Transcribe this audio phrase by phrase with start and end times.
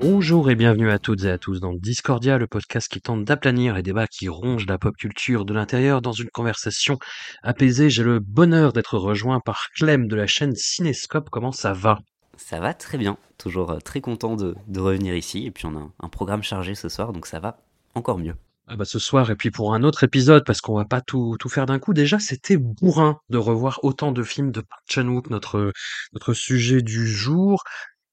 [0.00, 3.74] Bonjour et bienvenue à toutes et à tous dans Discordia, le podcast qui tente d'aplanir
[3.74, 6.98] les débats qui rongent la pop culture de l'intérieur dans une conversation
[7.42, 7.90] apaisée.
[7.90, 11.30] J'ai le bonheur d'être rejoint par Clem de la chaîne Cinescope.
[11.30, 11.98] Comment ça va?
[12.36, 15.44] Ça va très bien, toujours euh, très content de, de revenir ici.
[15.46, 17.58] Et puis on a un, un programme chargé ce soir, donc ça va
[17.94, 18.34] encore mieux.
[18.66, 21.36] ah bah ce soir et puis pour un autre épisode parce qu'on va pas tout,
[21.40, 21.94] tout faire d'un coup.
[21.94, 25.72] Déjà, c'était bourrin de revoir autant de films de Park Chan-wook, notre
[26.12, 27.64] notre sujet du jour.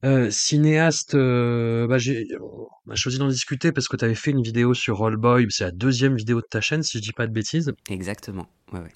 [0.03, 4.31] Euh, cinéaste, euh, bah j'ai, on a choisi d'en discuter parce que tu avais fait
[4.31, 7.13] une vidéo sur All Boy, c'est la deuxième vidéo de ta chaîne si je dis
[7.13, 7.71] pas de bêtises.
[7.89, 8.91] Exactement, ouais, ouais.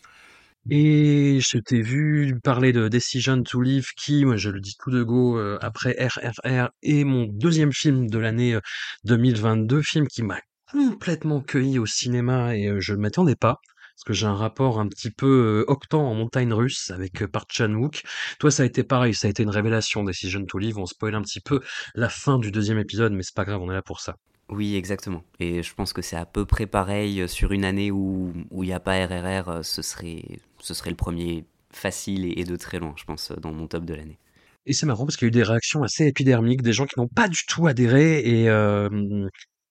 [0.70, 4.92] Et je t'ai vu parler de Decision to Live qui, moi je le dis tout
[4.92, 8.62] de go, euh, après RRR est mon deuxième film de l'année euh,
[9.06, 10.40] 2022, film qui m'a
[10.72, 13.60] complètement cueilli au cinéma et je ne m'attendais pas.
[14.00, 18.04] Parce que j'ai un rapport un petit peu octant en montagne russe avec Park Chan-wook.
[18.40, 20.78] Toi, ça a été pareil, ça a été une révélation, Decision to Live.
[20.78, 21.60] On spoil un petit peu
[21.96, 24.16] la fin du deuxième épisode, mais c'est pas grave, on est là pour ça.
[24.48, 25.26] Oui, exactement.
[25.42, 28.72] Et je pense que c'est à peu près pareil sur une année où il n'y
[28.72, 30.24] a pas RRR, ce serait,
[30.60, 33.84] ce serait le premier facile et, et de très loin, je pense, dans mon top
[33.84, 34.18] de l'année.
[34.66, 36.98] Et c'est marrant parce qu'il y a eu des réactions assez épidermiques, des gens qui
[37.00, 39.28] n'ont pas du tout adhéré et euh,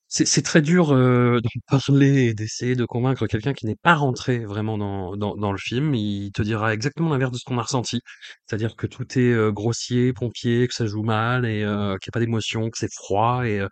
[0.08, 3.94] c'est c'est très dur euh, d'en parler et d'essayer de convaincre quelqu'un qui n'est pas
[3.94, 5.94] rentré vraiment dans, dans, dans le film.
[5.94, 8.00] Il te dira exactement l'inverse de ce qu'on a ressenti.
[8.46, 12.12] C'est-à-dire que tout est euh, grossier, pompier, que ça joue mal et euh, qu'il n'y
[12.12, 13.68] a pas d'émotion, que c'est froid et euh,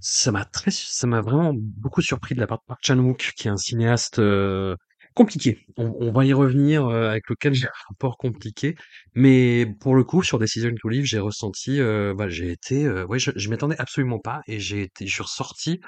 [0.00, 3.48] ça m'a très, ça m'a vraiment beaucoup surpris de la part de Park Chan-wook, qui
[3.48, 4.76] est un cinéaste euh,
[5.14, 5.66] compliqué.
[5.76, 8.76] On, on va y revenir, euh, avec lequel j'ai un rapport compliqué.
[9.14, 13.04] Mais pour le coup, sur Decision to Live, j'ai ressenti, euh, bah, j'ai été, euh,
[13.06, 15.80] ouais, je, je m'attendais absolument pas et j'ai été, je suis ressorti.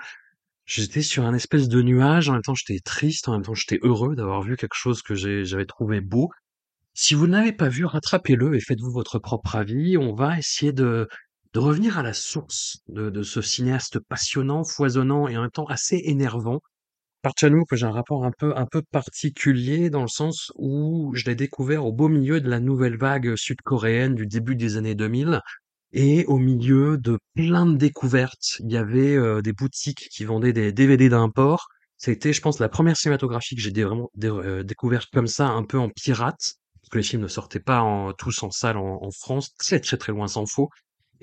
[0.67, 2.29] J'étais sur un espèce de nuage.
[2.29, 3.29] En même temps, j'étais triste.
[3.29, 6.31] En même temps, j'étais heureux d'avoir vu quelque chose que j'avais trouvé beau.
[6.95, 9.97] Si vous ne l'avez pas vu, rattrapez-le et faites-vous votre propre avis.
[9.99, 11.09] On va essayer de,
[11.53, 15.67] de revenir à la source de, de ce cinéaste passionnant, foisonnant et en même temps
[15.67, 16.61] assez énervant.
[17.25, 21.25] Park Chan-wook, j'ai un rapport un peu, un peu particulier dans le sens où je
[21.25, 25.41] l'ai découvert au beau milieu de la nouvelle vague sud-coréenne du début des années 2000
[25.95, 28.59] et au milieu de plein de découvertes.
[28.61, 31.69] Il y avait euh, des boutiques qui vendaient des DVD d'import.
[31.97, 35.79] C'était, je pense, la première cinématographie que j'ai vraiment euh, découverte comme ça, un peu
[35.79, 39.11] en pirate, parce que les films ne sortaient pas en, tous en salle en, en
[39.11, 40.69] France, très très très loin s'en faut.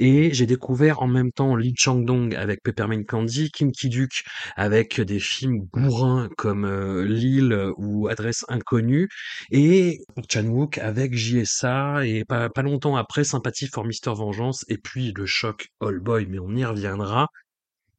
[0.04, 4.24] Et j'ai découvert en même temps Lee Chang-dong avec Peppermint Candy, Kim Ki-duk
[4.56, 9.10] avec des films bourrins comme euh, Lille ou Adresse inconnue,
[9.52, 14.16] et Chan-wook avec JSA, et pas, pas longtemps après Sympathie for Mr.
[14.16, 17.28] Vengeance, et puis le choc All Boy, mais on y reviendra.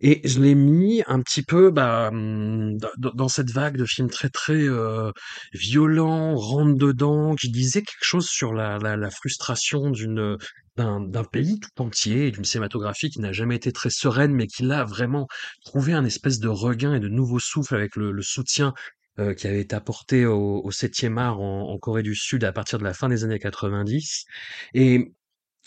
[0.03, 4.29] Et je l'ai mis un petit peu bah, hum, dans, cette vague de films très
[4.29, 5.13] très euh,
[5.55, 10.37] violents, rentre dedans, qui disaient quelque chose sur la, la, la frustration d'une
[10.77, 14.85] d'un pays tout entier, d'une cinématographie qui n'a jamais été très sereine, mais qui l'a
[14.85, 15.29] vraiment
[15.67, 18.73] trouvé un espèce de regain et de nouveau souffle avec le, le soutien
[19.19, 22.53] euh, qui avait été apporté au, au 7e art en, en Corée du Sud à
[22.53, 24.25] partir de la fin des années 90.
[24.73, 25.13] Et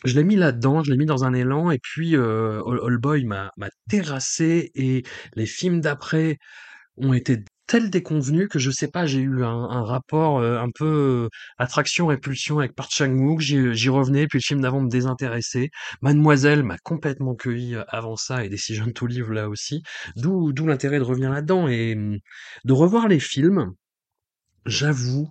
[0.03, 3.23] je l'ai mis là-dedans, je l'ai mis dans un élan, et puis euh, All Boy
[3.25, 3.51] m'a
[3.89, 5.03] terrassé, et
[5.35, 6.37] les films d'après
[6.97, 10.69] ont été tels déconvenus que je sais pas, j'ai eu un, un rapport euh, un
[10.73, 10.85] peu
[11.25, 15.69] euh, attraction-répulsion avec Park Chan-wook, j'y revenais, puis le film d'avant me désintéressait.
[16.01, 19.81] Mademoiselle m'a complètement cueilli euh, avant ça, et Decision to Live là aussi,
[20.15, 22.19] d'où d'où l'intérêt de revenir là-dedans, et hum,
[22.65, 23.73] de revoir les films,
[24.65, 25.29] j'avoue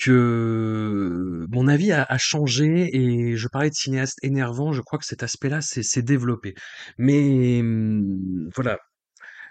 [0.00, 5.04] que mon avis a, a changé et je parlais de cinéaste énervant, je crois que
[5.04, 6.54] cet aspect-là s'est développé.
[6.98, 8.78] Mais hum, voilà,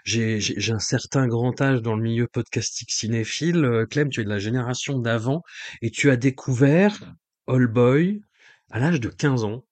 [0.04, 3.64] j'ai un certain grand âge dans le milieu podcastique cinéphile.
[3.64, 5.42] Euh, Clem, tu es de la génération d'avant
[5.82, 7.14] et tu as découvert
[7.46, 8.20] All Boy
[8.70, 9.64] à l'âge de 15 ans.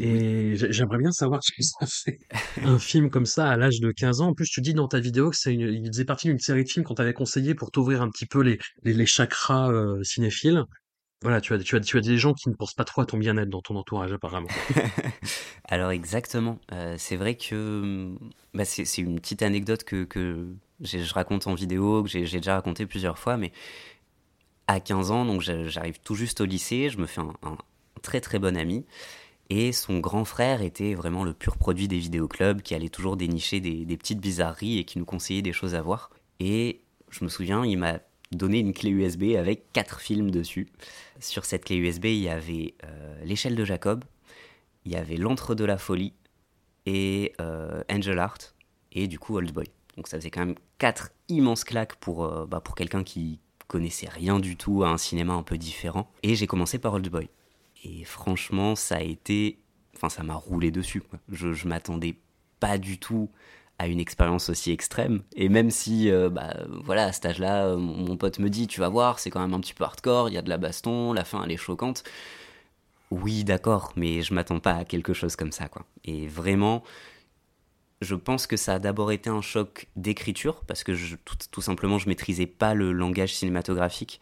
[0.00, 2.18] Et j'aimerais bien savoir ce que ça fait,
[2.62, 4.28] un film comme ça à l'âge de 15 ans.
[4.28, 6.64] En plus, tu dis dans ta vidéo que c'est une, il faisait partie d'une série
[6.64, 10.02] de films qu'on t'avait conseillé pour t'ouvrir un petit peu les, les, les chakras euh,
[10.02, 10.64] cinéphiles.
[11.22, 13.06] Voilà, tu as, tu, as, tu as des gens qui ne pensent pas trop à
[13.06, 14.48] ton bien-être dans ton entourage, apparemment.
[15.68, 16.58] Alors, exactement.
[16.72, 18.08] Euh, c'est vrai que
[18.54, 20.48] bah, c'est une petite anecdote que, que
[20.80, 23.52] je raconte en vidéo, que j'ai déjà raconté plusieurs fois, mais
[24.66, 27.56] à 15 ans, donc j'arrive tout juste au lycée, je me fais un, un
[28.02, 28.84] très très bon ami.
[29.54, 33.60] Et son grand frère était vraiment le pur produit des vidéoclubs, qui allait toujours dénicher
[33.60, 36.08] des, petites bizarreries et qui nous conseillait des choses à voir.
[36.40, 37.98] Et je me souviens, il m'a
[38.30, 40.68] donné une clé USB avec quatre films dessus.
[41.20, 44.06] Sur cette clé USB, il y avait euh, L'échelle de Jacob,
[44.86, 46.14] il y avait L'antre de la folie
[46.86, 48.38] et euh, Angel Art
[48.92, 49.66] et du coup Old Boy.
[49.98, 53.38] Donc ça faisait quand même quatre immenses claques pour, euh, bah, pour quelqu'un qui
[53.68, 56.10] connaissait rien du tout à un cinéma un peu différent.
[56.22, 57.28] Et j'ai commencé par Old Boy.
[57.82, 59.58] Et franchement, ça a été.
[59.96, 61.02] Enfin, ça m'a roulé dessus.
[61.30, 62.16] Je, je m'attendais
[62.60, 63.30] pas du tout
[63.78, 65.22] à une expérience aussi extrême.
[65.34, 68.80] Et même si, euh, bah, voilà, à cet âge-là, euh, mon pote me dit, tu
[68.80, 71.12] vas voir, c'est quand même un petit peu hardcore, il y a de la baston,
[71.12, 72.04] la fin elle est choquante.
[73.10, 75.84] Oui, d'accord, mais je m'attends pas à quelque chose comme ça, quoi.
[76.04, 76.82] Et vraiment,
[78.00, 80.92] je pense que ça a d'abord été un choc d'écriture, parce que
[81.50, 84.20] tout, simplement, je maîtrisais pas le langage cinématographique.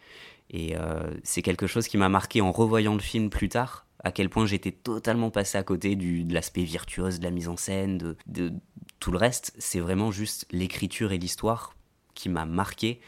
[0.51, 4.11] Et euh, c'est quelque chose qui m'a marqué en revoyant le film plus tard, à
[4.11, 7.55] quel point j'étais totalement passé à côté du, de l'aspect virtuose de la mise en
[7.55, 8.53] scène, de,
[8.99, 9.53] tout le reste.
[9.57, 11.73] C'est vraiment juste l'écriture et l'histoire
[12.13, 12.99] qui m'a marqué,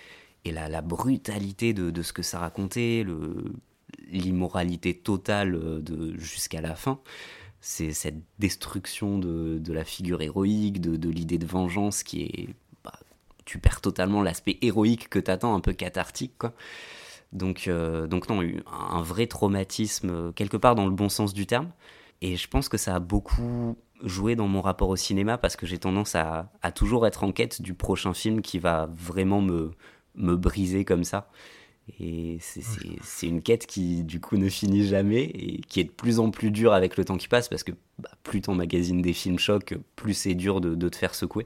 [0.46, 3.06] et la, brutalité de, de, ce que ça racontait,
[4.10, 7.00] l'immoralité totale de, jusqu'à la fin.
[7.60, 12.50] C'est cette destruction de, de, la figure héroïque, de, de l'idée de vengeance qui est...
[12.84, 12.94] Bah,
[13.46, 16.54] tu perds totalement l'aspect héroïque que t'attends, un peu cathartique, quoi.
[17.34, 21.46] Donc, euh, donc non, un vrai traumatisme, euh, quelque part dans le bon sens du
[21.46, 21.72] terme.
[22.22, 25.66] Et je pense que ça a beaucoup joué dans mon rapport au cinéma parce que
[25.66, 29.72] j'ai tendance à, à, toujours être en quête du prochain film qui va vraiment me,
[30.16, 31.30] me briser comme ça.
[32.00, 36.20] Et c'est une quête qui, du coup, ne finit jamais et qui est de plus
[36.20, 39.12] en plus dure avec le temps qui passe parce que bah, plus ton magazine des
[39.12, 41.46] films choque, plus c'est dur de, de, te faire secouer.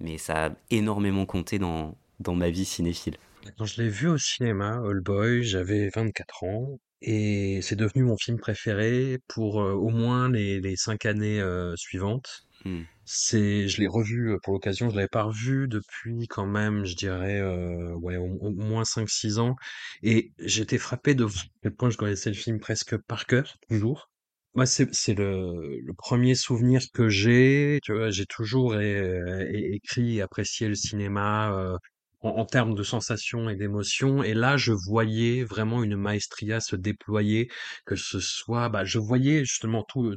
[0.00, 3.18] Mais ça a énormément compté dans, dans ma vie cinéphile.
[3.56, 8.16] Quand je l'ai vu au cinéma, All Boy, j'avais 24 ans et c'est devenu mon
[8.16, 12.46] film préféré pour euh, au moins les, les cinq années euh, suivantes.
[12.64, 12.82] Mmh.
[13.04, 17.40] C'est, je l'ai revu pour l'occasion, je l'avais pas revu depuis quand même, je dirais,
[17.40, 19.56] euh, ouais, au, au moins 5-6 ans.
[20.02, 21.26] Et j'étais frappé de
[21.62, 24.10] quel point je connaissais le film presque par cœur, toujours.
[24.54, 27.78] Moi, c'est, c'est le, le premier souvenir que j'ai.
[27.84, 29.20] Tu vois, j'ai toujours é-
[29.52, 31.52] é- écrit et apprécié le cinéma.
[31.52, 31.76] euh,
[32.20, 34.22] en, en termes de sensations et d'émotions.
[34.22, 37.50] Et là, je voyais vraiment une maestria se déployer,
[37.86, 40.16] que ce soit, bah, je voyais justement tout,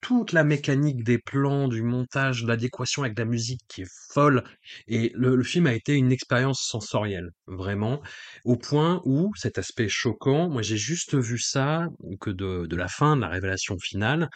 [0.00, 4.44] toute la mécanique des plans, du montage, de l'adéquation avec la musique qui est folle.
[4.86, 8.00] Et le, le film a été une expérience sensorielle, vraiment,
[8.44, 11.88] au point où cet aspect choquant, moi j'ai juste vu ça,
[12.20, 14.28] que de, de la fin, de la révélation finale,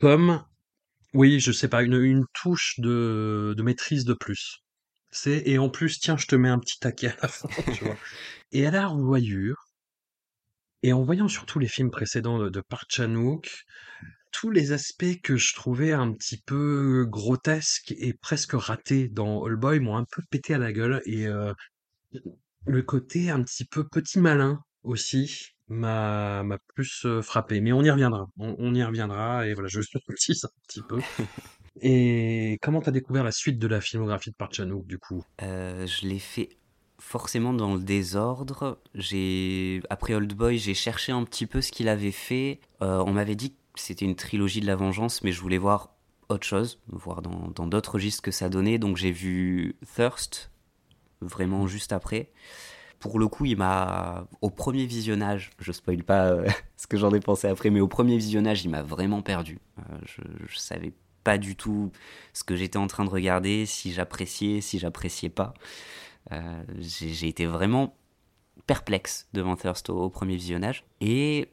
[0.00, 0.44] comme,
[1.14, 4.63] oui, je sais pas, une, une touche de, de maîtrise de plus.
[5.14, 7.84] C'est et en plus, tiens, je te mets un petit taquet à la fin, tu
[7.84, 7.96] vois.
[8.50, 9.68] Et à la revoyure,
[10.82, 13.64] et en voyant surtout les films précédents de, de Park Chan-wook,
[14.32, 19.54] tous les aspects que je trouvais un petit peu grotesques et presque ratés dans All
[19.54, 21.54] Boy m'ont un peu pété à la gueule et euh,
[22.66, 27.60] le côté un petit peu petit malin aussi m'a m'a plus euh, frappé.
[27.60, 29.80] Mais on y reviendra, on, on y reviendra et voilà, je
[30.16, 30.98] suis un petit peu.
[31.80, 35.24] Et comment t'as découvert la suite de la filmographie de Park Chan-wook du coup?
[35.42, 36.50] Euh, Je l'ai fait
[36.98, 38.80] forcément dans le désordre.
[38.94, 42.60] J'ai après Old Boy, j'ai cherché un petit peu ce qu'il avait fait.
[42.82, 45.94] Euh, on m'avait dit que c'était une trilogie de la vengeance, mais je voulais voir
[46.28, 48.78] autre chose, voir dans d'autres registres que ça donnait.
[48.78, 50.50] Donc j'ai vu Thirst
[51.20, 52.30] vraiment juste après.
[53.00, 57.12] Pour le coup, il m'a au premier visionnage, je spoil pas euh, ce que j'en
[57.12, 59.58] ai pensé après, mais au premier visionnage, il m'a vraiment perdu.
[60.06, 61.90] Je, je savais pas du tout
[62.32, 65.54] ce que j'étais en train de regarder, si j'appréciais, si j'appréciais pas.
[66.32, 67.96] Euh, j'ai été vraiment
[68.66, 70.84] perplexe devant Thirst au, au, premier visionnage.
[71.00, 71.48] Et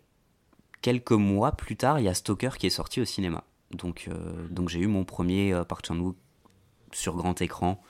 [0.81, 3.43] quelques mois plus tard, il y a Stalker qui est sorti au cinéma.
[3.71, 6.15] Donc, euh, donc j'ai eu mon premier euh, Park Chan-wook
[6.91, 7.81] sur grand écran,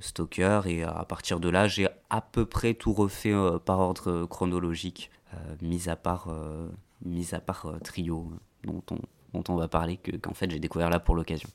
[0.00, 4.26] Stalker, et à partir de là, j'ai à peu près tout refait euh, par ordre
[4.26, 5.10] chronologique,
[5.62, 6.28] mis à part,
[7.04, 8.32] mis à part Trio,
[8.64, 8.98] dont on,
[9.32, 11.48] dont on va parler, que, qu'en fait j'ai découvert là pour l'occasion.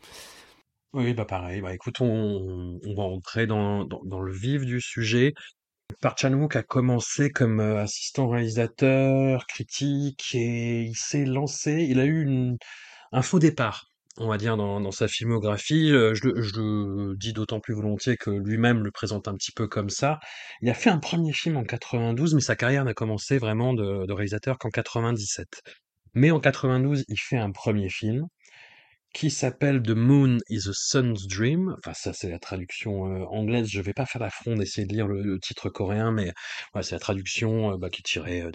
[0.93, 1.61] Oui, bah pareil.
[1.61, 5.33] Bah écoute, on, va entrer dans, dans, le vif du sujet.
[6.01, 11.85] Park Chan-wook a commencé comme euh, assistant réalisateur, critique, et il s'est lancé.
[11.89, 12.57] Il a eu
[13.11, 15.91] un faux départ, on va dire, dans, dans sa filmographie.
[15.91, 19.51] Euh, je, le- je le dis d'autant plus volontiers que lui-même le présente un petit
[19.51, 20.19] peu comme ça.
[20.61, 24.05] Il a fait un premier film en 92, mais sa carrière n'a commencé vraiment de,
[24.05, 25.47] de réalisateur qu'en 97.
[26.15, 28.27] Mais en 92, il fait un premier film
[29.13, 31.75] qui s'appelle The Moon is a Sun's Dream.
[31.79, 33.67] Enfin, ça, c'est la traduction euh, anglaise.
[33.69, 36.33] Je vais pas faire l'affront d'essayer de lire le, le titre coréen, mais
[36.83, 38.51] c'est la traduction euh, bah, qui est tirée euh,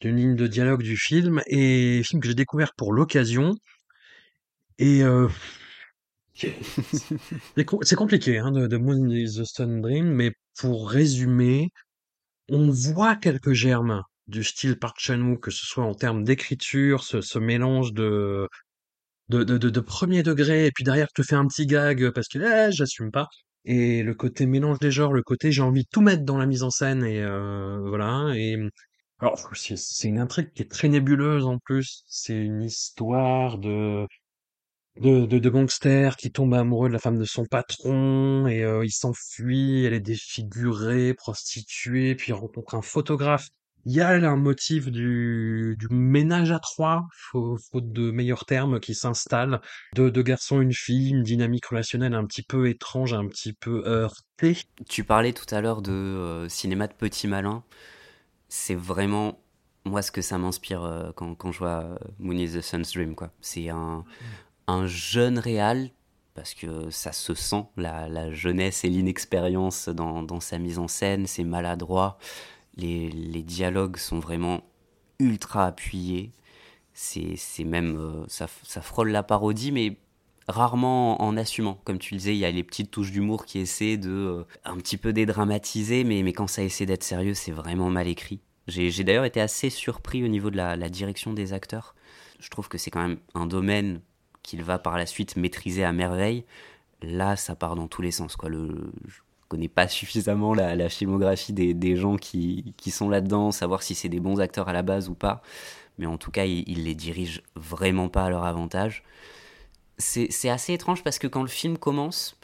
[0.00, 1.42] d'une ligne de dialogue du film.
[1.48, 3.54] Et film que j'ai découvert pour l'occasion.
[4.78, 5.02] Et
[7.56, 11.70] c'est co- c'est compliqué, hein, de Moon is a Sun Dream, mais pour résumer,
[12.50, 17.38] on voit quelques germes du style Park Chan-wook, que ce soit en termes d'écriture, ce,
[17.38, 18.48] mélange de,
[19.28, 22.38] de, de, de, premier degré, et puis derrière, tu fais un petit gag parce que
[22.38, 23.28] eh, j'assume pas.
[23.64, 26.46] Et le côté mélange des genres, le côté j'ai envie de tout mettre dans la
[26.46, 28.32] mise en scène, et euh, voilà.
[28.36, 28.56] Et
[29.18, 32.04] alors, c'est une intrigue qui est très nébuleuse en plus.
[32.06, 34.06] C'est une histoire de
[35.00, 38.84] de, de, de gangster qui tombe amoureux de la femme de son patron et euh,
[38.84, 43.48] il s'enfuit, elle est défigurée, prostituée, puis rencontre un photographe.
[43.88, 48.96] Il y a un motif du, ménage à trois, faut- faute de meilleurs termes, qui
[48.96, 49.60] s'installe.
[49.94, 53.84] De deux garçons, une fille, une dynamique relationnelle un petit peu étrange, un petit peu
[53.86, 54.58] heurtée.
[54.88, 57.62] Tu parlais tout à l'heure de euh, cinéma de petit malin.
[58.48, 59.38] C'est vraiment
[59.84, 63.14] moi ce que ça m'inspire euh, quand, je vois euh, Moon is the Sun's Dream.
[63.40, 64.04] C'est un,
[64.66, 65.90] un jeune réal,
[66.34, 70.88] parce que ça se sent, la, la jeunesse et l'inexpérience dans, dans sa mise en
[70.88, 72.18] scène, c'est maladroit.
[72.76, 74.62] Les, dialogues sont vraiment
[75.18, 76.32] ultra appuyés.
[76.92, 77.96] C'est même.
[77.96, 78.48] euh, ça,
[78.82, 79.96] frôle la parodie, mais
[80.48, 81.80] rarement en assumant.
[81.84, 84.44] Comme tu le disais, il y a les petites touches d'humour qui essaient de euh,
[84.64, 88.40] un petit peu dédramatiser, mais, quand ça essaie d'être sérieux, c'est vraiment mal écrit.
[88.68, 91.94] J'ai d'ailleurs été assez surpris au niveau de la, direction des acteurs.
[92.40, 94.00] Je trouve que c'est quand même un domaine
[94.42, 96.44] qu'il va par la suite maîtriser à merveille.
[97.02, 98.36] Là, ça part dans tous les sens.
[99.48, 104.20] Connais pas suffisamment la, la filmographie des, gens qui, sont là-dedans, savoir si c'est des
[104.20, 105.42] bons acteurs à la base ou pas.
[105.98, 109.02] Mais en tout cas, il, il les dirige vraiment pas à leur avantage
[109.98, 112.36] c'est assez étrange parce que quand le film commence,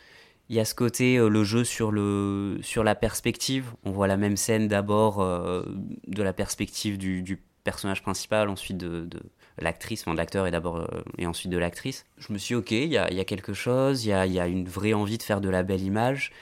[0.48, 3.72] il y a ce côté, euh, le jeu sur, la perspective.
[3.84, 5.62] On voit la même scène d'abord euh,
[6.06, 9.08] de la perspective du, personnage principal, ensuite de,
[9.56, 10.84] l'actrice, enfin de l'acteur et euh,
[11.16, 12.04] et ensuite de l'actrice.
[12.18, 14.94] Je me suis dit, ok, il y a, quelque chose, il y a une vraie
[14.94, 16.32] envie de faire de la belle image,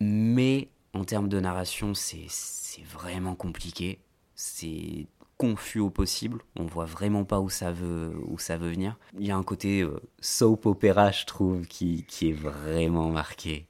[0.00, 2.26] mais en termes de narration, c'est
[2.92, 3.98] vraiment compliqué.
[4.34, 5.06] C'est
[5.38, 6.40] confus au possible.
[6.56, 8.96] On voit vraiment pas où ça veut, où ça veut venir.
[9.18, 13.66] Il y a un côté euh, soap opéra, je trouve, qui, qui est vraiment marqué.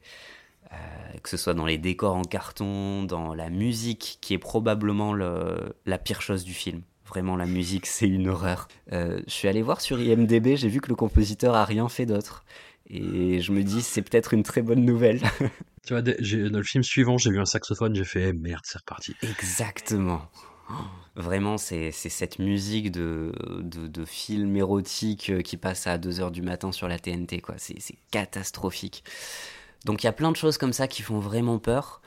[0.73, 0.77] Euh,
[1.23, 5.75] que ce soit dans les décors en carton, dans la musique, qui est probablement le-
[5.87, 6.83] la pire chose du film.
[7.07, 8.67] Vraiment, la musique, c'est une horreur.
[8.93, 12.07] Euh, je suis allé voir sur IMDB, j'ai vu que le compositeur a rien fait
[12.07, 12.45] d'autre.
[12.89, 15.21] Et je me dis, c'est peut-être une très bonne nouvelle.
[15.87, 19.15] Tu vois, dans le film suivant, j'ai vu un saxophone, j'ai fait merde, c'est reparti.
[19.23, 20.23] Exactement.
[21.17, 26.43] Vraiment, c'est cette musique de, de, de film érotique euh, qui passe à 2h du
[26.43, 27.55] matin sur la TNT, quoi.
[27.59, 29.05] C'est catastrophique.
[29.85, 32.01] Donc il y a plein de choses comme ça qui font vraiment peur.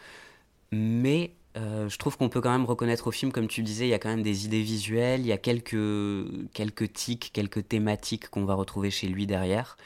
[0.72, 3.90] Mais euh, je trouve qu'on peut quand même reconnaître au film, comme tu disais, il
[3.90, 8.30] y a quand même des idées visuelles, il y a quelques, quelques tics, quelques thématiques
[8.30, 9.78] qu'on va retrouver chez lui derrière.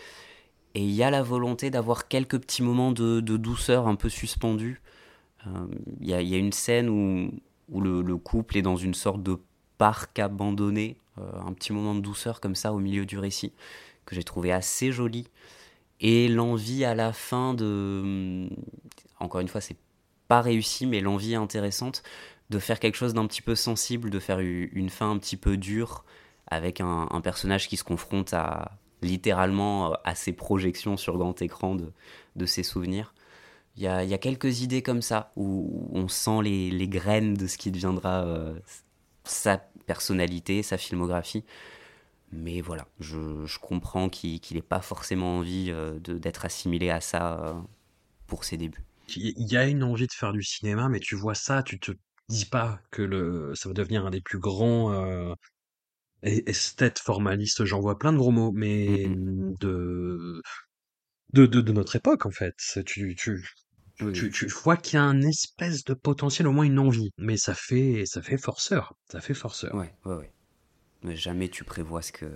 [0.74, 4.82] Et il y a la volonté d'avoir quelques petits moments de, douceur un peu suspendus.
[5.48, 5.68] Euh,
[6.00, 7.32] Il y, a, une scène où,
[7.70, 9.38] où le, le couple est dans une sorte de
[9.78, 13.52] parc abandonné, euh, un petit moment de douceur comme ça au milieu du récit,
[14.06, 15.28] que j'ai trouvé assez joli.
[16.00, 18.50] Et l'envie à la fin de...
[19.20, 19.78] Encore une fois, c'est
[20.28, 22.04] pas réussi, mais l'envie intéressante
[22.50, 25.58] de faire quelque chose d'un petit peu sensible, de faire une fin un petit peu
[25.58, 26.04] dure,
[26.48, 31.76] avec un personnage qui se confronte à littéralement euh, à ses projections sur grand écran
[31.76, 31.92] de,
[32.36, 33.14] de ses souvenirs.
[33.78, 37.36] Il y a, y a quelques idées comme ça, où on sent les, les graines
[37.36, 38.54] de ce qui deviendra euh,
[39.24, 41.44] sa personnalité, sa filmographie.
[42.32, 47.02] Mais voilà, je, je comprends qu'il qu'il n'ait pas forcément envie euh, d'être assimilé à
[47.02, 47.56] ça
[48.28, 48.84] pour ses débuts.
[49.16, 51.92] Il y a une envie de faire du cinéma, mais tu vois ça, tu te
[52.30, 55.36] dis pas que le, ça va devenir un des plus grands
[56.24, 57.66] es- esthètes formalistes.
[57.66, 59.56] J'en vois plein de gros mots, mais Mhm.
[59.60, 60.42] de,
[61.34, 62.56] de, de, de notre époque, en fait.
[62.86, 63.44] Tu, tu,
[64.02, 67.12] Oui, tu, tu vois qu'il y a un espèce de potentiel, au moins une envie,
[67.18, 68.96] mais ça fait, ça fait forceur.
[69.12, 69.76] Ça fait forceur.
[69.76, 70.32] Ouais, ouais, ouais.
[71.04, 72.28] Mais jamais tu prévois ce que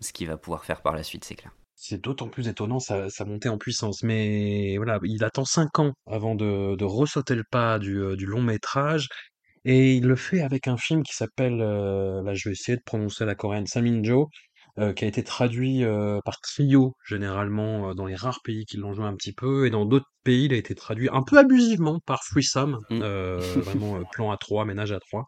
[0.00, 1.52] ce qu'il va pouvoir faire par la suite, c'est clair.
[1.74, 4.02] C'est d'autant plus étonnant sa, sa montée en puissance.
[4.02, 8.26] Mais voilà, il attend cinq ans avant de, de ressauter le pas du, euh, du
[8.26, 9.08] long métrage.
[9.66, 12.82] Et il le fait avec un film qui s'appelle, euh, là je vais essayer de
[12.84, 14.30] prononcer la coréenne, Saminjo,
[14.78, 18.76] euh, qui a été traduit euh, par Trio, généralement, euh, dans les rares pays qui
[18.76, 21.38] l'ont joué un petit peu, et dans d'autres pays, il a été traduit un peu
[21.38, 23.00] abusivement par Threesome, Mm.
[23.64, 25.26] vraiment plan à trois, ménage à trois.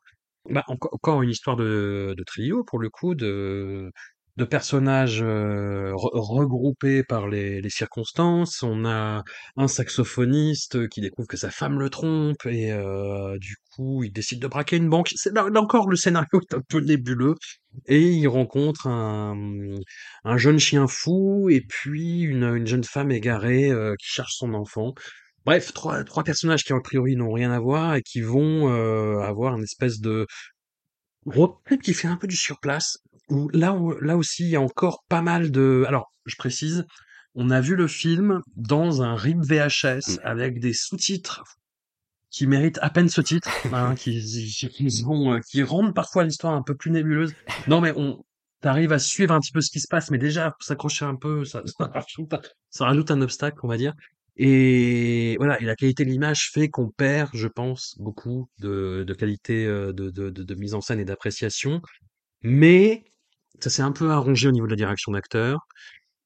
[0.51, 3.91] Bah, enco- encore une histoire de, de trio, pour le coup, de,
[4.39, 8.63] de personnages euh, re- regroupés par les, circonstances.
[8.63, 9.25] On a
[9.57, 14.41] un saxophoniste qui découvre que sa femme le trompe et euh, du coup il décide
[14.41, 15.11] de braquer une banque.
[15.17, 17.35] C'est là, encore le scénario est un peu nébuleux
[17.87, 19.37] et il rencontre un,
[20.25, 24.55] un jeune chien fou et puis une, une jeune femme égarée euh, qui cherche son
[24.55, 24.95] enfant.
[25.45, 28.69] Bref, trois, personnages qui a priori n'ont rien à voir et qui vont
[29.23, 30.27] avoir une espèce de
[31.27, 32.99] road trip qui fait un peu du surplace.
[33.29, 35.85] Où là, où- là aussi, il y a encore pas mal de.
[35.87, 36.87] Alors, je précise,
[37.35, 40.21] on a vu le film dans un RIP VHS Mm.
[40.25, 41.45] avec des sous-titres
[42.31, 46.25] qui méritent à peine ce titre, hein, qui, qui, qui ont, euh, qui rendent parfois
[46.25, 47.35] l'histoire un peu plus nébuleuse.
[47.67, 48.23] Non, mais on,
[48.61, 51.45] t'arrives à suivre un petit peu ce qui se passe, mais déjà, s'accrocher un peu,
[51.45, 53.95] ça, ça rajoute, un- ça rajoute un obstacle, on va dire.
[54.39, 59.15] Et voilà, et la qualité de l'image fait qu'on perd, je pense, beaucoup de, de
[59.15, 61.83] qualité euh, de, de, de, de mise en scène et d'appréciation.
[62.43, 63.05] Mais
[63.61, 65.67] ça s'est un peu arrangé au niveau de la direction d'acteur.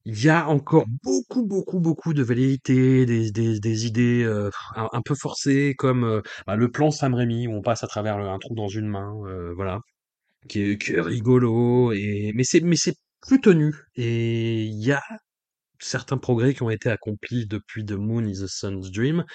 [0.05, 4.89] Il y a encore beaucoup, beaucoup, beaucoup de velléités, des, des, des idées euh, un,
[4.91, 8.17] un peu forcées, comme euh, bah, le plan Sam Raimi, où on passe à travers
[8.17, 9.79] le- un trou dans une main, euh, voilà,
[10.49, 13.73] qui est, qui est rigolo, et mais c'est mais c'est plus tenu.
[13.95, 15.01] Et il y a
[15.83, 19.25] certains progrès qui ont été accomplis depuis The Moon is the Sun's Dream,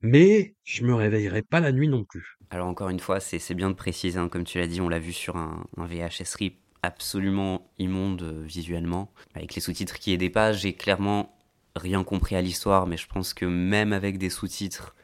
[0.00, 2.38] mais je me réveillerai pas la nuit non plus.
[2.50, 4.98] Alors encore une fois, c'est bien de préciser, hein, comme tu l'as dit, on l'a
[4.98, 10.30] vu sur un, un VHS RIP absolument immonde euh, visuellement, avec les sous-titres qui aidaient
[10.30, 10.52] pas.
[10.52, 11.38] J'ai clairement
[11.76, 14.94] rien compris à l'histoire, mais je pense que même avec des sous-titres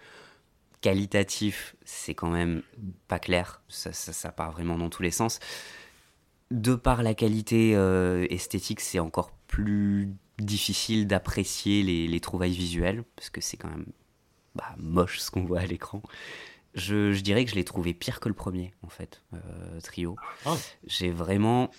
[0.81, 2.63] qualitatifs, c'est quand même
[3.07, 3.63] pas clair.
[3.69, 5.39] Ça, ça, ça part vraiment dans tous les sens.
[6.51, 13.05] De par la qualité euh, esthétique, c'est encore plus difficile d'apprécier les, les trouvailles visuelles,
[13.17, 13.87] parce que c'est quand même
[14.55, 16.03] bah, moche ce qu'on voit à l'écran.
[16.75, 20.17] Je, je dirais que je l'ai trouvé pire que le premier, en fait, euh, Trio.
[20.47, 20.57] Ah.
[20.87, 21.71] J'ai vraiment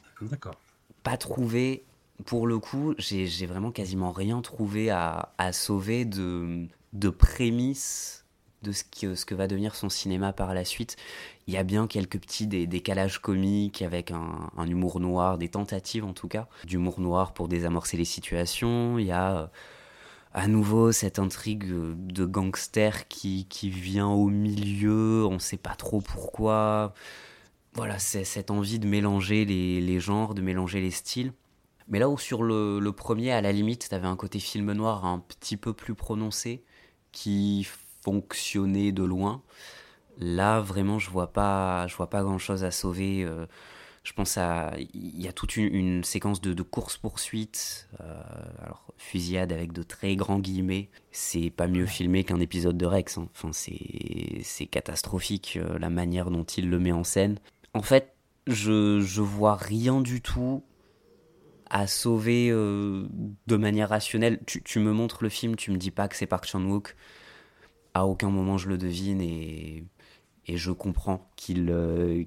[1.04, 1.86] pas trouvé,
[2.26, 8.19] pour le coup, j'ai j'ai vraiment quasiment rien trouvé à, à sauver de, de prémices
[8.62, 10.98] de ce que, ce que va devenir son cinéma par la suite.
[11.48, 16.06] Il y a bien quelques petits dé- décalages comiques avec un, humour noir, des tentatives
[16.06, 19.00] en tout cas, d'humour noir pour désamorcer les situations.
[19.00, 19.48] Il y a euh,
[20.34, 25.76] à nouveau cette intrigue euh, de gangster qui, qui vient au milieu, on sait pas
[25.76, 26.94] trop pourquoi.
[27.74, 31.34] Voilà, c'est cette envie de mélanger les, genres, de mélanger les styles.
[31.88, 35.06] Mais là où sur le, le premier, à la limite, t'avais un côté film noir
[35.06, 36.64] un petit peu plus prononcé,
[37.12, 37.68] qui
[38.04, 39.42] fonctionnait de loin.
[40.18, 43.24] Là, vraiment, je vois pas, je vois pas grand chose à sauver.
[43.24, 43.46] euh,
[44.04, 47.90] je pense à, il y a toute une, une séquence de, de course poursuite,
[48.60, 50.90] alors fusillade avec de très grands guillemets.
[51.12, 53.18] C'est pas mieux filmé qu'un épisode de Rex.
[53.18, 53.30] hein.
[53.36, 57.40] Enfin, c'est, c'est catastrophique euh, la manière dont il le met en scène.
[57.74, 58.16] En fait,
[58.48, 60.64] je, je vois rien du tout
[61.70, 63.08] à sauver euh,
[63.46, 64.40] de manière rationnelle.
[64.48, 66.96] Tu, tu me montres le film, tu me dis pas que c'est Park Chan-wook.
[67.94, 69.84] À aucun moment je le devine et,
[70.48, 71.70] et je comprends qu'il.
[71.72, 72.24] euh,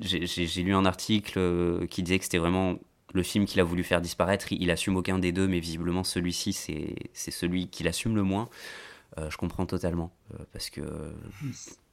[0.00, 2.78] j'ai- lu un article euh, qui disait que c'était vraiment
[3.14, 4.52] le film qu'il a voulu faire disparaître.
[4.52, 8.48] Il, il assume aucun des deux, mais visiblement celui-ci, c'est celui qu'il assume le moins.
[9.18, 10.82] Euh, je comprends totalement euh, parce que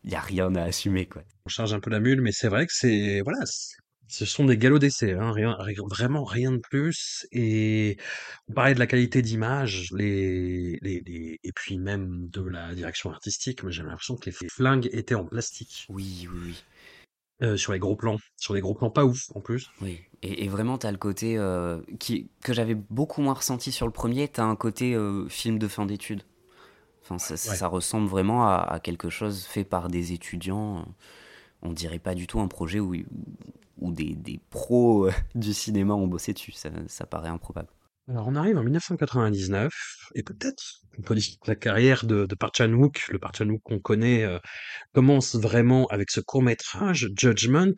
[0.04, 1.24] il y a rien à assumer quoi.
[1.46, 3.78] On charge un peu la mule, mais c'est vrai que c'est voilà, c'est-
[4.10, 7.26] ce sont des galops d'essai, hein, rien, rien- vraiment rien de plus.
[7.32, 7.98] Et
[8.50, 13.12] on parlait de la qualité d'image, les, les, les- et puis même de la direction
[13.12, 13.64] artistique.
[13.64, 16.64] Mais j'ai l'impression que les flingues étaient en plastique Oui, oui, oui.
[17.44, 19.70] euh, sur les gros plans, sur les gros plans pas ouf en plus.
[19.82, 23.86] Oui, et, et vraiment, t'as le côté euh, qui, que j'avais beaucoup moins ressenti sur
[23.86, 26.24] le premier, t'as un côté euh, film de fin d'études.
[27.04, 27.58] Enfin, ça, ça- Ouais.
[27.58, 30.86] ça ressemble vraiment à, à quelque chose fait par des étudiants.
[31.62, 32.96] On dirait pas du tout un projet où,
[33.80, 36.54] où des, des pros euh, du cinéma ont bossé dessus.
[36.54, 37.70] Ça, paraît improbable.
[38.08, 39.72] Alors on arrive en 1999
[40.16, 44.24] et peut-être peut que la carrière de, de Park Chan-wook, le Park Chan-wook qu'on connaît,
[44.24, 44.40] euh,
[44.94, 47.76] commence vraiment avec ce court métrage Judgment.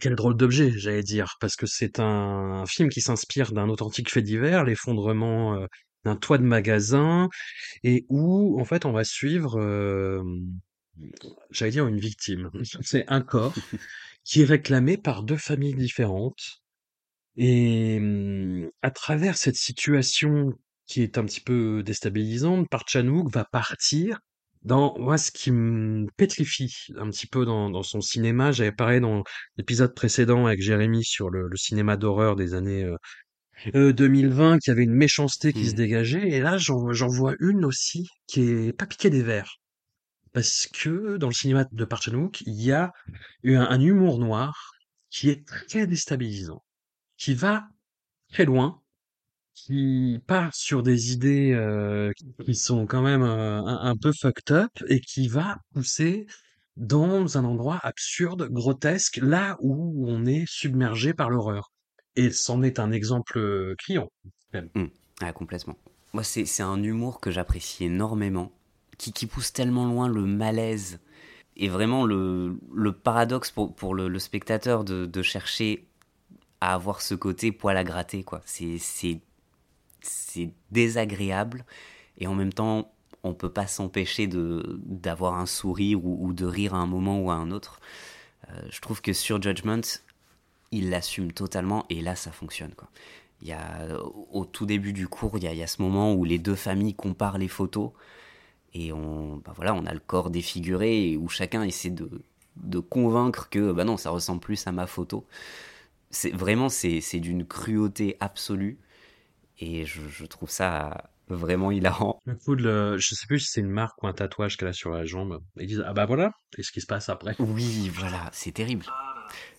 [0.00, 4.22] Quel drôle d'objet, j'allais dire, parce que c'est un, film qui s'inspire d'un authentique fait
[4.22, 5.66] divers, l'effondrement euh,
[6.04, 7.28] d'un toit de magasin,
[7.84, 9.58] et où en fait on va suivre,
[11.50, 12.50] j'allais dire une victime.
[12.82, 13.70] C'est un corps
[14.24, 16.62] qui est réclamé par deux familles différentes.
[17.36, 20.52] Et mmh, à travers cette situation
[20.86, 24.18] qui est un petit peu déstabilisante, Park Chan-wook va partir
[24.62, 29.00] Dans moi, ce qui me pétrifie un petit peu dans dans son cinéma, j'avais parlé
[29.00, 29.22] dans
[29.56, 32.84] l'épisode précédent avec Jérémy sur le le cinéma d'horreur des années,
[33.74, 35.76] heu, 2020, qu'il y avait une méchanceté qui se Mmh.
[35.76, 39.58] dégageait et là, j'en vois une aussi qui est pas piquée des vers.
[40.38, 42.92] Parce que dans le cinéma de Park Chan-wook, il y a
[43.44, 44.70] un humour noir
[45.10, 46.62] qui est très déstabilisant,
[47.16, 47.66] qui va
[48.32, 48.80] très loin
[49.54, 52.12] qui part sur des idées, heu,
[52.44, 56.26] qui sont quand même, heu, un peu fucked up et qui va pousser
[56.76, 61.72] dans un endroit absurde, grotesque, là où on est submergé par l'horreur
[62.14, 64.08] et c'en est un exemple, heu, criant,
[64.52, 64.70] même.
[64.76, 64.86] Mmh.
[65.20, 65.76] Ah, complètement.
[66.12, 68.52] Moi, c'est un humour que j'apprécie énormément,
[68.98, 71.00] qui pousse tellement loin le malaise
[71.56, 75.88] et vraiment le le paradoxe pour pour le spectateur de de chercher
[76.60, 78.40] à avoir ce côté poil à gratter, quoi.
[78.44, 78.80] C'est
[80.70, 81.64] désagréable
[82.18, 86.78] et en même temps, on peut pas s'empêcher d'avoir un sourire ou de rire à
[86.78, 87.80] un moment ou à un autre.
[88.50, 89.82] Heu, je trouve que sur Judgment,
[90.72, 92.88] il l'assume totalement et là, ça fonctionne, quoi.
[93.42, 93.88] Il y a
[94.32, 96.38] au tout début du cours, il y a il y a ce moment où les
[96.40, 97.92] 2 familles comparent les photos
[98.74, 102.10] et on bah, voilà, on a le corps défiguré où chacun essaie de
[102.56, 105.26] de convaincre que, bah, non, ça ressemble plus à ma photo.
[106.10, 108.78] C'est vraiment, c'est c'est d'une cruauté absolue
[109.60, 112.18] et je je trouve ça vraiment hilarant.
[112.26, 114.68] Le coup de le je sais plus si c'est une marque ou un tatouage qu'elle
[114.68, 115.40] a sur la jambe.
[115.58, 117.36] Ils disent: «Ah bah voilà» et ce qui se passe après.
[117.38, 118.86] Oui, voilà, c'est terrible.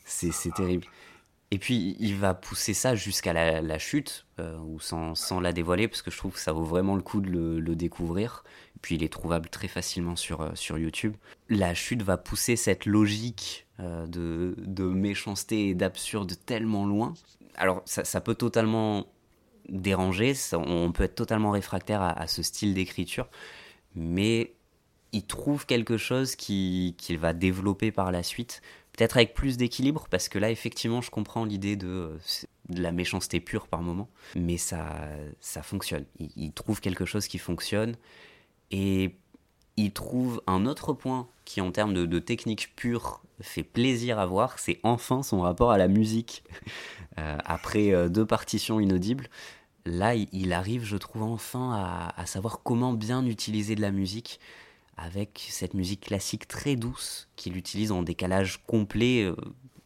[0.06, 0.88] C'est c'est terrible.
[1.52, 6.04] Et puis, il va pousser ça jusqu'à la, chute, euh, ou sans, la dévoiler, parce
[6.04, 8.44] que je trouve que ça vaut vraiment le coup de le, découvrir.
[8.76, 11.16] Et puis, il est trouvable très facilement sur, euh, YouTube.
[11.50, 17.16] La chute va pousser cette logique euh, de, méchanceté et d'absurde tellement loin.
[17.56, 19.08] Alors, ça, peut totalement
[19.70, 23.28] déranger, on peut être totalement réfractaire à, ce style d'écriture,
[23.96, 24.54] mais
[25.12, 28.62] il trouve quelque chose qui- qu'il va développer par la suite,
[29.00, 32.18] peut-être avec plus d'équilibre, parce que là, effectivement, je comprends l'idée de, euh,
[32.68, 34.94] la méchanceté pure par moment, mais ça,
[35.40, 36.04] ça fonctionne.
[36.36, 37.96] Il, trouve quelque chose qui fonctionne,
[38.72, 39.16] et
[39.78, 44.60] il trouve un autre point qui, en termes de, technique pure, fait plaisir à voir,
[44.60, 46.44] c'est enfin son rapport à la musique.
[47.18, 49.28] Euh, après euh, deux partitions inaudibles,
[49.86, 54.40] là, il, arrive, je trouve, enfin à savoir comment bien utiliser de la musique
[55.00, 59.36] avec cette musique classique très douce qu'il utilise en décalage complet, euh,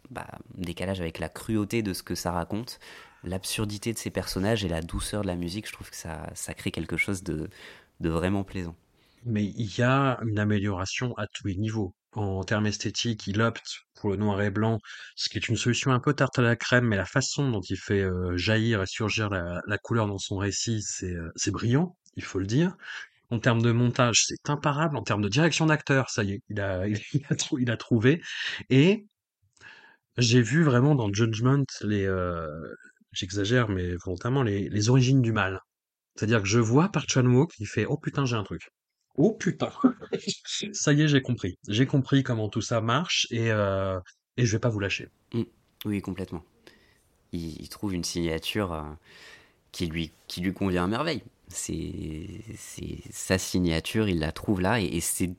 [0.10, 2.80] bah, décalage avec la cruauté de ce que ça raconte,
[3.24, 5.68] l'absurdité de ses personnages et la douceur de la musique.
[5.68, 7.50] Je trouve que ça, crée quelque chose de,
[8.00, 8.76] vraiment plaisant.
[9.26, 11.94] Mais il y a une amélioration à tous les niveaux.
[12.14, 14.80] En termes esthétiques, il opte pour le noir et blanc,
[15.16, 17.62] ce qui est une solution un peu tarte à la crème, mais la façon dont
[17.62, 21.96] il fait euh, jaillir et surgir la, couleur dans son récit, c'est euh, c'est brillant,
[22.16, 22.76] il faut le dire.
[23.34, 24.98] En termes de montage, c'est imparable.
[24.98, 27.78] En termes de direction d'acteur, ça y est, il a, il a, trou- il a
[27.78, 28.22] trouvé.
[28.70, 29.08] Et
[30.18, 32.48] j'ai vu vraiment dans Judgment les, euh,
[33.12, 35.60] j'exagère, mais volontairement, les, les origines du mal.
[36.16, 38.70] C'est-à-dire que je vois Park Chan-wook, il fait, oh putain, j'ai un truc.
[39.16, 39.72] Oh putain.
[40.74, 41.58] Ça y est, j'ai compris.
[41.68, 44.00] J'ai compris comment tout ça marche et, euh,
[44.38, 45.10] et je vais pas vous lâcher.
[45.34, 45.44] Mm.
[45.86, 46.44] Oui, complètement.
[47.34, 48.84] Il, il trouve une signature euh,
[49.72, 51.24] qui, lui, qui lui convient à merveille.
[51.48, 52.28] C'est
[53.12, 55.32] sa signature, il la trouve là et, c'est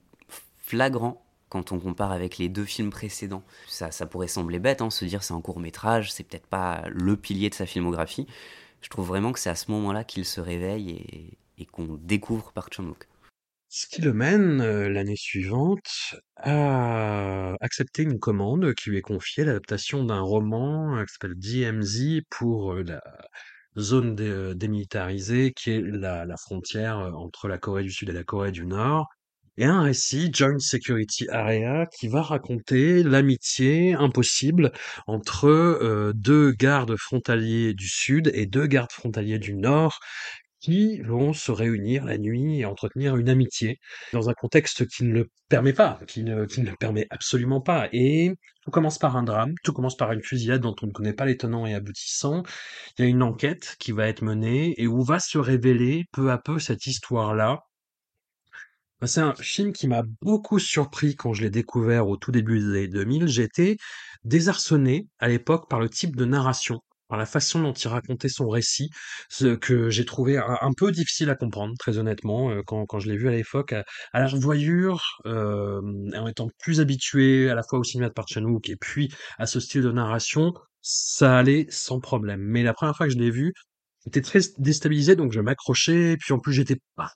[0.59, 3.45] flagrant quand on compare avec les deux films précédents.
[3.69, 6.85] Ça, ça pourrait sembler bête, hein, se dire c'est un court métrage, c'est peut-être pas
[6.89, 8.27] le pilier de sa filmographie.
[8.81, 12.53] Je trouve vraiment que c'est à ce moment-là qu'il se réveille et, et qu'on découvre
[12.53, 13.07] Park Chan-wook.
[13.77, 19.45] Ce qui le mène, euh, l'année suivante, à accepter une commande qui lui est confiée,
[19.45, 23.03] l'adaptation d'un roman euh, qui s'appelle DMZ pour euh, la
[23.79, 28.13] zone euh, démilitarisée qui est la, la frontière euh, entre la Corée du Sud et
[28.13, 29.09] la Corée du Nord.
[29.57, 34.73] Et un récit, Joint Security Area, qui va raconter l'amitié impossible
[35.07, 40.01] entre euh, deux gardes frontaliers du Sud et deux gardes frontaliers du Nord
[40.65, 43.79] qui vont se réunir la nuit et entretenir une amitié
[44.15, 47.61] dans un contexte qui ne le permet pas, qui ne, qui ne le permet absolument
[47.61, 47.91] pas.
[47.93, 51.13] Et tout commence par un drame, tout commence par une fusillade dont on ne connaît
[51.13, 52.45] pas les tenants et aboutissants.
[52.97, 56.31] Il y a une enquête qui va être menée et où va se révéler peu
[56.31, 57.61] à peu cette histoire-là.
[59.03, 62.59] Bah, C'est un film qui m'a beaucoup surpris quand je l'ai découvert au tout début
[62.61, 63.27] des années 2000.
[63.27, 63.77] J'étais
[64.25, 66.81] désarçonné à l'époque par le type de narration,
[67.17, 68.91] la façon dont il racontait son récit,
[69.29, 73.11] ce que j'ai trouvé un, peu difficile à comprendre, très honnêtement, euh, quand, quand je
[73.11, 75.81] l'ai vu à l'époque, à, la revoyure, euh,
[76.17, 79.61] en étant plus habitué à la fois au cinéma de Park et puis à ce
[79.61, 82.41] style de narration, ça allait sans problème.
[82.41, 83.53] Mais la première fois que je l'ai vu,
[84.05, 87.13] j'étais très déstabilisé, donc je m'accrochais, puis en plus j'étais pas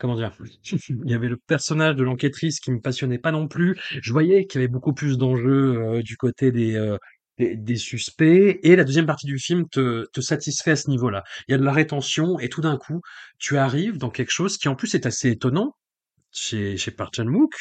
[0.00, 0.32] comment dire?
[0.88, 3.78] Il y avait le personnage de l'enquêtrice qui me passionnait pas non plus.
[4.02, 6.74] Je voyais qu'il y avait beaucoup plus d'enjeux, heu, du côté des,
[7.56, 11.24] des suspects et la deuxième partie du film te satisfait à ce niveau-là.
[11.48, 13.00] Il y a de la rétention et tout d'un coup,
[13.38, 15.74] tu arrives dans quelque chose qui en plus est assez étonnant
[16.32, 17.52] chez chez Park Chan-wook,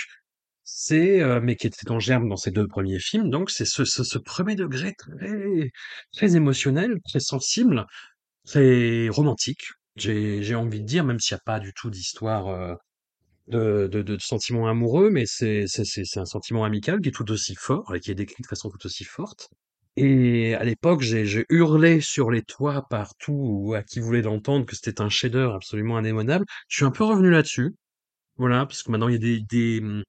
[0.63, 4.17] c'est, heu, mais qui était en germe dans ses 2 premiers films donc c'est ce
[4.19, 5.71] 1er degré très
[6.13, 7.85] très émotionnel, très sensible,
[8.47, 9.63] très romantique.
[9.97, 12.77] J'ai envie de dire, même s'il y a pas du tout d'histoire, heu,
[13.49, 15.65] de de sentiments amoureux, mais c'est
[16.17, 18.85] un sentiment amical qui est tout aussi fort et qui est décrit de façon tout
[18.87, 19.49] aussi forte
[19.97, 25.01] et à l'époque, j'ai hurlé sur les toits partout à qui voulait l'entendre que c'était
[25.01, 26.45] un chef-d'œuvre absolument indémodable.
[26.67, 27.75] Je suis un peu revenu là-dessus,
[28.37, 30.03] voilà, parce que maintenant il y a des des, mmh,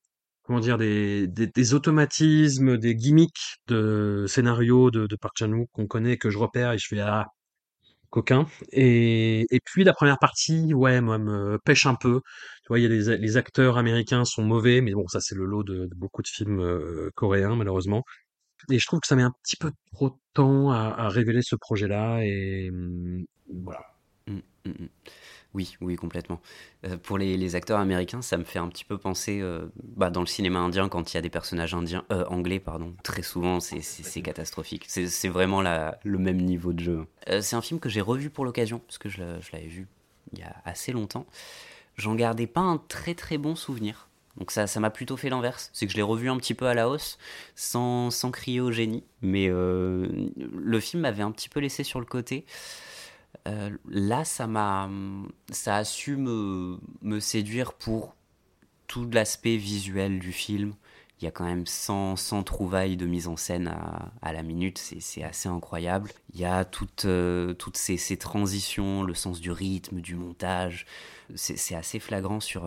[0.44, 0.78] comment dire?
[0.78, 6.38] Des des automatismes, des gimmicks de scénario de de Park Chan-wook qu'on connaît, que je
[6.38, 7.26] repère et je fais: «Ah,
[8.10, 12.20] coquin» et et puis la première partie, ouais, moi, me pêche un peu.
[12.62, 15.34] Tu vois, il y a les les acteurs américains sont mauvais, mais bon, ça, c'est
[15.36, 18.04] le lot de de beaucoup de films, heu, coréens, malheureusement
[18.70, 21.42] et je trouve que ça met un petit peu trop de temps à à révéler
[21.42, 23.24] ce projet-là et mmh,
[23.64, 23.80] voilà.
[24.26, 24.34] Mmh,
[24.66, 24.86] mmh mh.
[25.54, 26.40] Oui, oui, complètement.
[26.86, 30.10] Heu, pour les les acteurs américains, ça me fait un petit peu penser, heu, bah,
[30.10, 33.22] dans le cinéma indien quand il y a des personnages indiens heu, anglais pardon, très
[33.22, 34.86] souvent c'est catastrophique.
[34.88, 37.06] C'est vraiment la le même niveau de jeu.
[37.42, 39.88] C'est un film que j'ai revu pour l'occasion, parce que je l'avais vu
[40.34, 41.26] il y a assez longtemps.
[41.96, 44.09] J'en gardais pas un très, très bon souvenir.
[44.36, 45.70] Donc ça ça m'a plutôt fait l'inverse.
[45.72, 47.18] C'est que je l'ai revu un petit peu à la hausse,
[47.54, 52.00] sans sans crier au génie, mais heu, le film m'avait un petit peu laissé sur
[52.00, 52.44] le côté.
[53.48, 54.88] Heu, là, ça m'a,
[55.50, 58.14] ça a su me séduire pour
[58.86, 60.74] tout l'aspect visuel du film.
[61.20, 64.42] Il y a quand même 100 100 trouvailles de mise en scène à à la
[64.42, 66.10] minute, c'est assez incroyable.
[66.34, 70.86] Il y a toutes, heu, toutes ces transitions, le sens du rythme, du montage.
[71.36, 72.64] C'est assez flagrant sur,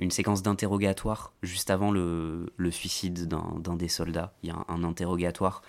[0.00, 4.34] une séquence d'interrogatoire juste avant le suicide d'un des soldats.
[4.42, 5.62] Il y a un interrogatoire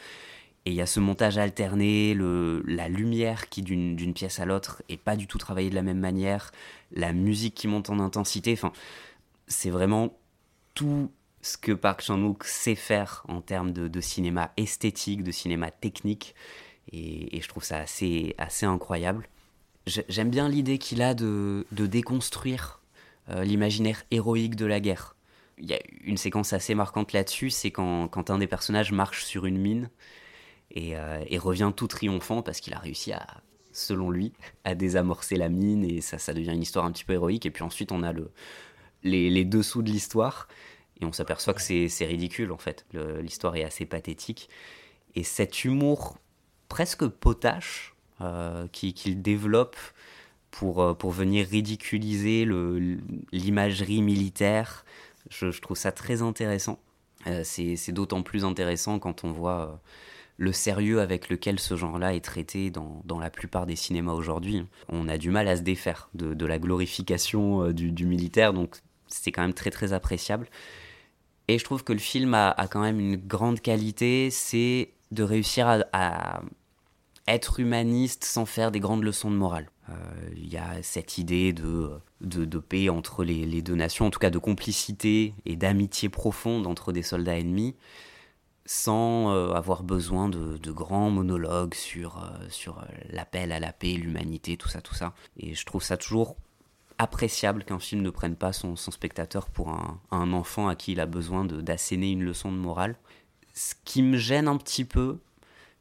[0.66, 4.98] et il y a ce montage alterné, la lumière qui d'une pièce à l'autre est
[4.98, 6.52] pas du tout travaillée de la même manière,
[6.92, 8.74] la musique qui monte en intensité, enfin,
[9.48, 10.18] c'est vraiment
[10.74, 11.10] tout
[11.42, 16.36] ce que Park Chan-wook sait faire en termes de cinéma esthétique, de cinéma technique
[16.92, 19.30] et je trouve ça assez incroyable.
[19.86, 22.77] J'ai j'aime bien l'idée qu'il a de déconstruire,
[23.30, 25.16] l'imaginaire héroïque de la guerre.
[25.58, 29.46] Il y a une séquence assez marquante là-dessus, c'est quand un des personnages marche sur
[29.46, 29.90] une mine
[30.72, 33.26] et heu et revient tout triomphant parce qu'il a réussi à,
[33.72, 37.46] selon lui, à désamorcer la mine et ça devient une histoire un petit peu héroïque
[37.46, 38.32] et puis ensuite on a le
[39.04, 40.48] les dessous de l'histoire
[41.00, 42.86] et on s'aperçoit que c'est ridicule en fait.
[43.22, 44.50] L'histoire est assez pathétique
[45.16, 46.18] et cet humour
[46.70, 47.96] presque potache,
[48.72, 49.78] qui qu'il développe
[50.58, 52.48] pour, heu, pour venir ridiculiser
[53.32, 54.86] l'imagerie militaire,
[55.30, 56.80] je trouve ça très intéressant.
[57.28, 59.78] Heu, c'est d'autant plus intéressant quand on voit, heu,
[60.38, 64.66] le sérieux avec lequel ce genre-là est traité dans dans la plupart des cinémas aujourd'hui.
[64.90, 68.78] On a du mal à se défaire de de la glorification, heu, du militaire donc
[69.08, 70.48] c'est quand même très, très appréciable
[71.48, 75.24] et je trouve que le film a a quand même une grande qualité, c'est de
[75.24, 76.42] réussir à
[77.28, 79.68] être humaniste sans faire des grandes leçons de morale.
[79.90, 79.94] Heu,
[80.36, 84.30] il y a cette idée de, de paix entre les 2 nations, en tout cas
[84.30, 87.76] de complicité et d'amitié profonde entre des soldats ennemis,
[88.66, 94.58] sans, heu, avoir besoin de grands monologues sur, heu, sur, l'appel à la paix, l'humanité,
[94.58, 96.36] tout ça, tout ça et je trouve ça toujours
[96.98, 101.00] appréciable qu'un film ne prenne pas son spectateur pour un un enfant à qui il
[101.00, 102.98] a besoin d'asséner une leçon de morale.
[103.54, 105.20] Ce qui me gêne un petit peu,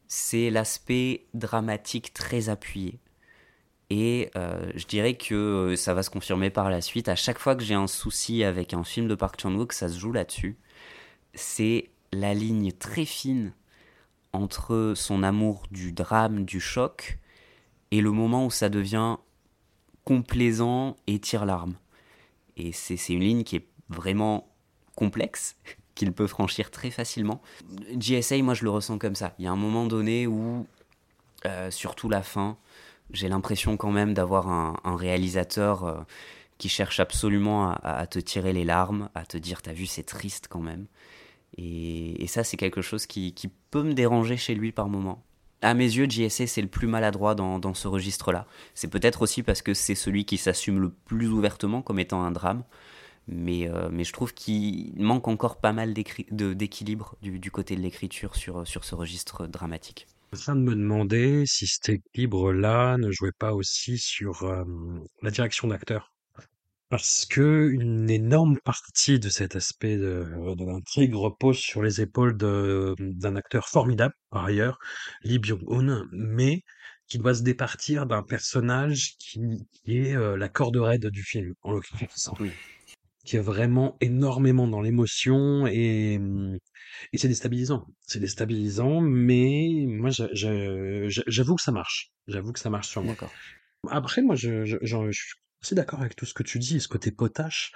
[0.07, 2.99] c'est l'aspect dramatique très appuyé
[3.89, 7.09] et heu, je dirais que, ça va se confirmer par la suite.
[7.09, 9.97] À chaque fois que j'ai un souci avec un film de Park Chan-wook, ça se
[9.97, 10.57] joue là-dessus.
[11.33, 13.53] C'est la ligne très fine
[14.33, 17.19] entre son amour du drame, du choc
[17.91, 19.17] et le moment où ça devient
[20.03, 21.75] complaisant et tire-larme
[22.57, 24.49] et c'est une ligne qui est vraiment
[24.95, 25.55] complexe,
[25.95, 27.41] qu'il peut franchir très facilement.
[27.97, 29.33] JSA, moi je le ressens comme ça.
[29.39, 30.65] Il y a un moment donné où,
[31.45, 32.57] heu, surtout la fin,
[33.11, 35.97] j'ai l'impression quand même d'avoir un réalisateur, heu,
[36.57, 40.03] qui cherche absolument à te tirer les larmes, à te dire: «Tu as vu, c'est
[40.03, 40.87] triste quand même»
[41.57, 43.33] et ça, c'est quelque chose qui
[43.71, 45.23] peut me déranger chez lui par moments.
[45.63, 48.45] À mes yeux, JSA, c'est le plus maladroit dans ce registre-là.
[48.75, 52.31] C'est peut-être aussi parce que c'est celui qui s'assume le plus ouvertement comme étant un
[52.31, 52.63] drame,
[53.27, 58.65] mais mais je trouve qu'il manque encore pas mal d'équilibre du côté de l'écriture sur
[58.65, 60.07] ce registre dramatique.
[60.33, 64.43] En train de me demander si cet équilibre-là ne jouait pas aussi sur,
[65.21, 66.13] la direction d'acteur.
[66.89, 72.37] Parce que une énorme partie de cet aspect de de l'intrigue repose sur les épaules
[72.37, 74.79] d'un acteur formidable, par ailleurs,
[75.23, 76.63] Lee Byung-hun, mais
[77.07, 79.39] qui doit se départir d'un personnage qui
[79.85, 82.31] est, heu, la corde raide du film, en l'occurrence.
[83.27, 86.57] Qui est vraiment énormément dans l'émotion et mmh
[87.13, 87.85] et c'est déstabilisant.
[88.07, 92.11] C'est déstabilisant, mais moi j'avoue que ça marche.
[92.27, 93.15] J'avoue que ça marche sur moi.
[93.89, 96.79] Après moi je je j'en je suis assez d'accord avec tout ce que tu dis,
[96.79, 97.71] ce côté potache.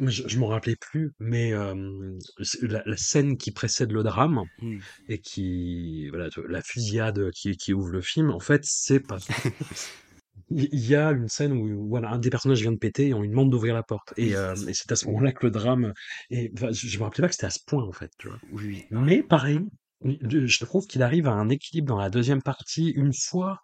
[0.00, 4.78] Je je m'en rappelais plus, mais la la scène qui précède le drame Mmh.
[5.08, 9.18] et qui voilà, la fusillade qui qui ouvre le film, en fait, c'est pas
[10.50, 13.22] il y a une scène où voilà, un des personnages vient de péter et on
[13.22, 15.92] lui demande d'ouvrir la porte et hem et c'est à ce moment-là que le drame
[16.30, 18.28] et enfin, je je me rappelais pas que c'était à ce point, en fait, tu
[18.28, 18.40] vois?
[18.52, 18.86] Oui.
[18.90, 19.60] Mais pareil,
[20.04, 23.60] je trouve qu'il arrive à un équilibre dans la deuxième partie une fois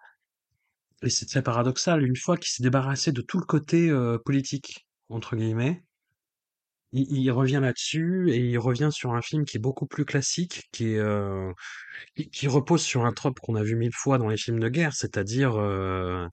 [1.03, 4.87] et c'est très paradoxal, une fois qu'il s'est débarrassé de tout le côté, heu, «politique»
[5.09, 5.83] entre guillemets
[6.93, 10.63] il il revient là-dessus et il revient sur un film qui est beaucoup plus classique,
[10.73, 11.53] qui est, heu,
[12.17, 14.69] qui qui repose sur un trope qu'on a vu 1000 fois dans les films de
[14.69, 16.29] guerre, c'est-à-dire, heu,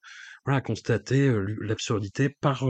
[0.45, 2.65] voilà, constater, l'absurdité par,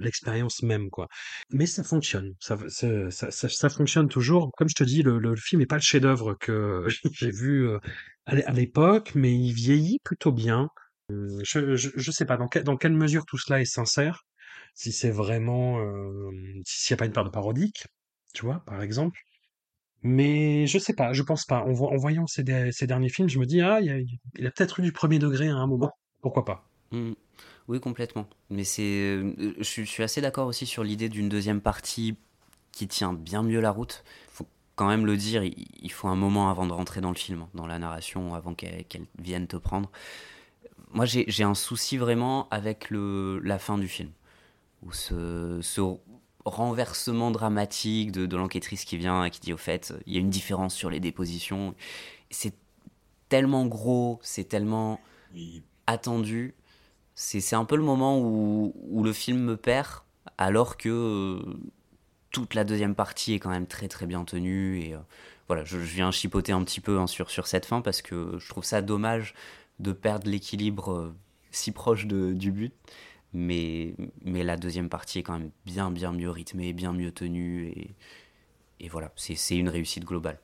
[0.00, 1.08] l'expérience même, quoi.
[1.50, 4.50] Mais ça fonctionne, ça ça ça fonctionne toujours.
[4.56, 7.68] Comme je te dis, le le film est pas le chef-d'œuvre que j'ai vu,
[8.26, 10.68] à l'é à l'époque, mais il vieillit plutôt bien.
[11.10, 14.24] Heu, je je je sais pas dans quelle dans quelle mesure tout cela est sincère,
[14.74, 17.84] si c'est vraiment, hem, s'il y a pas une part de parodique,
[18.34, 19.18] tu vois, par exemple.
[20.02, 21.60] Mais je sais pas, je pense pas.
[21.64, 24.92] En voyant ces ces derniers films, je me dis: «Ah, il a peut-être eu du
[24.92, 27.12] premier degré à un moment, pourquoi pas?» Mmh.
[27.68, 28.28] Oui, complètement.
[28.50, 32.16] Mais c'est, heu, je suis je suis assez d'accord aussi sur l'idée d'une deuxième partie
[32.72, 34.04] qui tient bien mieux la route.
[34.30, 37.16] Faut quand même le dire, il il faut un moment avant de rentrer dans le
[37.16, 38.84] film, dans la narration, avant qu'elle
[39.18, 39.90] vienne te prendre.
[40.92, 44.10] Moi, j'ai j'ai un souci vraiment avec le la fin du film,
[44.82, 45.80] où ce ce
[46.46, 50.20] renversement dramatique de de l'enquêtrice qui vient et qui dit: «Au fait, il y a
[50.20, 51.74] une différence sur les dépositions».
[52.30, 52.54] C'est
[53.28, 55.00] tellement gros, c'est tellement
[55.86, 56.54] attendu.
[57.14, 59.88] C'est un peu le moment où où le film me perd,
[60.38, 61.56] alors que, heu,
[62.30, 65.00] toute la deuxième partie est quand même très, très bien tenue et heu,
[65.48, 68.48] voilà, je viens chipoter un petit peu, hein, sur sur cette fin parce que je
[68.48, 69.34] trouve ça dommage
[69.80, 71.14] de perdre l'équilibre, heu,
[71.50, 72.74] si proche de du but.
[73.34, 73.94] Mais
[74.24, 77.94] mais la deuxième partie est quand même bien, bien mieux rythmée, bien mieux tenue et
[78.80, 80.40] et voilà, c'est une réussite globale.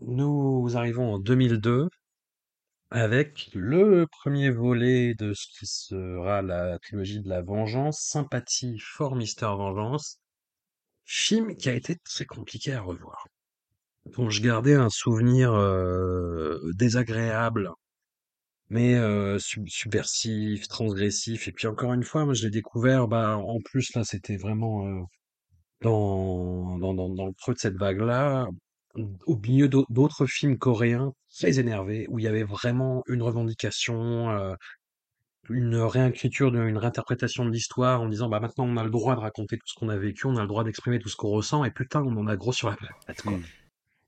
[0.00, 1.88] Nous arrivons en 2002
[2.90, 9.16] avec le premier volet de ce qui sera la trilogie de la Vengeance, Sympathie for
[9.16, 10.18] Mister Vengeance.
[11.04, 13.26] Film qui a été très compliqué à revoir.
[14.16, 17.70] Dont je gardais un souvenir, heu, désagréable,
[18.70, 18.94] mais
[19.38, 23.94] sub subversif, transgressif et puis encore une fois, moi je l'ai découvert, bah, en plus
[23.94, 25.02] là, c'était vraiment, heu,
[25.82, 28.48] dans dans dans dans le creux de cette vague-là,
[29.26, 34.30] au milieu d'au d'autres films coréens très énervés, où il y avait vraiment une revendication,
[34.30, 34.56] heu,
[35.50, 39.14] une réécriture de une réinterprétation de l'histoire en disant: «Bah, maintenant on a le droit
[39.16, 41.30] de raconter tout ce qu'on a vécu, on a le droit d'exprimer tout ce qu'on
[41.30, 43.32] ressent et putain, on en a gros sur la patate, quoi».
[43.38, 43.44] Mmh.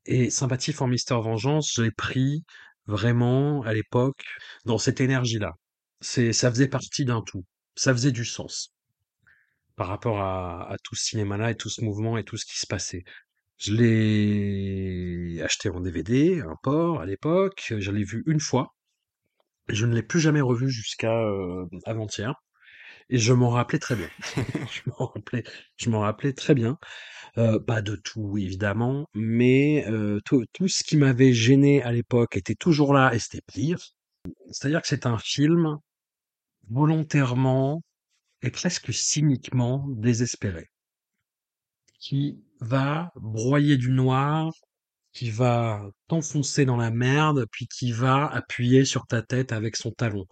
[0.06, 2.44] Et Sympathie for Mister Vengeance, je l'ai pris
[2.86, 4.24] vraiment à l'époque
[4.64, 5.52] dans cette énergie-là.
[6.00, 7.44] C'est ça faisait partie d'un tout.
[7.76, 8.72] Ça faisait du sens
[9.76, 12.58] par rapport à à tout ce cinéma-là et tout ce mouvement et tout ce qui
[12.58, 13.04] se passait.
[13.60, 18.74] Je l'ai acheté en DVD, import à l'époque, je l'ai vu une fois.
[19.68, 22.34] Je ne l'ai plus jamais revu jusqu'à, heu, avant-hier
[23.10, 24.10] et je m'en rappelais très bien.
[24.72, 25.44] Je m'en rappelais
[25.78, 26.78] je m'en rappelais très bien.
[27.38, 32.36] Heu, pas de tout évidemment, mais heu, tout tout ce qui m'avait gêné à l'époque
[32.36, 33.78] était toujours là et c'était pire.
[34.52, 35.78] C'est-à-dire que c'est un film
[36.70, 37.82] volontairement
[38.42, 40.68] et presque cyniquement désespéré.
[41.98, 44.52] Qui va broyer du noir,
[45.12, 49.90] qui va t'enfoncer dans la merde, puis qui va appuyer sur ta tête avec son
[49.92, 50.26] talon.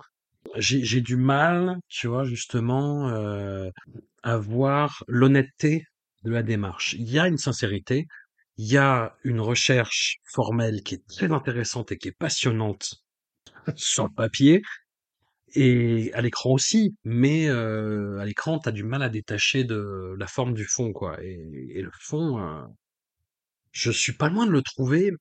[0.56, 3.70] J'ai du mal, tu vois, justement, heu,
[4.22, 5.84] à voir l'honnêteté
[6.24, 6.94] de la démarche.
[6.94, 8.06] Il y a une sincérité,
[8.56, 12.94] il y a une recherche formelle qui est très intéressante et qui est passionnante
[13.76, 14.62] sur le papier
[15.54, 20.14] et à l'écran aussi, mais heu, à l'écran, tu as du mal à détacher de
[20.18, 21.38] la forme du fond, quoi et
[21.74, 22.64] et le fond, heu,
[23.72, 25.12] je suis pas loin de le trouver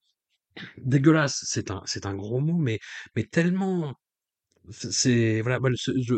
[0.77, 1.41] dégueulasse.
[1.47, 2.79] C'est un c'est un gros mot, mais
[3.15, 3.95] mais tellement
[4.71, 5.59] c'est voilà,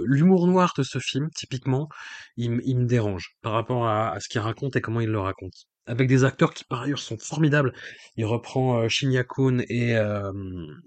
[0.06, 1.90] l'humour noir de ce film, typiquement,
[2.38, 5.20] il me il me dérange par rapport à ce qu'il raconte et comment il le
[5.20, 5.54] raconte.
[5.88, 7.74] Avec des acteurs qui, par ailleurs, sont formidables.
[8.18, 10.82] Il reprend, heu, Shinya Kun et hem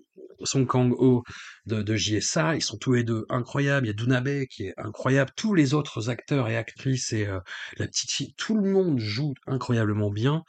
[0.45, 1.23] Song Kang-ho
[1.67, 3.87] de, de JSA, ils sont tous les deux incroyables.
[3.87, 5.31] Il y a Dunabe qui est incroyable.
[5.37, 7.41] Tous les autres acteurs et actrices et euh,
[7.79, 10.43] la petite fille, tout le monde joue incroyablement bien.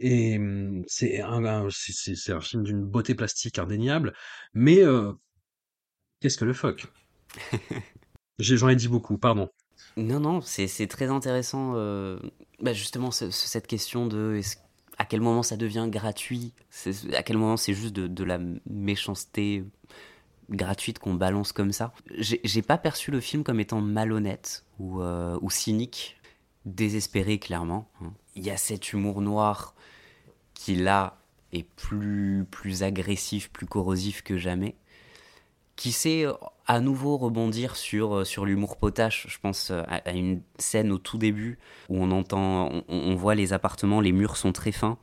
[0.00, 4.14] Et hum, c'est un, un- c'est c'est- c'est un film d'une beauté plastique indéniable.
[4.54, 5.12] Mais euh,
[6.20, 6.86] qu'est-ce que le fuck
[8.38, 9.48] J'en ai dit beaucoup, pardon.
[9.96, 11.72] Non, non, c'est très intéressant.
[11.76, 12.18] euh,
[12.60, 14.56] bah, justement, ce- ce- cette question de est-ce-
[15.00, 16.52] à quel moment ça devient gratuit,
[17.14, 18.38] à quel moment c'est juste de, la
[18.68, 19.64] méchanceté
[20.50, 21.94] gratuite qu'on balance comme ça.
[22.18, 26.20] J'ai j'ai pas perçu le film comme étant malhonnête ou, euh, ou cynique,
[26.66, 27.88] désespéré clairement.
[28.02, 28.12] hein.
[28.36, 29.74] Il y a cet humour noir
[30.52, 31.16] qui là
[31.54, 34.76] est plus, plus agressif, plus corrosif que jamais
[35.80, 36.26] qui sait
[36.66, 39.26] à nouveau rebondir sur, euh, sur l'humour potache.
[39.30, 41.58] Je pense euh, à, à une scène au tout début
[41.88, 44.98] où on entend, on, on voit les appartements, les murs sont très fins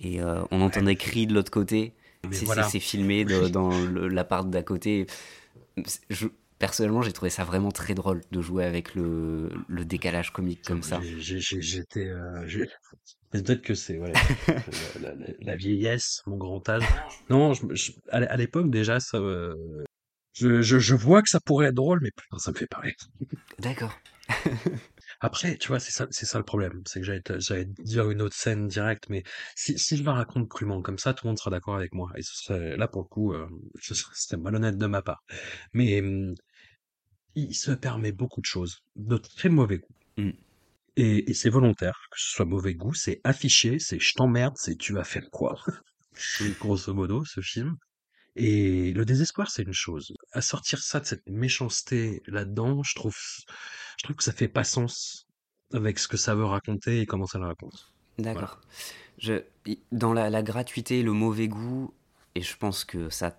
[0.00, 1.92] et euh, on entend des cris de l'autre côté.
[2.30, 2.62] C'est voilà.
[2.68, 5.06] filmé de- dans l'appart d'à côté.
[6.08, 6.28] Je-
[6.60, 10.84] personnellement, j'ai trouvé ça vraiment très drôle de jouer avec le, le décalage comique comme
[10.84, 11.00] ça.
[11.18, 12.06] J'étais.
[12.06, 12.46] euh,
[13.32, 14.12] Peut-être que c'est ouais,
[15.00, 16.84] la, la- la vieillesse, mon grand âge.
[17.30, 19.54] Non, je, je- à l'é- à l'époque déjà, ça, euh,
[20.32, 22.94] je, je, je vois que ça pourrait être drôle, mais putain, ça me fait parler.
[23.58, 23.92] D'accord.
[25.20, 26.82] Après, tu vois, c'est ça, c'est ça le problème.
[26.86, 29.22] C'est que j'allais j'allais dire une autre scène directe, mais
[29.54, 32.10] si, si je la raconte crûment comme ça, tout le monde sera d'accord avec moi.
[32.16, 33.46] Et ce serait, là, pour le coup, euh,
[33.80, 35.22] ce serait malhonnête de ma part.
[35.72, 36.34] Mais hum,
[37.34, 39.94] il se permet beaucoup de choses, de très mauvais goût.
[40.22, 40.30] Mm.
[40.96, 44.76] Et, et c'est volontaire, que ce soit mauvais goût, c'est affiché, c'est je t'emmerde, c'est
[44.76, 45.58] tu vas faire quoi?
[46.60, 47.76] Grosso modo, ce film.
[48.36, 50.12] Et le désespoir, c'est une chose.
[50.32, 53.16] À sortir ça de cette méchanceté là-dedans, je trouve,
[53.98, 55.28] je trouve que ça fait pas sens
[55.74, 57.92] avec ce que ça veut raconter et comment ça le raconte.
[58.18, 58.60] D'accord.
[59.18, 59.42] Je,
[59.90, 61.92] dans la, la gratuité, le mauvais goût,
[62.34, 63.38] et je pense que ça,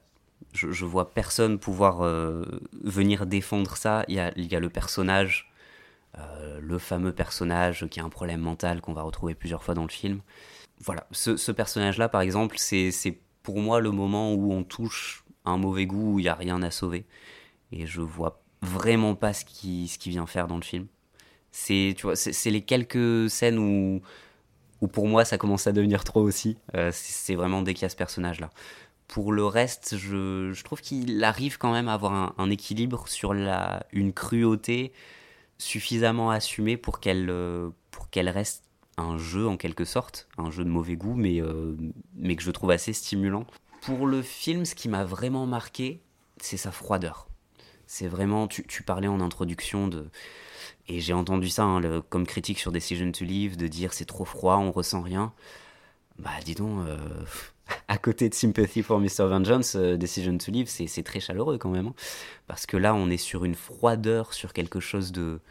[0.53, 2.43] je, je vois personne pouvoir euh,
[2.83, 4.03] venir défendre ça.
[4.07, 5.51] Il y a, il y a le personnage,
[6.17, 9.83] euh, le fameux personnage qui a un problème mental qu'on va retrouver plusieurs fois dans
[9.83, 10.21] le film.
[10.79, 15.85] Voilà, ce, personnage-là, par exemple, c'est pour moi le moment où on touche un mauvais
[15.85, 17.05] goût où il n'y a rien à sauver.
[17.71, 20.87] Et je vois vraiment pas ce qu'il ce qu'il vient faire dans le film.
[21.51, 24.01] C'est tu vois, c'est les quelques scènes où
[24.81, 26.57] où pour moi ça commence à devenir trop aussi.
[26.75, 28.49] Euh, c'est vraiment dès qu'il y a ce personnage-là.
[29.07, 33.07] Pour le reste, je, je trouve qu'il arrive quand même à avoir un, un équilibre
[33.07, 34.91] sur la, une cruauté
[35.57, 38.63] suffisamment assumée pour qu'elle euh, pour qu'elle reste
[38.97, 41.75] un jeu en quelque sorte, un jeu de mauvais goût, mais, euh,
[42.15, 43.45] mais que je trouve assez stimulant.
[43.85, 46.01] Pour le film, ce qui m'a vraiment marqué,
[46.37, 47.27] c'est sa froideur.
[47.85, 50.09] C'est vraiment, tu, parlais en introduction de,
[50.87, 54.23] et j'ai entendu ça hein, comme critique sur Decision to Live, de dire c'est trop
[54.23, 55.33] froid, on ressent rien.
[56.17, 56.97] Bah dis donc, euh,
[57.89, 59.27] à côté de Sympathy for Mr.
[59.27, 61.87] Vengeance, euh, Decision to Live, c'est très chaleureux quand même.
[61.87, 61.93] hein.
[62.47, 65.41] parce que là, on est sur une froideur, sur quelque chose de,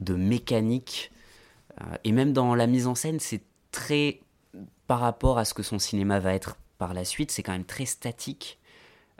[0.00, 1.12] de mécanique.
[1.80, 4.20] Euh, et même dans la mise en scène, c'est très,
[4.86, 7.64] par rapport à ce que son cinéma va être par la suite, c'est quand même
[7.64, 8.58] très statique,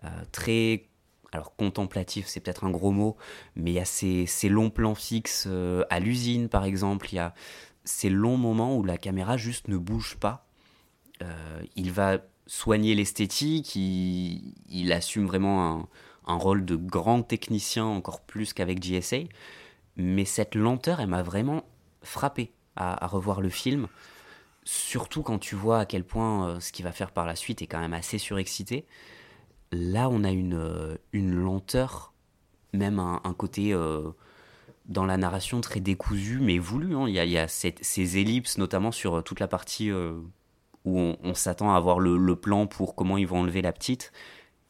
[0.03, 0.87] euh, très
[1.31, 3.17] alors contemplatif, c'est peut-être un gros mot,
[3.55, 7.07] mais il y a ces, longs plans fixes euh, à l'usine, par exemple.
[7.13, 7.35] Il y a
[7.85, 10.45] ces longs moments où la caméra juste ne bouge pas.
[11.23, 15.89] Euh, il va soigner l'esthétique, il, assume vraiment
[16.27, 19.19] un, rôle de grand technicien, encore plus qu'avec JSA.
[19.97, 21.63] Mais cette lenteur, elle m'a vraiment
[22.03, 23.87] frappé à revoir le film.
[24.65, 27.63] Surtout quand tu vois à quel point euh, ce qu'il va faire par la suite
[27.63, 28.87] est quand même assez surexcité.
[29.73, 32.13] Là, on a une, euh, lenteur,
[32.73, 34.11] même un, un côté euh,
[34.87, 36.95] dans la narration très décousu, mais voulu.
[36.95, 37.09] hein.
[37.09, 39.91] Il y a, ces ellipses, notamment sur toute la partie
[40.85, 44.13] où on, s'attend à voir le, plan pour comment ils vont enlever la petite.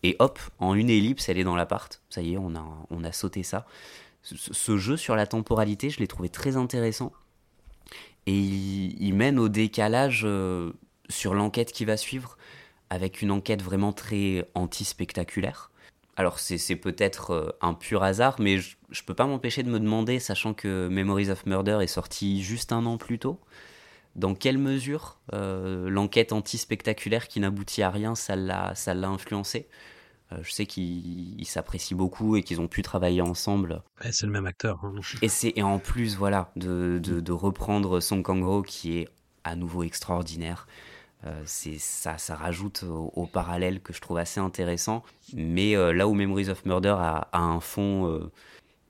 [0.02, 2.02] Et hop, en une ellipse, elle est dans l'appart.
[2.10, 3.66] Ça y est, on a, sauté ça.
[4.22, 7.12] Ce jeu sur la temporalité, je l'ai trouvé très intéressant.
[8.26, 10.72] Et il, mène au décalage euh,
[11.08, 12.36] sur l'enquête qui va suivre,
[12.90, 15.70] avec une enquête vraiment très anti-spectaculaire.
[16.16, 19.80] Alors c'est peut-être euh, un pur hasard, mais je, je peux pas m'empêcher de me
[19.80, 23.40] demander, sachant que Memories of Murder est sorti juste un an plus tôt,
[24.14, 28.74] dans quelle mesure euh, l'enquête anti-spectaculaire qui n'aboutit à rien, ça l'a
[29.08, 29.68] influencé?
[30.32, 34.26] Euh, je sais qu'ils ils s'apprécient beaucoup et qu'ils ont pu travailler ensemble Ouais, c'est
[34.26, 34.80] le même acteur.
[34.82, 34.94] hein.
[35.22, 35.28] et,
[35.58, 39.08] et en plus, voilà, de, de, de reprendre Song Kang-ho qui est
[39.44, 40.66] à nouveau extraordinaire.
[41.24, 45.04] Euh, ça, ça rajoute au, au parallèle que je trouve assez intéressant.
[45.34, 48.30] Mais euh, là où Memories of Murder a, a un fond euh,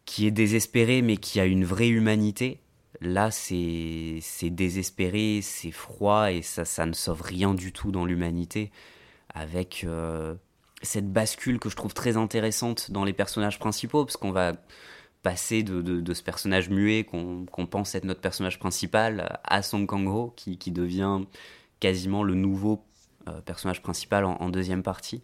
[0.07, 2.61] qui est désespéré mais qui a une vraie humanité,
[3.03, 4.20] là c'est,
[4.51, 8.70] désespéré, c'est froid et ça, ça ne sauve rien du tout dans l'humanité.
[9.34, 9.84] Avec,
[10.83, 14.53] cette bascule que je trouve très intéressante dans les personnages principaux, parce qu'on va
[15.22, 20.33] passer de, de, ce personnage muet qu'on pense être notre personnage principal à Song Kang-ho,
[20.37, 21.20] qui, devient
[21.80, 22.85] quasiment le nouveau
[23.28, 25.22] euh, personnage principal en, deuxième partie.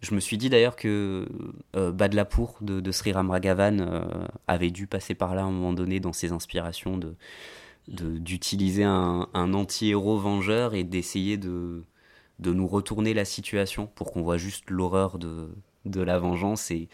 [0.00, 1.28] Je me suis dit d'ailleurs que
[1.76, 4.04] euh, Badlapur de, de Sri Ram Raghavan euh,
[4.46, 7.14] avait dû passer par là à un moment donné dans ses inspirations de
[7.88, 11.84] d'utiliser un, un anti-héros vengeur et d'essayer de,
[12.38, 16.88] de nous retourner la situation pour qu'on voit juste l'horreur de, de la vengeance et,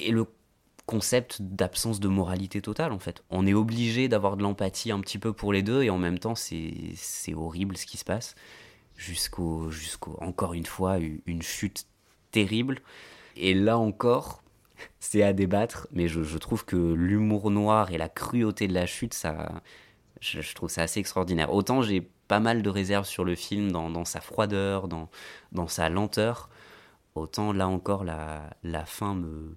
[0.00, 0.26] et le
[0.86, 3.22] concept d'absence de moralité totale en fait.
[3.30, 6.18] On est obligé d'avoir de l'empathie un petit peu pour les deux et en même
[6.18, 8.34] temps c'est horrible ce qui se passe
[8.96, 9.70] jusqu'au
[10.20, 11.86] encore une fois une chute
[12.30, 12.80] terrible
[13.36, 14.42] et là encore
[15.00, 18.86] c'est à débattre mais je, je trouve que l'humour noir et la cruauté de la
[18.86, 19.62] chute ça
[20.20, 21.52] je, je trouve ça assez extraordinaire.
[21.52, 25.10] Autant j'ai pas mal de réserves sur le film dans, dans sa froideur, dans,
[25.52, 26.48] dans sa lenteur,
[27.14, 29.56] autant là encore la, la fin me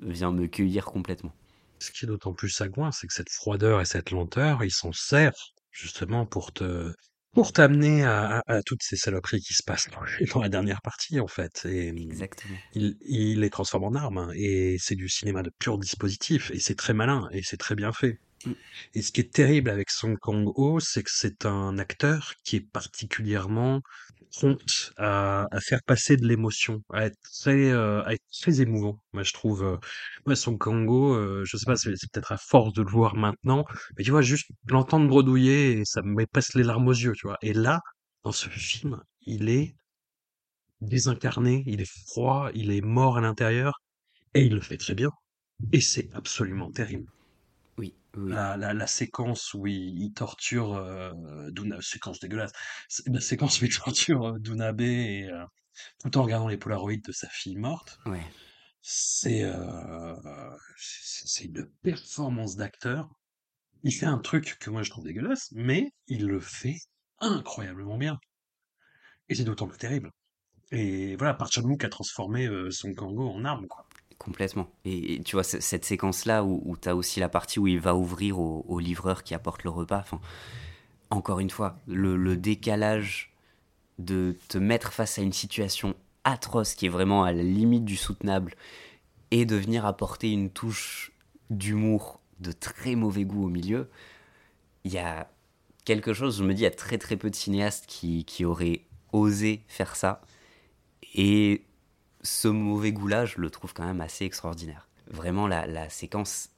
[0.00, 1.32] vient me cueillir complètement.
[1.78, 4.92] Ce qui est d'autant plus sagouin, c'est que cette froideur et cette lenteur, ils s'en
[4.92, 5.34] servent
[5.70, 6.92] justement pour te
[7.34, 9.88] pour t'amener à, à, toutes ces saloperies qui se passent
[10.32, 11.66] dans, la dernière partie en fait.
[11.66, 12.56] Et Exactement.
[12.74, 16.60] Il, il les transforme en armes hein, et c'est du cinéma de pur dispositif et
[16.60, 18.20] c'est très malin et c'est très bien fait.
[18.46, 18.52] Mmh.
[18.94, 22.60] Et ce qui est terrible avec Song Kang-ho, c'est que c'est un acteur qui est
[22.72, 23.80] particulièrement
[24.34, 29.00] prompt à, faire passer de l'émotion, à être très, euh, à être très émouvant.
[29.12, 29.76] Moi, je trouve, euh,
[30.26, 33.14] moi, Song Kang-ho, euh, je sais pas, c'est, c'est peut-être à force de le voir
[33.16, 33.64] maintenant,
[33.96, 37.38] mais tu vois, juste l'entendre bredouiller, ça me passe les larmes aux yeux, tu vois.
[37.42, 37.80] Et là,
[38.24, 39.76] dans ce film, il est
[40.80, 43.80] désincarné, il est froid, il est mort à l'intérieur,
[44.34, 45.10] et il le fait très bien.
[45.72, 47.08] Et c'est absolument terrible.
[48.16, 51.12] La, la, la, séquence où il, il torture euh,
[51.50, 52.52] Duna, séquence dégueulasse,
[53.06, 55.44] la séquence où il torture euh, Dunabe et euh,
[56.00, 57.98] tout en regardant les polaroïdes de sa fille morte.
[58.06, 58.24] Ouais.
[58.82, 60.14] C'est euh,
[60.76, 63.08] c'est une performance d'acteur.
[63.82, 66.76] Il fait un truc que moi je trouve dégueulasse, mais il le fait
[67.20, 68.18] incroyablement bien.
[69.28, 70.10] Et c'est d'autant plus terrible.
[70.70, 73.86] Et voilà, Park Chan-wook a transformé euh, son Kango en arme, quoi.
[74.18, 74.68] Complètement.
[74.84, 77.94] Et, tu vois, cette séquence-là où, où tu as aussi la partie où il va
[77.94, 80.04] ouvrir au, livreur qui apporte le repas.
[81.10, 83.32] Encore une fois, le, décalage
[83.98, 85.94] de te mettre face à une situation
[86.24, 88.54] atroce qui est vraiment à la limite du soutenable
[89.30, 91.12] et de venir apporter une touche
[91.50, 93.90] d'humour de très mauvais goût au milieu,
[94.84, 95.30] il y a
[95.84, 98.44] quelque chose, je me dis, il y a très très peu de cinéastes qui, qui
[98.44, 100.22] auraient osé faire ça.
[101.14, 101.64] Et
[102.24, 104.88] ce mauvais goût-là, je le trouve quand même assez extraordinaire.
[105.08, 106.50] Vraiment, la, séquence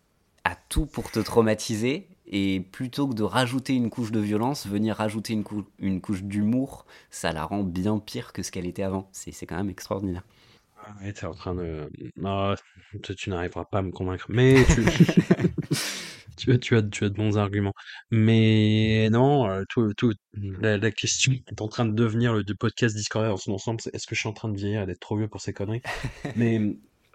[0.45, 4.97] a tout pour te traumatiser, et plutôt que de rajouter une couche de violence, venir
[4.97, 5.45] rajouter une,
[5.79, 9.09] une couche d'humour, ça la rend bien pire que ce qu'elle était avant.
[9.13, 10.23] C'est quand même extraordinaire.
[10.79, 11.91] Ah ouais, t'es en train de...
[12.17, 12.55] Non,
[13.03, 14.27] tu n'arriveras pas à me convaincre.
[14.29, 14.85] Mais tu...
[16.37, 17.75] tu, as, tu, as, tu as de bons arguments.
[18.11, 22.97] Mais non, euh, tout, tout, la, la, question est en train de devenir le, podcast
[22.97, 23.81] Discord dans son ensemble.
[23.81, 25.83] C'est est-ce que je suis en train de vieillir, d'être trop vieux pour ces conneries?
[26.37, 26.61] Mais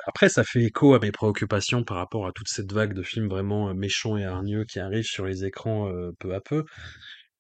[0.08, 3.30] après, ça fait écho à mes préoccupations par rapport à toute cette vague de films
[3.30, 6.66] vraiment euh, méchants et hargneux qui arrivent sur les écrans euh, peu à peu.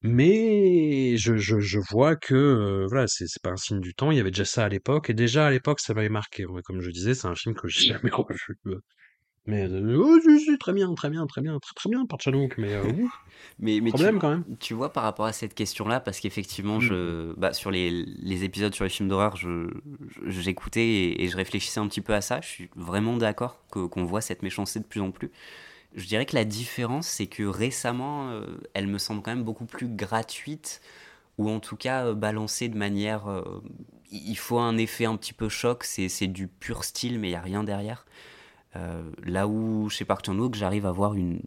[0.04, 4.12] Mais je, je, je vois que euh, voilà, c'est c'est pas un signe du temps.
[4.12, 6.46] Il y avait déjà ça à l'époque, et déjà à l'époque, ça m'avait marqué.
[6.66, 8.58] Comme je disais, c'est un film que j'ai jamais revu.
[9.48, 10.20] Mais euh, oh,
[10.60, 12.84] très bien, très bien, très bien, très très bien, par Chanouk, mais euh,
[13.60, 14.44] mais, mais problème tu, quand même.
[14.60, 16.82] Tu vois par rapport à cette question-là, parce qu'effectivement, mm.
[16.82, 19.68] je, bah, sur les, les, épisodes sur les films d'horreur, je,
[20.28, 22.40] j'écoutais et, et, je réfléchissais un petit peu à ça.
[22.42, 25.32] Je suis vraiment d'accord qu'on voit cette méchanceté de plus en plus.
[25.94, 29.66] Je dirais que la différence, c'est que récemment, euh, elle me semble quand même beaucoup
[29.66, 30.82] plus gratuite,
[31.38, 33.28] ou en tout cas euh, balancée de manière...
[33.28, 33.62] Euh,
[34.14, 37.32] il faut un effet un petit peu choc, c'est, c'est du pur style, mais il
[37.32, 38.06] n'y a rien derrière.
[38.74, 41.42] Là où chez Park Chan-wook, j'arrive à avoir une,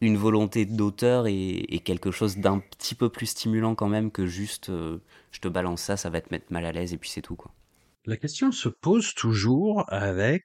[0.00, 4.26] une volonté d'auteur et, et, quelque chose d'un petit peu plus stimulant quand même que
[4.26, 7.22] juste je te balance ça, ça va te mettre mal à l'aise et puis c'est
[7.22, 7.36] tout.
[7.36, 7.52] quoi.
[8.04, 10.44] La question se pose toujours avec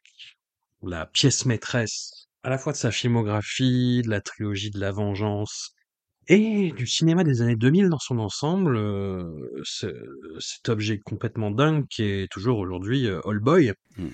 [0.84, 5.74] la pièce maîtresse à la fois de sa filmographie, de la trilogie de la vengeance
[6.28, 12.04] et du cinéma des années 2000 dans son ensemble, euh, cet objet complètement dingue qui
[12.04, 13.74] est toujours aujourd'hui euh, All Boy.
[13.98, 14.08] Mm.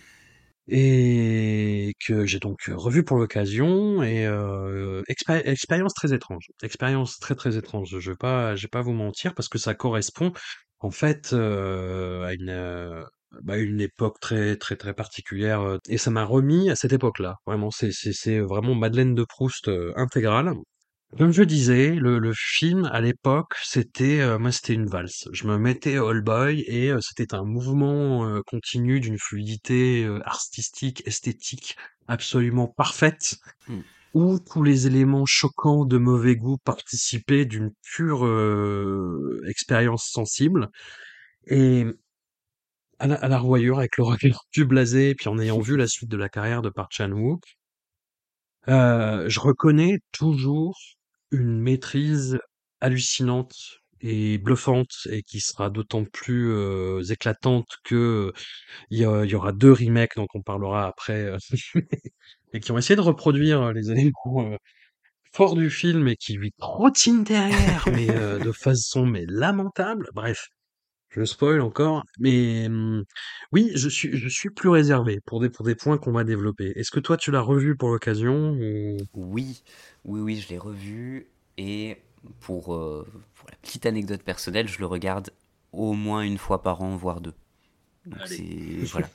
[0.68, 7.58] Et que j'ai donc revu pour l'occasion et euh, expérience très étrange, expérience très très
[7.58, 8.00] étrange.
[8.00, 10.32] Je vais pas, je vais pas vous mentir parce que ça correspond
[10.80, 13.04] en fait à une
[13.42, 17.38] bah, une époque très très très particulière euh, et ça m'a remis à cette époque-là.
[17.46, 20.54] Vraiment, c'est c'est vraiment Madeleine de Proust euh, intégrale.
[21.18, 25.28] Comme je disais, le le film à l'époque, c'était, heu, moi c'était une valse.
[25.32, 30.22] Je me mettais Old Boy et heu, c'était un mouvement, heu, continu d'une fluidité, heu,
[30.26, 31.76] artistique, esthétique
[32.08, 33.38] absolument parfaite,
[33.68, 33.84] Mmh.
[34.14, 40.70] où tous les éléments choquants de mauvais goût participaient d'une pure, heu, expérience sensible
[41.48, 41.86] et
[42.98, 45.78] à la à la revoyure avec le regard plus blasé et puis en ayant vu
[45.78, 47.44] la suite de la carrière de Park Chan-wook
[48.68, 50.78] Heu, je reconnais toujours
[51.34, 52.40] une maîtrise
[52.82, 53.56] hallucinante
[54.02, 58.34] et bluffante et qui sera d'autant plus, heu, éclatante que,
[58.92, 61.38] il y a il y aura 2 remakes dont on parlera après, heu,
[62.54, 64.58] et qui ont essayé de reproduire, les éléments, heu,
[65.34, 70.10] forts du film et qui lui trottinent derrière, mais, heu, de façon mais lamentable.
[70.14, 70.48] Bref,
[71.14, 73.04] je spoil encore, mais, mmh,
[73.52, 76.74] oui, je suis je suis plus réservé pour des points qu'on va développer.
[76.76, 78.98] Est-ce que toi tu l'as revu pour l'occasion ou?
[79.14, 79.64] Oui,
[80.06, 81.98] oui, oui, je l'ai revu et
[82.40, 83.06] pour, euh,
[83.36, 85.32] pour la petite anecdote personnelle, je le regarde
[85.72, 87.34] au moins une fois par an, voire deux.
[88.06, 88.20] Donc,
[88.92, 89.10] voilà.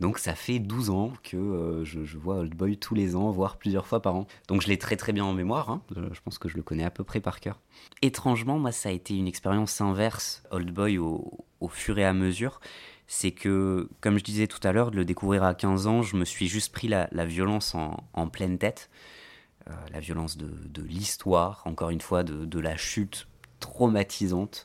[0.00, 3.30] Donc ça fait 12 ans que euh, je, je vois Old Boy tous les ans,
[3.30, 4.26] voire plusieurs fois par an.
[4.48, 5.82] Donc je l'ai très très bien en mémoire, hein.
[5.96, 7.60] Euh, je pense que je le connais à peu près par cœur.
[8.00, 12.12] Étrangement, moi ça a été une expérience inverse, Old Boy, au, au fur et à
[12.12, 12.60] mesure.
[13.08, 16.16] C'est que, comme je disais tout à l'heure, de le découvrir à 15 ans, je
[16.16, 18.88] me suis juste pris la, la violence en, en pleine tête.
[19.68, 23.28] Euh, la violence de, de l'histoire, encore une fois, de, de la chute
[23.60, 24.64] traumatisante.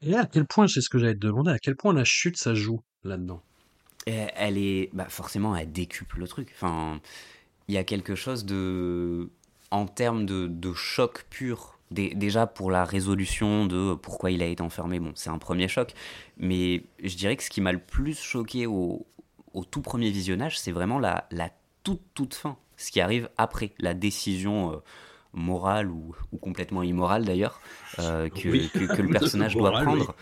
[0.00, 2.36] Et à quel point, c'est ce que j'allais te demander, à quel point la chute
[2.36, 3.42] ça joue là-dedans?
[4.06, 6.50] Elle est, bah forcément, elle décuple le truc.
[6.54, 7.00] Enfin,
[7.68, 9.30] il y a quelque chose de,
[9.70, 11.78] en termes de, de choc pur.
[11.90, 15.68] Dé- déjà pour la résolution de pourquoi il a été enfermé, bon, c'est un premier
[15.68, 15.94] choc.
[16.38, 19.06] Mais je dirais que ce qui m'a le plus choqué au,
[19.54, 21.50] au tout premier visionnage, c'est vraiment la, la
[21.82, 22.56] toute toute fin.
[22.76, 24.76] Ce qui arrive après, la décision euh,
[25.36, 27.60] morale ou, ou complètement immorale d'ailleurs,
[28.00, 28.70] euh, que, Oui.
[28.70, 29.94] que, que le personnage doit Morale, oui.
[29.94, 30.16] prendre.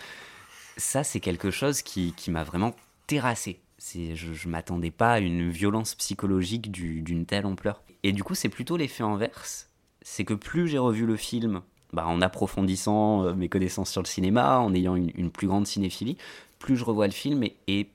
[0.76, 2.74] Ça, c'est quelque chose qui, qui m'a vraiment
[3.06, 3.60] terrassé.
[3.92, 7.82] Je, je m'attendais pas à une violence psychologique du- d'une telle ampleur.
[8.02, 9.70] Et du coup, c'est plutôt l'effet inverse.
[10.02, 11.62] C'est que plus j'ai revu le film,
[11.92, 15.66] bah, en approfondissant euh, mes connaissances sur le cinéma, en ayant une, une plus grande
[15.66, 16.16] cinéphilie,
[16.58, 17.88] plus je revois le film et, et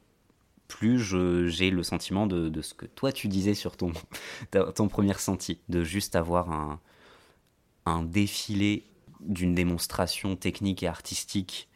[0.68, 1.00] plus
[1.50, 3.92] j'ai le sentiment de, de ce que toi tu disais sur ton,
[4.76, 6.80] ton premier ressenti, de juste avoir un,
[7.86, 8.84] un défilé
[9.22, 11.68] d'une démonstration technique et artistique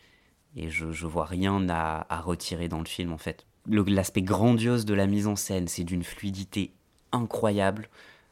[0.56, 3.45] et je, vois rien à, retirer dans le film en fait.
[3.68, 6.72] L'aspect grandiose de la mise en scène, c'est d'une fluidité
[7.12, 7.89] incroyable.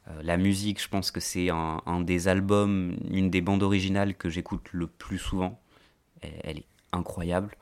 [0.07, 4.15] Euh, la musique, je pense que c'est un, un des albums, une des bandes originales
[4.15, 5.59] que j'écoute le plus souvent.
[6.21, 7.55] Elle, est incroyable.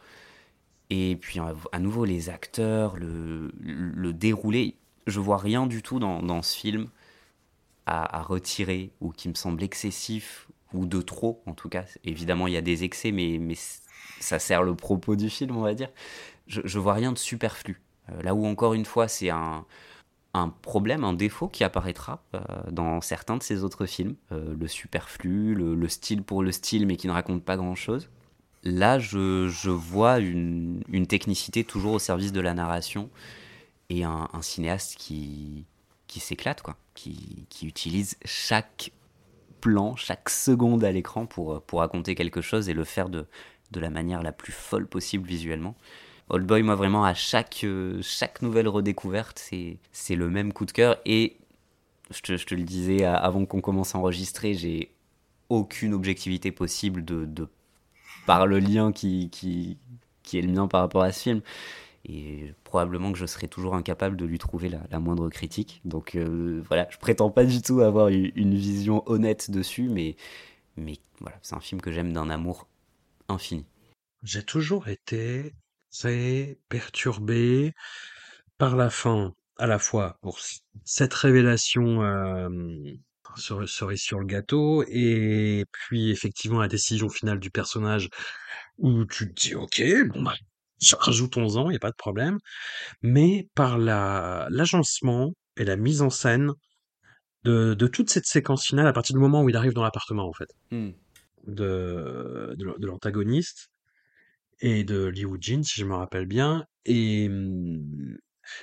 [0.89, 3.51] Et puis à, nouveau les acteurs, le,
[4.11, 4.75] déroulé,
[5.07, 6.89] je vois rien du tout dans ce film
[7.89, 11.85] à, retirer ou qui me semble excessif ou de trop en tout cas.
[12.03, 13.55] Évidemment il y a des excès mais, mais
[14.19, 15.89] ça sert le propos du film on va dire.
[16.47, 17.81] Je, je vois rien de superflu.
[18.09, 19.65] Euh, là où encore une fois c'est un,
[20.33, 22.39] un problème, un défaut qui apparaîtra euh,
[22.71, 24.15] dans certains de ses autres films.
[24.31, 28.09] Euh, le superflu, le, le style pour le style mais qui ne raconte pas grand-chose.
[28.63, 33.09] Là, je, je vois une, une technicité toujours au service de la narration
[33.89, 35.65] et un cinéaste qui,
[36.09, 38.91] qui s'éclate, quoi, qui, qui utilise chaque
[39.61, 43.27] plan, chaque seconde à l'écran pour, pour raconter quelque chose et le faire de,
[43.71, 45.75] de la manière la plus folle possible visuellement.
[46.29, 49.39] Old Boy, moi vraiment, à chaque, euh, chaque nouvelle redécouverte,
[49.91, 50.97] c'est le même coup de cœur.
[51.05, 51.37] Et
[52.11, 54.91] je te, je te le disais euh, avant qu'on commence à enregistrer, j'ai
[55.49, 57.47] aucune objectivité possible de, de
[58.25, 59.77] par le lien qui, qui,
[60.23, 61.41] qui est le mien par rapport à ce film.
[62.05, 65.81] Et probablement que je serai toujours incapable de lui trouver la, moindre critique.
[65.85, 70.15] Donc euh, voilà, je prétends pas du tout avoir une, vision honnête dessus, mais,
[71.19, 72.67] voilà, c'est un film que j'aime d'un amour
[73.27, 73.65] infini.
[74.23, 75.53] J'ai toujours été
[75.91, 77.73] très perturbé
[78.57, 80.39] par la fin, à la fois pour
[80.85, 82.49] cette révélation euh,
[83.37, 88.09] cerise cerise sur le gâteau, et puis effectivement la décision finale du personnage
[88.77, 89.81] où tu te dis ok,
[90.13, 90.35] bon bah
[90.99, 92.37] rajoutons-en, il n'y a pas de problème,
[93.01, 96.51] mais par la l'agencement et la mise en scène
[97.43, 100.27] de, de toute cette séquence finale à partir du moment où il arrive dans l'appartement
[100.27, 100.91] en fait Hmm.
[101.47, 103.69] de, de, de l'antagoniste
[104.61, 106.65] et de Liu Jin, si je me rappelle bien.
[106.85, 107.29] Et,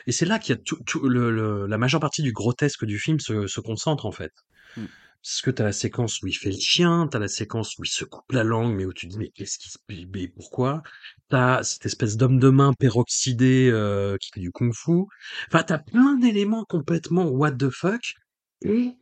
[0.07, 2.85] et c'est là qu'il y a tout, tout le, le- la majeure partie du grotesque
[2.85, 4.33] du film se, se concentre, en fait.
[4.77, 4.85] Mm.
[5.23, 7.89] Parce que t'as la séquence où il fait le chien, t'as la séquence où il
[7.89, 10.83] se coupe la langue, mais où tu dis, mais qu'est-ce qui se, mais pourquoi?
[11.29, 15.07] T'as cette espèce d'homme de main peroxydé, euh, qui fait du kung-fu.
[15.49, 18.15] Enfin, t'as plein d'éléments complètement what the fuck.
[18.63, 18.93] Et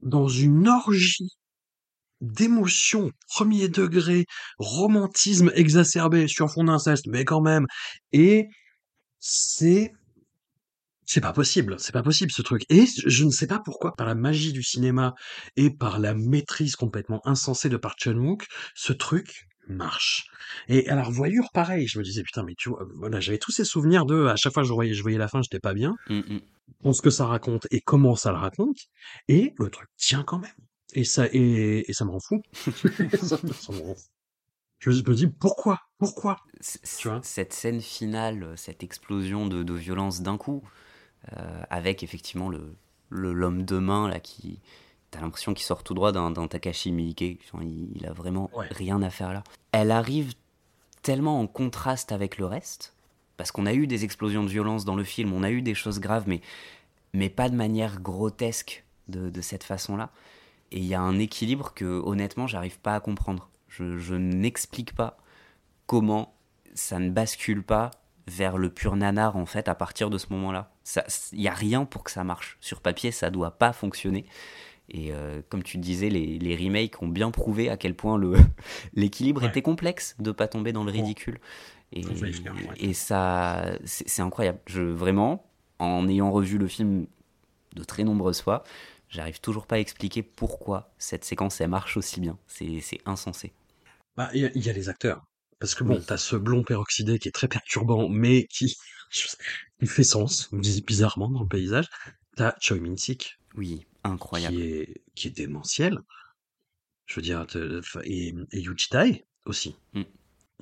[0.00, 1.28] dans une orgie
[2.22, 4.26] d'émotion, premier degré,
[4.58, 7.66] romantisme exacerbé sur fond d'inceste, mais quand même.
[8.12, 8.48] Et
[9.18, 9.92] c'est
[11.04, 12.64] c'est pas possible, c'est pas possible ce truc.
[12.68, 15.14] Et je ne sais pas pourquoi, par la magie du cinéma
[15.56, 20.26] et par la maîtrise complètement insensée de Park Chan-wook, ce truc marche.
[20.68, 23.52] Et à la revoyure, pareil, je me disais putain, mais tu vois, voilà, j'avais tous
[23.52, 25.74] ces souvenirs de, à chaque fois que je voyais, je voyais la fin, j'étais pas
[25.74, 25.94] bien.
[26.08, 26.38] Mm.
[26.84, 28.78] On ce que ça raconte et comment ça le raconte,
[29.28, 30.50] et le truc tient quand même.
[30.94, 32.42] Et ça, et, et ça me rend fou.
[32.54, 34.08] ça, ça me rend fou.
[34.78, 36.38] Je me dis pourquoi, pourquoi?
[36.98, 37.20] Tu vois?
[37.22, 40.62] Cette scène finale, cette explosion de, de violence d'un coup,
[41.70, 42.74] avec effectivement le
[43.10, 44.58] le- l'homme de main là qui.
[45.10, 47.20] T'as l'impression qu'il sort tout droit d'un Takashi Miike.
[47.20, 48.66] Il, il a vraiment Ouais.
[48.70, 49.44] rien à faire là.
[49.72, 50.32] Elle arrive
[51.02, 52.94] tellement en contraste avec le reste,
[53.36, 55.74] parce qu'on a eu des explosions de violence dans le film, on a eu des
[55.74, 56.40] choses graves, mais,
[57.12, 60.08] mais pas de manière grotesque de, de cette façon-là.
[60.70, 63.50] Et il y a un équilibre que honnêtement, j'arrive pas à comprendre.
[63.68, 65.18] Je, je n'explique pas
[65.86, 66.32] comment
[66.72, 67.90] ça ne bascule pas
[68.26, 70.70] vers le pur nanar en fait à partir de ce moment-là.
[71.32, 72.56] Il n'y a rien pour que ça marche.
[72.60, 74.26] Sur papier, ça doit pas fonctionner.
[74.88, 78.20] Et euh, comme tu disais, les, les remakes ont bien prouvé à quel point
[78.94, 79.48] l'équilibre Ouais.
[79.48, 81.38] était complexe de pas tomber dans le ridicule.
[81.92, 82.92] Et, ouais.
[82.94, 84.58] ça, c'est incroyable.
[84.66, 85.44] Je vraiment,
[85.78, 87.06] en ayant revu le film
[87.74, 88.64] de très nombreuses fois,
[89.08, 92.38] j'arrive toujours pas à expliquer pourquoi cette séquence elle marche aussi bien.
[92.46, 93.52] C'est c'est insensé.
[94.16, 95.22] Bah, il y, il y a les acteurs.
[95.62, 96.04] Parce que bon, Oui.
[96.04, 98.76] t'as ce blond peroxydé qui est très perturbant, mais qui,
[99.80, 101.86] il fait sens, biz- bizarrement, dans le paysage.
[102.36, 104.56] T'as Choi Min-sik, Oui, incroyable.
[104.56, 106.00] qui est, qui est démentiel.
[107.06, 107.46] Je veux dire,
[108.02, 109.76] et, et Yuji Tae aussi.
[109.94, 110.02] Mm.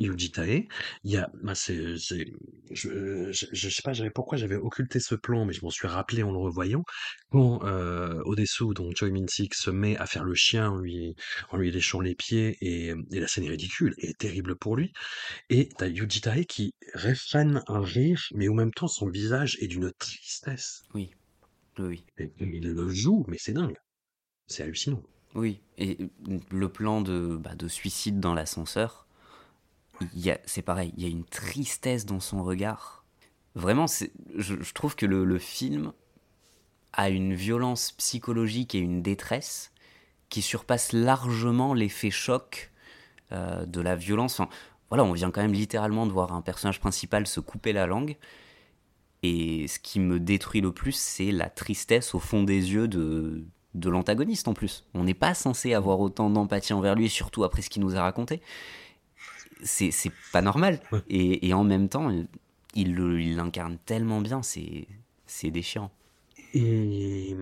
[0.00, 0.66] Yuji Tae,
[1.04, 2.32] il y a, bah, c'est, c'est,
[2.70, 5.86] je, je, je sais pas, j'avais pourquoi j'avais occulté ce plan, mais je m'en suis
[5.86, 6.82] rappelé en le revoyant.
[7.30, 11.14] Quand euh, Odesu, donc Choi Min-sik, se met à faire le chien en lui,
[11.50, 14.92] en lui léchant les pieds, et, et la scène est ridicule et terrible pour lui.
[15.50, 19.68] Et t'as Yuji Tae qui réfrène un rire, mais en même temps son visage est
[19.68, 20.82] d'une tristesse.
[20.94, 21.10] Oui,
[21.78, 22.04] oui.
[22.18, 23.76] Et il le joue, mais c'est dingue.
[24.46, 25.02] C'est hallucinant.
[25.36, 29.06] Oui, et euh, le plan de, bah, de suicide dans l'ascenseur,
[30.46, 33.04] c'est pareil, il y a une tristesse dans son regard.
[33.54, 33.86] Vraiment,
[34.36, 35.92] je, trouve que le, film
[36.92, 39.72] a une violence psychologique et une détresse
[40.28, 42.70] qui surpasse largement l'effet choc
[43.32, 44.40] euh, de la violence.
[44.88, 48.16] Voilà, on vient quand même littéralement de voir un personnage principal se couper la langue.
[49.22, 53.44] Et ce qui me détruit le plus, c'est la tristesse au fond des yeux de,
[53.74, 54.84] de l'antagoniste en plus.
[54.94, 58.02] On n'est pas censé avoir autant d'empathie envers lui, surtout après ce qu'il nous a
[58.02, 58.40] raconté.
[59.62, 60.80] C'est c'est pas normal.
[60.92, 61.00] Ouais.
[61.08, 62.10] Et, et en même temps,
[62.74, 64.86] il le- il l'incarne tellement bien, c'est
[65.26, 65.90] c'est déchirant.
[66.54, 67.34] Et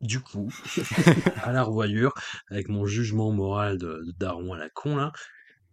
[0.00, 0.50] du coup,
[1.42, 2.12] à la revoyure,
[2.50, 5.12] avec mon jugement moral de, de daron à la con là,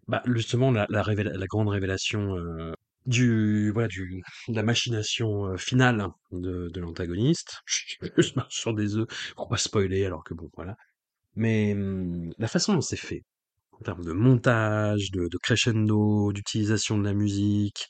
[0.08, 2.74] bah justement la, la, révéla- la grande révélation euh,
[3.08, 7.62] du voilà du de la machination euh, finale de, de l'antagoniste.
[8.18, 10.78] Je marche sur des œufs pour pas spoiler alors que bon voilà.
[11.36, 11.76] Mais
[12.38, 13.24] la façon dont c'est fait,
[13.82, 17.88] en termes de montage, de, de crescendo, d'utilisation de la musique,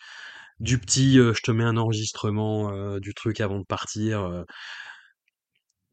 [0.60, 4.22] du petit euh, je te mets un enregistrement euh, du truc avant de partir.
[4.24, 4.44] euh,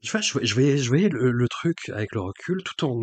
[0.01, 2.85] je vois, je voyais, je voyais, je voyais le, le truc avec le recul, tout
[2.85, 3.01] en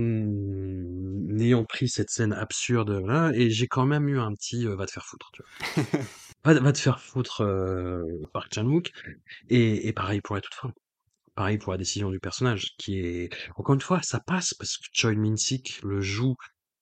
[1.39, 4.91] ayant pris cette scène absurde là, et j'ai quand même eu un petit va te
[4.91, 6.01] faire foutre, tu vois.
[6.45, 8.01] va, va te faire foutre euh,
[8.33, 8.91] Park Chan-wook,
[9.49, 10.71] et, et pareil pour la toute fin.
[11.35, 14.85] Pareil pour la décision du personnage, qui est encore une fois, ça passe parce que
[14.93, 16.35] Choi Min-sik le joue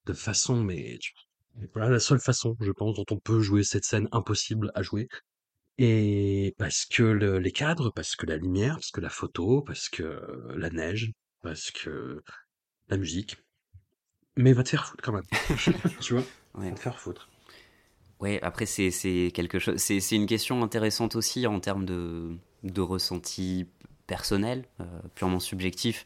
[0.06, 0.99] de façon, mais
[1.74, 5.08] voilà la seule façon, je pense, dont on peut jouer cette scène impossible à jouer.
[5.80, 9.89] Et parce que le- les cadres, parce que la lumière, parce que la photo, parce
[9.89, 10.20] que
[10.56, 12.24] la neige, parce que
[12.89, 13.38] la musique.
[14.38, 15.24] Mais va te faire foutre quand même.
[16.01, 16.24] tu vois
[16.56, 16.70] Ouais.
[16.70, 17.30] Va te faire foutre.
[18.20, 22.38] Ouais, après c'est c'est quelque chose, c'est c'est une question intéressante aussi en termes de
[22.64, 23.68] de ressenti
[24.08, 24.86] personnel, euh,
[25.16, 26.06] purement subjectif,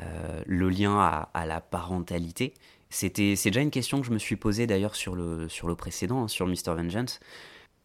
[0.00, 2.54] Euh, le lien à, à la parentalité.
[2.90, 5.74] C'était c'est déjà une question que je me suis posée d'ailleurs sur le sur le
[5.74, 7.20] précédent, hein, sur Mr Vengeance,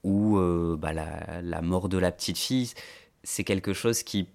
[0.04, 2.72] où euh, bah, la, mort de la petite fille,
[3.24, 4.28] c'est quelque chose qui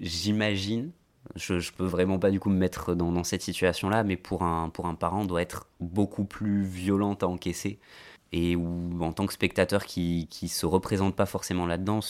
[0.00, 0.92] j'imagine.
[1.36, 4.70] Je, je peux vraiment pas du coup me mettre dans, cette situation-là, mais pour un,
[4.70, 7.78] pour un parent doit être beaucoup plus violente à encaisser
[8.32, 12.00] et où en tant que spectateur qui qui se représente pas forcément là-dedans,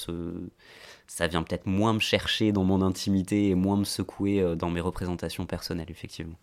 [1.07, 4.71] ça vient peut-être moins me chercher dans mon intimité et moins me secouer euh, dans
[4.71, 6.37] mes représentations personnelles, effectivement.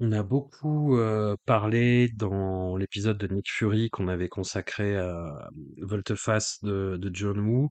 [0.00, 0.98] On a beaucoup
[1.46, 7.68] parlé dans l'épisode de Nick Fury qu'on avait consacré à Volte-Face de, John Woo,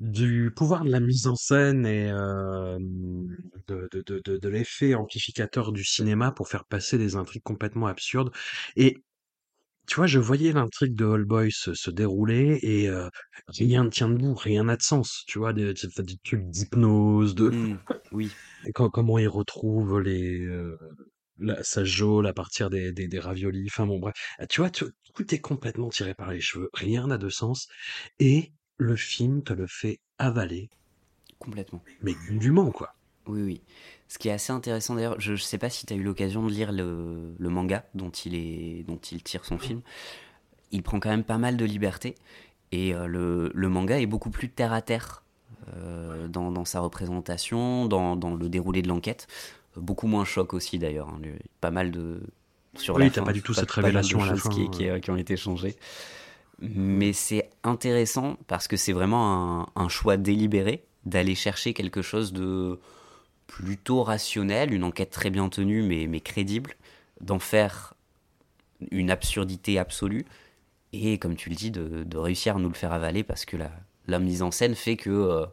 [0.00, 6.32] du pouvoir de la mise en scène et de, de, de l'effet amplificateur du cinéma
[6.32, 8.32] pour faire passer des intrigues complètement absurdes.
[8.76, 9.04] Et
[9.86, 13.08] tu vois, je voyais l'intrigue de All Boy se, se dérouler et euh,
[13.48, 15.24] rien ne tient debout, rien n'a de sens.
[15.26, 17.78] Tu vois, des, des, des trucs d'hypnose, de Mm,
[18.12, 20.78] oui, et quand- comment il retrouve les euh,
[21.38, 23.66] la, sa geôle à partir des, des, des raviolis.
[23.70, 24.14] Enfin bon, bref.
[24.38, 27.68] Ah, Tu vois, tu- tout est complètement tiré par les cheveux, rien n'a de sens
[28.18, 30.70] et le film te le fait avaler,
[31.38, 31.82] complètement.
[32.02, 32.90] mais dûment quoi.
[33.26, 33.62] Oui, oui.
[34.14, 36.46] Ce qui est assez intéressant d'ailleurs, je ne sais pas si tu as eu l'occasion
[36.46, 39.80] de lire le, le manga dont il, est, dont il tire son film.
[40.70, 42.14] Il prend quand même pas mal de liberté
[42.70, 45.24] et euh, le, le manga est beaucoup plus terre à terre
[45.76, 49.26] euh, dans, dans sa représentation, dans, dans le déroulé de l'enquête.
[49.76, 51.08] Beaucoup moins choc aussi d'ailleurs.
[51.08, 51.20] hein.
[51.60, 52.20] Pas mal de.
[52.76, 55.00] Sur Oui, t'as pas du tout cette pas révélation à la fin, Qui, qui, ouais.
[55.00, 55.74] qui ont été changées.
[56.60, 62.32] Mais c'est intéressant parce que c'est vraiment un, un choix délibéré d'aller chercher quelque chose
[62.32, 62.78] de
[63.46, 66.74] plutôt rationnel, une enquête très bien tenue mais, mais crédible,
[67.20, 67.94] d'en faire
[68.90, 70.24] une absurdité absolue
[70.92, 73.56] et, comme tu le dis, de, de réussir à nous le faire avaler parce que
[73.56, 73.72] la,
[74.08, 75.46] la mise en scène fait que, euh,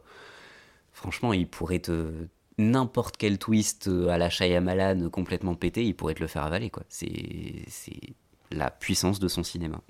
[0.92, 2.12] franchement, il pourrait te.
[2.58, 6.70] N'importe quel twist à la Shyamalan complètement pété, il pourrait te le faire avaler.
[6.70, 6.84] quoi.
[6.88, 8.14] C'est c'est
[8.50, 9.80] la puissance de son cinéma.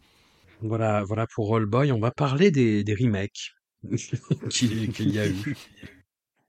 [0.61, 1.93] Voilà, voilà pour All Boy.
[1.93, 3.53] On va parler des, des remakes
[4.49, 5.57] qu'il qu'il y a eu.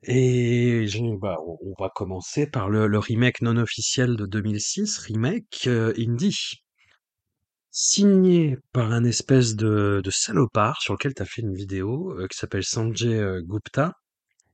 [0.06, 0.86] Et
[1.22, 6.64] bah, on va commencer par le, remake non officiel de 2006, remake euh, indie,
[7.74, 12.28] signé par un espèce de, de salopard sur lequel tu as fait une vidéo euh,
[12.28, 13.94] qui s'appelle Sanjay euh, Gupta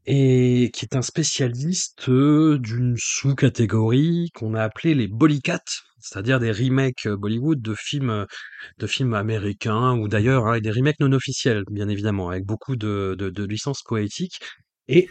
[0.06, 5.64] et qui est un spécialiste euh, d'une sous-catégorie qu'on a appelée les Bollycat,
[6.00, 8.26] c'est-à-dire des remakes Bollywood de films
[8.78, 13.16] de films américains ou d'ailleurs hein, des remakes non officiels, bien évidemment, avec beaucoup de,
[13.20, 14.40] de, de licences poétiques.
[14.90, 15.08] Et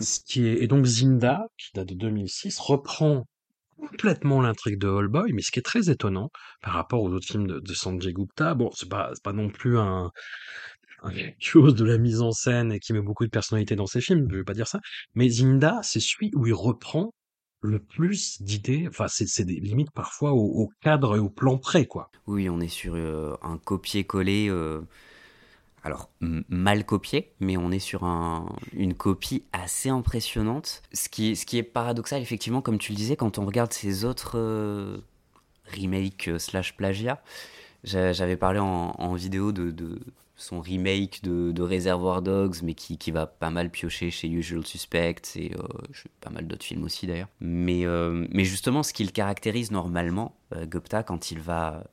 [0.00, 3.24] ce qui est, et donc Zinda, qui date de 2006, reprend
[3.78, 7.26] complètement l'intrigue de All Boy, mais ce qui est très étonnant par rapport aux autres
[7.26, 10.10] films de, Sanjay Gupta, bon, c'est pas, pas non plus un,
[11.04, 14.00] un chose de la mise en scène et qui met beaucoup de personnalité dans ses
[14.00, 14.80] films, je vais pas dire ça,
[15.14, 17.12] mais Zinda, c'est celui où il reprend
[17.62, 21.86] le plus d'idées, enfin, c'est, des limites parfois au, au cadre et au plan près,
[21.86, 22.10] quoi.
[22.26, 24.82] Oui, on est sur euh, un copier-coller, euh,
[25.84, 26.10] alors
[26.48, 30.82] mal copié, mais on est sur un- une copie assez impressionnante.
[30.94, 34.96] Ce qui, est paradoxal, effectivement, comme tu le disais, quand on regarde ces autres euh,
[35.76, 37.22] remakes euh, slash plagiat,
[37.84, 40.00] j'a- j'avais parlé en, vidéo de,
[40.36, 45.52] son remake de, Reservoir Dogs, mais qui, va pas mal piocher chez Usual Suspects et
[45.54, 45.62] euh,
[46.22, 47.28] pas mal d'autres films aussi d'ailleurs.
[47.40, 47.84] Mais,
[48.30, 50.34] mais justement, ce qui le caractérise normalement,
[50.66, 51.84] Gupta, quand il va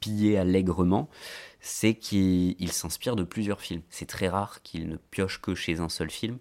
[0.00, 1.08] piller allègrement,
[1.60, 3.82] c'est qu'il il s'inspire de plusieurs films.
[3.90, 6.38] C'est très rare qu'il ne pioche que chez un seul film.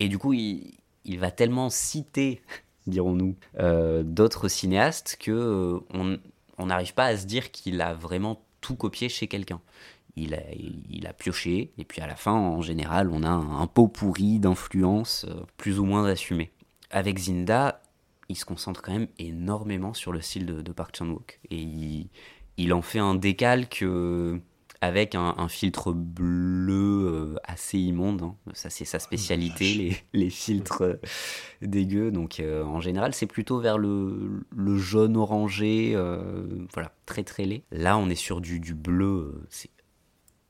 [0.00, 2.40] Et du coup, il, va tellement citer,
[2.86, 6.18] dirons-nous, euh, d'autres cinéastes que euh,
[6.58, 9.60] on n'arrive pas à se dire qu'il a vraiment tout copié chez quelqu'un.
[10.18, 13.86] Il a, pioché, et puis à la fin, en général, on a un, un pot
[13.86, 16.52] pourri d'influences euh, plus ou moins assumées.
[16.90, 17.82] Avec Zinda,
[18.30, 21.38] il se concentre quand même énormément sur le style de, de Park Chan-wook.
[21.50, 22.08] Et il,
[22.56, 24.38] il en fait un décalque euh,
[24.80, 28.22] avec un, un filtre bleu euh, assez immonde.
[28.22, 28.36] hein.
[28.52, 31.00] Ça, c'est sa spécialité, les, les filtres euh,
[31.62, 32.10] dégueux.
[32.10, 35.92] Donc, en général, c'est plutôt vers le, le jaune orangé,
[36.72, 37.62] voilà, très très laid.
[37.70, 39.42] Là, on est sur du, du bleu.
[39.50, 39.70] c'est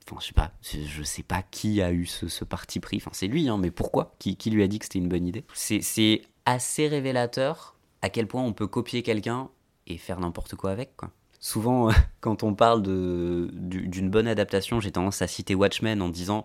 [0.09, 2.95] Enfin, je sais pas, je sais pas qui a eu ce, ce parti pris.
[2.95, 4.15] Enfin, c'est lui, hein, mais pourquoi?
[4.19, 5.43] Qui, qui lui a dit que c'était une bonne idée?
[5.53, 9.49] C'est c'est assez révélateur à quel point on peut copier quelqu'un
[9.85, 11.11] et faire n'importe quoi avec, quoi.
[11.39, 11.89] Souvent,
[12.21, 16.43] quand on parle d'une bonne adaptation, j'ai tendance à citer Watchmen en disant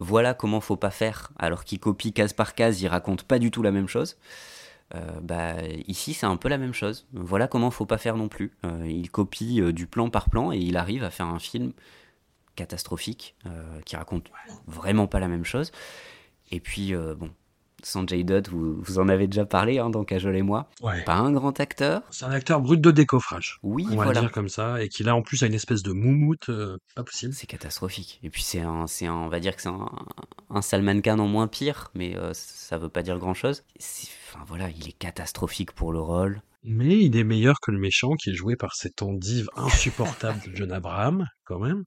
[0.00, 3.50] voilà comment faut pas faire, alors qu'il copie case par case, il raconte pas du
[3.50, 4.16] tout la même chose.
[4.94, 5.54] Euh, bah,
[5.86, 7.06] ici, c'est un peu la même chose.
[7.12, 8.52] Voilà comment faut pas faire non plus.
[8.64, 11.72] Euh, il copie euh, du plan par plan et il arrive à faire un film
[12.58, 14.30] catastrophique euh, qui raconte
[14.66, 15.72] vraiment pas la même chose.
[16.50, 17.30] Et puis, euh, bon,
[17.82, 20.68] Sanjay Dutt, vous, vous en avez déjà parlé hein, dans Cajol et moi.
[20.82, 21.02] Ouais.
[21.04, 22.02] Pas un grand acteur.
[22.10, 23.58] C'est un acteur brut de décoffrage.
[23.62, 24.20] Oui, on va voilà.
[24.20, 27.32] dire comme ça, et qu'il a en plus une espèce de moumoute, euh, pas possible.
[27.34, 28.20] C'est catastrophique.
[28.22, 29.90] Et puis c'est un, c'est un, on va dire que c'est un,
[30.50, 33.62] un Salman Khan en moins pire, mais euh, ça veut pas dire grand chose.
[33.78, 36.42] Enfin voilà, il est catastrophique pour le rôle.
[36.64, 40.56] Mais il est meilleur que le méchant qui est joué par cet endive insupportable de
[40.56, 41.84] John Abraham, quand même.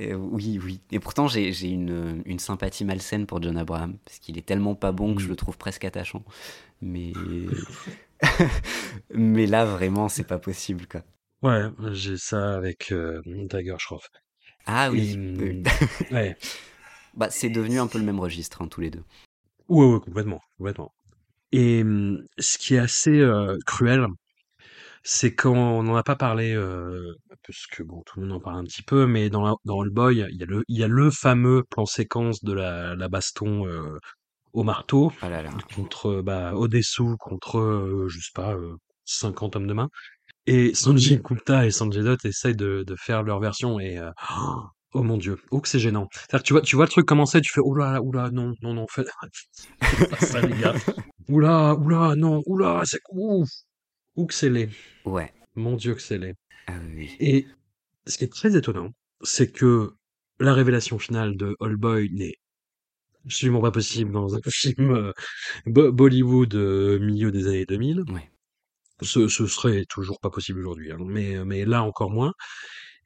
[0.00, 0.80] Euh, oui, oui.
[0.92, 4.92] Et pourtant j'ai, une, une sympathie malsaine pour John Abraham, parce qu'il est tellement pas
[4.92, 6.24] bon que je le trouve presque attachant.
[6.82, 7.12] Mais
[9.14, 11.02] mais là vraiment c'est pas possible quoi.
[11.42, 13.22] Ouais, j'ai ça avec euh,
[13.78, 14.10] Schroff.
[14.66, 15.12] Ah oui.
[15.12, 15.62] Et, oui.
[16.10, 16.36] ouais.
[17.14, 19.02] Bah, c'est devenu un peu le même registre, hein, tous les deux.
[19.68, 20.92] Ouais, ouais, complètement, complètement.
[21.50, 24.06] Et hum, ce qui est assez euh, cruel,
[25.08, 27.14] c'est quand on n'en a pas parlé, euh,
[27.46, 29.80] parce que bon, tout le monde en parle un petit peu, mais dans, la- dans
[29.80, 32.96] All Boy, il y a le, il y a le fameux plan séquence de la,
[32.96, 33.98] la baston euh,
[34.52, 35.50] au marteau Ah là là.
[35.74, 39.88] contre bah, Odessu, contre, euh, je sais pas, euh, 50 hommes de main.
[40.46, 44.10] Et Sanjay Gupta et Sanjay Dutt essayent de, de faire leur version et euh,
[44.94, 46.08] oh mon dieu, oh que c'est gênant.
[46.30, 48.86] Que tu vois, tu vois le truc commencer, tu fais oula, oula, non, non, non,
[48.90, 49.04] fais
[49.82, 50.74] faites pas ça les gars.
[51.28, 53.48] Oula, oula, non, oula, c'est ouf,
[54.16, 54.70] ou que c'est laid.
[55.04, 55.32] Ouais.
[55.54, 56.34] Mon dieu que c'est laid.
[56.66, 57.10] Ah oui.
[57.20, 57.46] Et
[58.06, 58.90] ce qui est très étonnant,
[59.22, 59.92] c'est que
[60.40, 62.34] la révélation finale de All Boy n'est
[63.24, 65.12] absolument pas possible dans un film euh,
[65.66, 68.02] Bo- Bollywood euh, milieu des années 2000.
[68.08, 68.30] Ouais.
[69.02, 72.32] Ce, ce serait toujours pas possible aujourd'hui, hein, mais, mais là encore moins.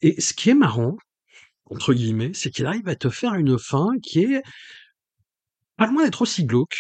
[0.02, 0.96] Et ce qui est marrant,
[1.66, 4.42] entre guillemets, c'est qu'il arrive à te faire une fin qui est
[5.76, 6.76] pas loin d'être aussi glauque.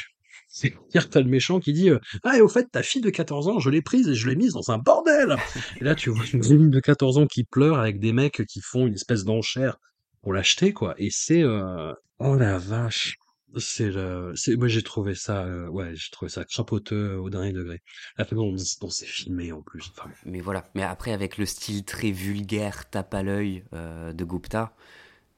[0.52, 3.10] C'est-à-dire que t'as le méchant qui dit euh, Ah, et au fait, ta fille de
[3.10, 5.36] 14 ans, je l'ai prise et je l'ai mise dans un bordel
[5.80, 8.60] Et là, tu vois une gamine de 14 ans qui pleure avec des mecs qui
[8.60, 9.78] font une espèce d'enchère
[10.22, 10.94] pour l'acheter, quoi.
[10.98, 11.42] Et c'est...
[11.42, 13.16] euh, Oh la vache
[13.56, 17.52] c'est le, c'est, moi j'ai trouvé ça, euh, ouais, j'ai trouvé ça crapoteux au dernier
[17.52, 17.82] degré.
[18.16, 19.90] La façon dont, dont c'est filmé en plus.
[19.96, 20.64] Enfin, Mais voilà.
[20.74, 24.72] Mais après, avec le style très vulgaire, tape à l'œil euh, de Gupta,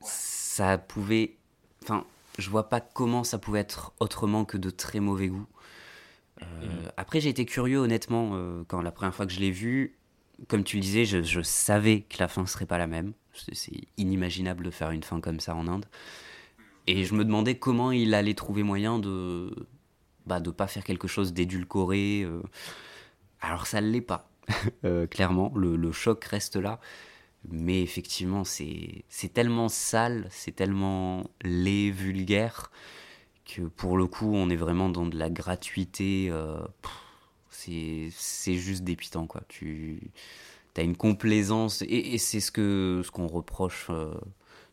[0.01, 1.37] ça pouvait.
[1.83, 2.05] Enfin,
[2.39, 5.47] je vois pas comment ça pouvait être autrement que de très mauvais goût.
[6.43, 9.99] Euh, Après, j'ai été curieux, honnêtement, euh, quand la première fois que je l'ai vu.
[10.49, 13.13] Comme tu le disais, je, je savais que la fin serait pas la même.
[13.53, 15.87] C'est inimaginable de faire une fin comme ça en Inde.
[16.87, 19.55] Et je me demandais comment il allait trouver moyen de
[20.27, 22.23] bah, de pas faire quelque chose d'édulcoré.
[22.25, 22.43] euh.
[23.41, 24.31] Alors ça ne l'est pas,
[25.11, 25.53] clairement.
[25.57, 26.81] Le, le choc reste là.
[27.51, 32.71] Mais effectivement, c'est c'est tellement sale, c'est tellement laid, vulgaire,
[33.47, 36.29] que pour le coup, on est vraiment dans de la gratuité.
[36.31, 36.61] euh,
[37.51, 39.43] c'est c'est juste dépitant, quoi.
[39.49, 40.13] Tu
[40.77, 44.15] as une complaisance, et, et c'est ce que ce qu'on reproche euh,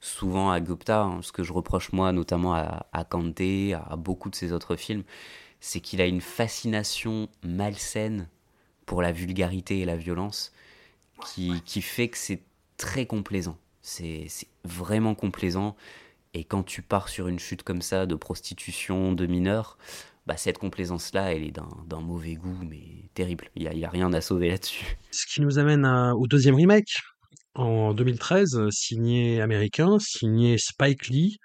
[0.01, 4.29] souvent à Gupta, hein, ce que je reproche moi notamment à, à Kanté, à beaucoup
[4.29, 5.03] de ses autres films,
[5.59, 8.29] c'est qu'il a une fascination malsaine
[8.85, 10.53] pour la vulgarité et la violence
[11.25, 12.41] qui, qui fait que c'est
[12.79, 13.57] très complaisant.
[13.81, 14.27] C'est
[14.63, 15.75] vraiment complaisant.
[16.33, 19.77] Et quand tu pars sur une chute comme ça de prostitution de mineurs,
[20.27, 23.49] bah cette complaisance-là, elle est d'un mauvais goût, mais terrible.
[23.55, 24.97] Il n'y a, rien à sauver là-dessus.
[25.11, 26.97] Ce qui nous amène au deuxième remake,
[27.55, 31.37] en 2013, euh, signé américain, signé Spike Lee,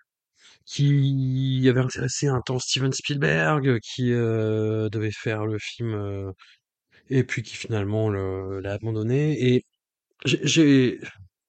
[0.66, 6.30] qui avait intéressé un temps Steven Spielberg, qui euh, devait faire le film, euh,
[7.11, 9.55] et puis qui finalement le- l'a abandonné.
[9.55, 9.64] Et
[10.24, 11.01] j'ai-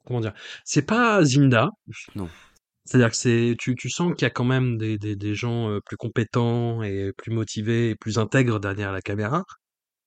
[0.06, 0.34] comment dire,
[0.64, 1.70] c'est pas Zinda.
[2.16, 2.30] Non.
[2.86, 5.70] C'est-à-dire que c'est, tu, tu sens qu'il y a quand même des, des, des gens
[5.70, 9.43] euh, plus compétents et plus motivés et plus intègres derrière la caméra.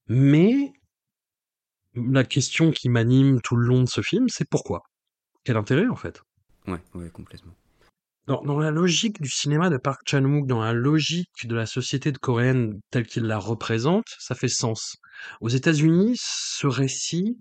[0.07, 0.73] Mais
[1.95, 4.83] la question qui m'anime tout le long de ce film, c'est pourquoi?
[5.43, 6.23] Quel intérêt en fait?
[6.69, 7.55] Ouais, ouais, complètement.
[8.27, 12.13] Dans, dans la logique du cinéma de Park Chan-wook, dans la logique de la société
[12.13, 14.99] de coréenne telle qu'il la représente, ça fait sens.
[15.41, 17.39] Aux États-Unis, ce récit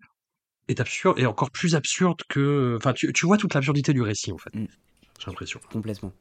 [0.68, 4.32] est absurde, et encore plus absurde que, enfin, tu, tu vois toute l'absurdité du récit
[4.32, 4.54] en fait.
[4.54, 4.68] Mm.
[5.20, 5.60] J'ai l'impression.
[5.72, 6.12] Complètement.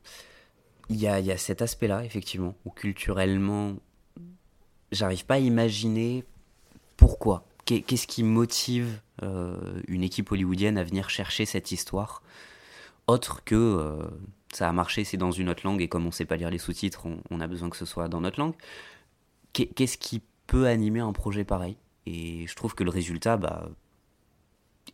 [0.88, 3.76] Il y a, il y a cet aspect-là, effectivement, où culturellement,
[4.92, 6.24] j'arrive pas à imaginer
[6.96, 7.44] pourquoi.
[7.64, 12.22] Qu'est- Qu'est-ce qui motive euh, une équipe hollywoodienne à venir chercher cette histoire
[13.08, 14.06] autre que euh,
[14.52, 16.58] ça a marché, c'est dans une autre langue et comme on sait pas lire les
[16.58, 18.54] sous-titres, on, on a besoin que ce soit dans notre langue.
[19.52, 21.76] Qu'est- Qu'est-ce qui peut animer un projet pareil?
[22.06, 23.68] Et je trouve que le résultat bah,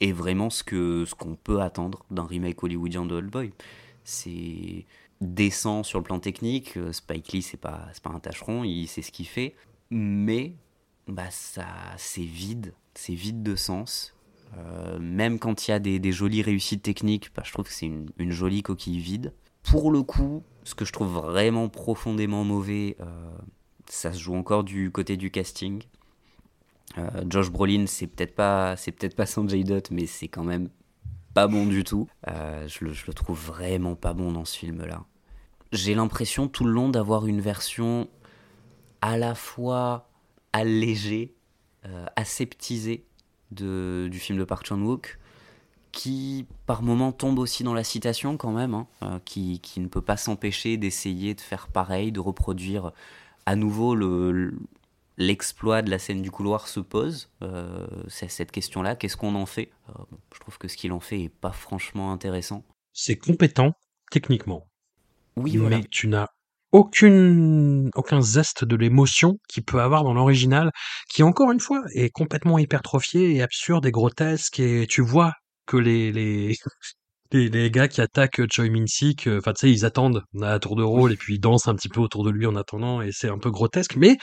[0.02, 3.52] est vraiment ce que ce qu'on peut attendre d'un remake hollywoodien de Old Boy.
[4.04, 4.86] C'est
[5.20, 6.76] décent sur le plan technique.
[6.76, 9.54] euh, Spike Lee, c'est pas, c'est pas un tâcheron, il sait ce qu'il fait.
[9.90, 10.54] Mais
[11.06, 12.74] bah, ça, c'est vide.
[12.94, 14.14] C'est vide de sens.
[14.58, 17.72] Euh, même quand il y a des, des jolies réussites techniques, bah, je trouve que
[17.72, 19.32] c'est une, une jolie coquille vide.
[19.62, 23.30] Pour le coup, ce que je trouve vraiment profondément mauvais, euh,
[23.86, 25.82] ça se joue encore du côté du casting.
[26.98, 30.68] Euh, Josh Brolin, c'est peut-être pas, c'est peut-être pas Dutt, mais c'est quand même
[31.34, 32.08] pas bon du tout.
[32.28, 35.04] Euh, je, le, je le trouve vraiment pas bon dans ce film-là.
[35.72, 38.08] J'ai l'impression tout le long d'avoir une version
[39.00, 40.10] à la fois
[40.52, 41.34] allégée,
[41.86, 43.06] euh, aseptisée
[43.50, 45.18] de, du film de Park Chan-wook,
[45.90, 50.02] qui par moments tombe aussi dans la citation quand même, hein, qui, qui ne peut
[50.02, 52.92] pas s'empêcher d'essayer de faire pareil, de reproduire
[53.46, 54.54] à nouveau le,
[55.18, 57.30] l'exploit de la scène du couloir se pose.
[57.42, 59.70] Euh, c'est cette question-là, qu'est-ce qu'on en fait?
[59.90, 62.64] Euh, bon, Je trouve que ce qu'il en fait est pas franchement intéressant.
[62.92, 63.72] C'est compétent
[64.10, 64.66] techniquement.
[65.36, 65.78] Oui, voilà.
[65.78, 66.28] mais tu n'as
[66.72, 70.70] aucune, aucun zeste de l'émotion qu'il peut avoir dans l'original,
[71.08, 75.32] qui encore une fois est complètement hypertrophié et absurde et grotesque et tu vois
[75.66, 76.56] que les, les,
[77.32, 80.76] les, les gars qui attaquent Choi Min-sik, euh, enfin tu sais, ils attendent à tour
[80.76, 83.12] de rôle et puis ils dansent un petit peu autour de lui en attendant et
[83.12, 84.16] c'est un peu grotesque, mais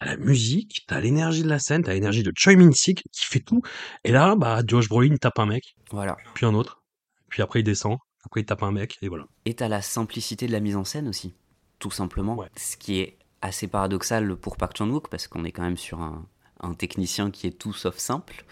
[0.00, 3.40] t'as la musique, t'as l'énergie de la scène, t'as l'énergie de Choi Min-sik qui fait
[3.40, 3.62] tout.
[4.04, 6.16] Et là, bah, Josh Brolin tape un mec, Voilà.
[6.34, 6.82] puis un autre,
[7.28, 9.26] puis après il descend, après il tape un mec, et voilà.
[9.44, 11.34] Et t'as la simplicité de la mise en scène aussi,
[11.78, 12.36] tout simplement.
[12.36, 12.48] Ouais.
[12.56, 16.26] Ce qui est assez paradoxal pour Park Chan-wook, parce qu'on est quand même sur un,
[16.60, 18.44] un technicien qui est tout sauf simple.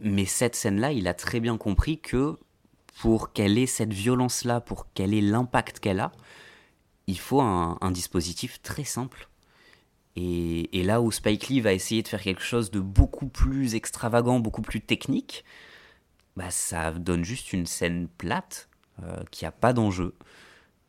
[0.00, 2.36] Mais cette scène-là, il a très bien compris que
[3.00, 6.12] pour qu'elle ait cette violence-là, pour qu'elle ait l'impact qu'elle a,
[7.06, 9.28] il faut un, un dispositif très simple.
[10.20, 14.40] Et, là où Spike Lee va essayer de faire quelque chose de beaucoup plus extravagant,
[14.40, 15.44] beaucoup plus technique,
[16.36, 18.68] bah ça donne juste une scène plate
[19.02, 20.14] euh, qui a pas d'enjeu.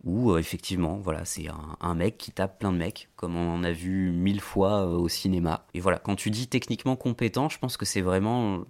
[0.03, 1.47] Où euh, effectivement, voilà, c'est
[1.81, 4.97] un, mec qui tape plein de mecs, comme on en a vu mille fois euh,
[4.97, 5.65] au cinéma.
[5.73, 8.63] Et voilà, quand tu dis techniquement compétent, je pense que c'est vraiment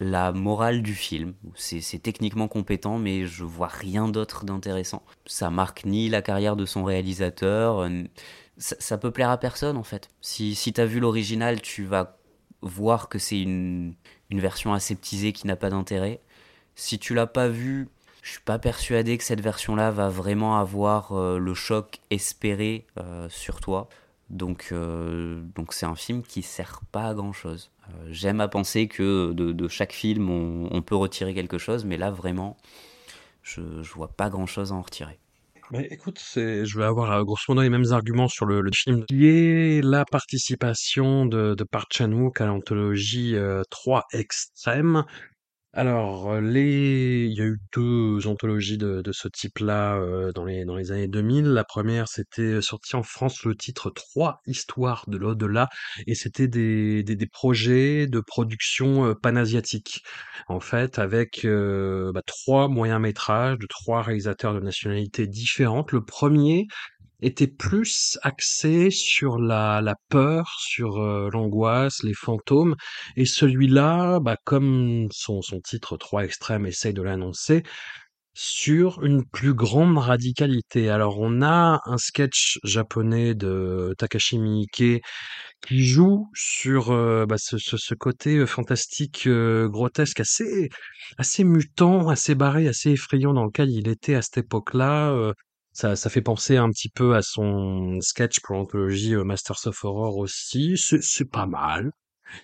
[0.00, 1.34] la morale du film.
[1.54, 5.02] C'est c'est techniquement compétent, mais je vois rien d'autre d'intéressant.
[5.26, 7.86] Ça marque ni la carrière de son réalisateur.
[8.58, 10.10] Ça, peut plaire à personne en fait.
[10.20, 12.18] Si, si t'as vu l'original, tu vas
[12.60, 13.94] voir que c'est une,
[14.30, 16.20] une version aseptisée qui n'a pas d'intérêt.
[16.74, 17.88] Si tu l'as pas vu,
[18.22, 23.28] je suis pas persuadé que cette version-là va vraiment avoir euh, le choc espéré euh,
[23.28, 23.88] sur toi.
[24.30, 27.70] Donc, euh, donc c'est un film qui sert pas à grand chose.
[28.08, 32.10] J'aime à penser que de, chaque film on, on peut retirer quelque chose, mais là
[32.10, 32.56] vraiment,
[33.42, 35.18] je, je vois pas grand chose à en retirer.
[35.70, 38.70] Mais écoute, c'est, je vais avoir euh, grosso modo les mêmes arguments sur le, le
[38.74, 45.04] film, est la participation de, de Park Chan-wook à l'anthologie euh, 3 extrêmes.
[45.74, 47.26] Alors, euh, les...
[47.30, 50.92] il y a eu deux anthologies de, de ce type-là euh, dans les, dans les
[50.92, 51.46] années 2000.
[51.46, 55.70] La première, c'était sorti en France le titre Trois histoires de l'au-delà,
[56.06, 60.02] et c'était des, des, des projets de production euh, panasiatique,
[60.48, 65.90] en fait, avec euh, bah, trois moyens-métrages de trois réalisateurs de nationalités différentes.
[65.92, 66.66] Le premier
[67.22, 72.76] était plus axé sur la, peur, sur euh, l'angoisse, les fantômes,
[73.16, 77.62] et celui-là, bah, comme son, titre Trois extrêmes essaye de l'annoncer,
[78.34, 80.88] sur une plus grande radicalité.
[80.90, 85.02] Alors on a un sketch japonais de Takashi Miike
[85.66, 90.70] qui joue sur euh, bah, ce, côté euh, fantastique, grotesque, assez,
[91.18, 95.34] assez mutant, assez barré, assez effrayant dans lequel il était à cette époque-là.
[95.72, 99.84] Ça, ça fait penser un petit peu à son sketch pour l'anthologie euh, Masters of
[99.84, 100.76] Horror aussi.
[100.76, 101.92] C'est pas mal.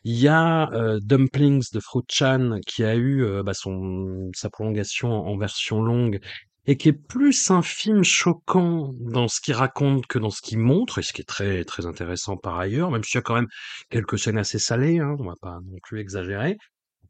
[0.05, 4.51] Il y a euh, Dumplings de Fruit Chan qui a eu euh, bah, son, sa
[4.51, 6.20] prolongation en version longue
[6.66, 10.59] et qui est plus un film choquant dans ce qu'il raconte que dans ce qu'il
[10.59, 13.37] montre, et ce qui est très très intéressant par ailleurs, même s'il y a quand
[13.37, 13.49] même
[13.89, 16.59] quelques scènes assez salées, hein, on va pas non plus exagérer.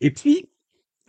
[0.01, 0.49] Et puis,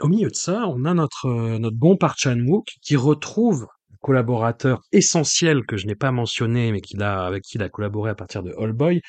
[0.01, 3.67] au milieu de ça, on a notre, euh, notre bon Park Chan-wook qui retrouve
[4.01, 8.11] collaborateur essentiel que je n'ai pas mentionné, mais qu'il a, avec qui il a collaboré
[8.11, 9.01] à partir de All Boy,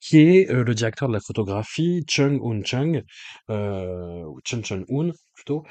[0.00, 3.02] qui est euh, le directeur de la photographie, Chung Hoon Chung,
[3.50, 5.64] euh, ou Chun Chun Hoon plutôt,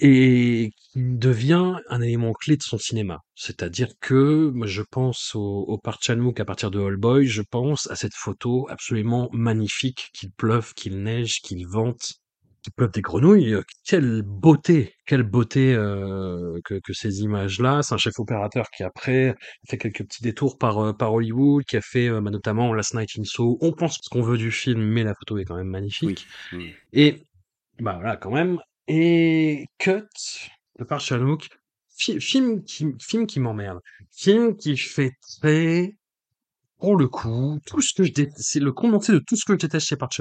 [0.00, 3.20] et qui devient un élément clé de son cinéma.
[3.34, 7.90] C'est-à-dire que je pense au, au Park Chan-wook à partir de All Boy, je pense
[7.90, 12.14] à cette photo absolument magnifique, qu'il pleuve, qu'il neige, qu'il vente,
[12.62, 13.54] qu'il pleuve des grenouilles.
[13.54, 17.82] Euh, Quelle beauté, quelle beauté euh, que, que ces images-là.
[17.82, 19.34] C'est un chef opérateur qui après a
[19.68, 22.94] fait quelques petits détours par, euh, par Hollywood, qui a fait euh, bah, notamment Last
[22.94, 23.58] Night in Soho.
[23.60, 26.26] On pense ce qu'on veut du film, mais la photo est quand même magnifique.
[26.52, 26.72] Oui.
[26.92, 27.22] Et
[27.78, 28.58] bah voilà, quand même.
[28.88, 30.04] Et Cut
[30.78, 31.46] de Park Chan-wook,
[31.96, 33.78] fi- film qui, film qui m'emmerde,
[34.10, 35.94] film qui fait très,
[36.80, 39.58] pour le coup, tout ce que je c'est le condensé de tout ce que je
[39.58, 40.18] déteste chez Park.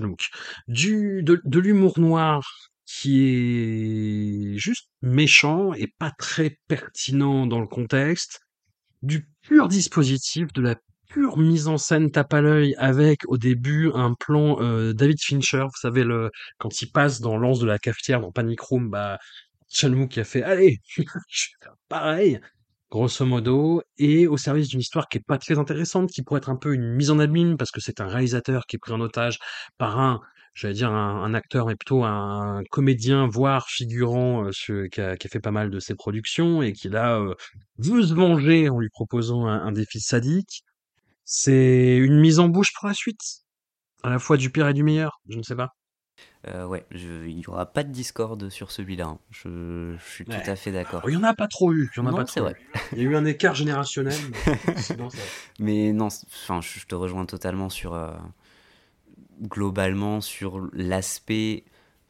[0.68, 2.44] Du, de, de l'humour noir
[2.86, 8.42] qui est juste méchant et pas très pertinent dans le contexte,
[9.04, 10.76] du pur dispositif, de la
[11.08, 15.64] pure mise en scène tape à l'œil avec au début un plan euh, David Fincher,
[15.64, 19.18] vous savez le quand il passe dans l'anse de la cafetière dans Panic Room, bah
[19.70, 21.08] qui a fait allez, je vais
[21.62, 22.40] faire pareil
[22.92, 26.50] grosso modo et au service d'une histoire qui est pas très intéressante, qui pourrait être
[26.50, 29.02] un peu une mise en abîme parce que c'est un réalisateur qui est pris en
[29.02, 29.40] otage
[29.78, 30.22] par un
[30.56, 35.40] j'allais dire un, acteur, mais plutôt un comédien, voire figurant, euh, ce- qui, a, fait
[35.40, 37.20] pas mal de ses productions et qui là
[37.78, 40.64] veut se venger en lui proposant un, un défi sadique.
[41.26, 43.22] C'est une mise en bouche pour la suite,
[44.04, 45.76] à la fois du pire et du meilleur, je ne sais pas.
[46.48, 49.06] Euh, ouais, je- il n'y aura pas de discorde sur celui-là.
[49.06, 49.20] hein.
[49.32, 50.42] Je, je suis Ouais.
[50.42, 51.02] tout à fait d'accord.
[51.08, 52.50] Il y en a pas trop eu, il y en a Non, pas c'est trop
[52.50, 52.56] vrai.
[52.60, 52.80] eu.
[52.94, 54.20] Il y a eu un écart générationnel.
[55.60, 57.94] mais non, enfin, je te rejoins totalement sur
[59.42, 61.64] globalement sur l'aspect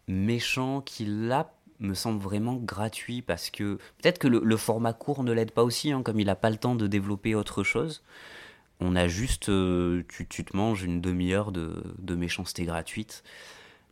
[0.08, 5.32] méchant qui là me semble vraiment gratuit parce que peut-être que le, format court ne
[5.32, 8.04] l'aide pas aussi, hein, comme il n'a pas le temps de développer autre chose.
[8.82, 13.24] On a juste, euh, tu, te manges une demi-heure de, méchanceté gratuite.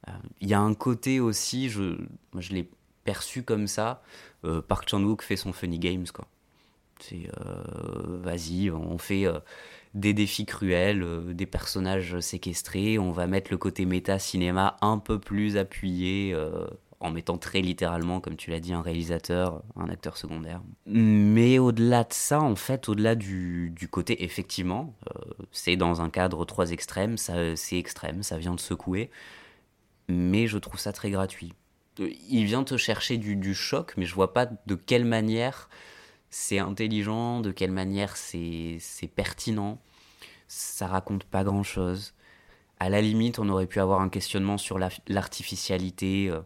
[0.08, 0.12] Euh,
[0.42, 1.98] il y a un côté aussi, je,
[2.38, 2.70] je l'ai
[3.04, 4.02] perçu comme ça,
[4.46, 6.28] euh, Park Chan-wook fait son funny games quoi.
[7.00, 7.30] C'est
[8.24, 9.28] vas-y, on fait
[9.98, 13.00] des défis cruels, euh, des personnages séquestrés.
[13.00, 16.68] On va mettre le côté méta cinéma un peu plus appuyé, euh,
[17.00, 20.62] en mettant très littéralement, comme tu l'as dit, un réalisateur, un acteur secondaire.
[20.86, 25.22] Mais au-delà de ça, en fait, au-delà du, côté, effectivement, euh,
[25.52, 29.12] c'est dans un cadre trois extrêmes, ça, c'est extrême, ça vient de secouer.
[30.10, 31.54] Mais je trouve ça très gratuit.
[32.00, 35.70] Il vient te chercher du, choc, mais je vois pas de quelle manière
[36.30, 38.80] c'est intelligent, de quelle manière c'est
[39.16, 39.80] pertinent.
[40.48, 42.14] Ça raconte pas grand chose.
[42.80, 44.78] À la limite, on aurait pu avoir un questionnement sur
[45.08, 46.42] l'artificialité euh,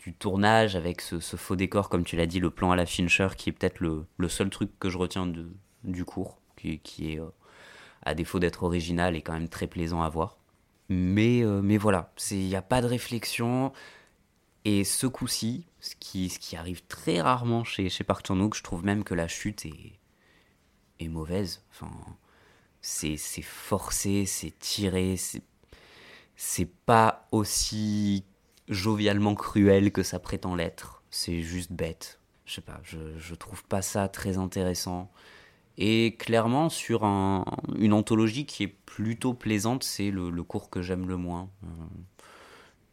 [0.00, 3.28] du tournage avec ce, faux décor, comme tu l'as dit, le plan à la Fincher,
[3.36, 5.32] qui est peut-être le, seul truc que je retiens
[5.84, 6.80] du cours, qui,
[7.12, 7.30] est, euh,
[8.02, 10.39] à défaut d'être original, est quand même très plaisant à voir.
[10.90, 13.72] Mais, euh, mais voilà, il n'y a pas de réflexion.
[14.64, 18.62] Et ce coup-ci, ce qui, ce qui arrive très rarement chez, chez Park Chan-wook, je
[18.62, 19.98] trouve même que la chute est,
[20.98, 21.64] est mauvaise.
[21.70, 21.90] Enfin,
[22.82, 25.16] c'est forcé, c'est tiré,
[26.36, 28.24] c'est pas aussi
[28.68, 31.02] jovialement cruel que ça prétend l'être.
[31.10, 32.20] C'est juste bête.
[32.46, 35.10] Je sais pas, je, je trouve pas ça très intéressant.
[35.78, 37.44] Et clairement, sur un,
[37.76, 41.50] une anthologie qui est plutôt plaisante, c'est le, cours que j'aime le moins.
[41.64, 41.66] Euh,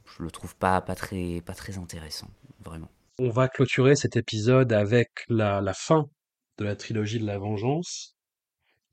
[0.05, 2.27] je le trouve pas, pas, très, pas très intéressant,
[2.63, 2.89] vraiment.
[3.19, 6.09] On va clôturer cet épisode avec la fin
[6.57, 8.16] de la trilogie de la vengeance,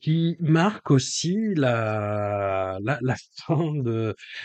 [0.05, 3.15] qui marque aussi la, la, la
[3.47, 3.73] fin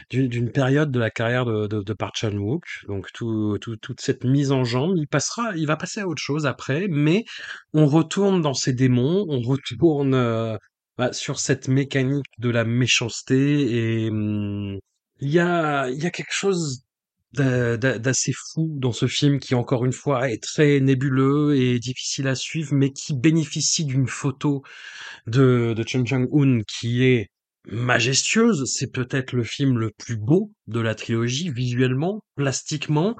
[0.10, 2.64] d'une période de la carrière de, de, de Park Chan-wook.
[2.88, 6.22] Donc tout, tout, toute cette mise en jambe, il passera, il va passer à autre
[6.22, 7.26] chose après, mais
[7.73, 10.56] on retourne dans ses démons, on retourne euh,
[10.98, 14.80] bah, sur cette mécanique de la méchanceté et hum,
[15.19, 16.86] il y a, y a quelque chose
[17.34, 22.36] d'assez fou dans ce film qui, encore une fois, est très nébuleux et difficile à
[22.36, 24.64] suivre, mais qui bénéficie d'une photo
[25.28, 27.28] de, de Chen Chang-un qui est
[27.68, 28.66] majestueuse.
[28.66, 33.16] C'est peut-être le film le plus beau de la trilogie, visuellement, plastiquement,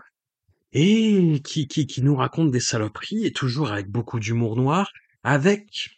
[0.74, 4.92] et qui, qui, qui nous raconte des saloperies, et toujours avec beaucoup d'humour noir,
[5.24, 5.90] avec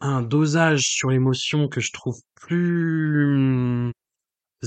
[0.00, 3.92] un dosage sur l'émotion que je trouve plus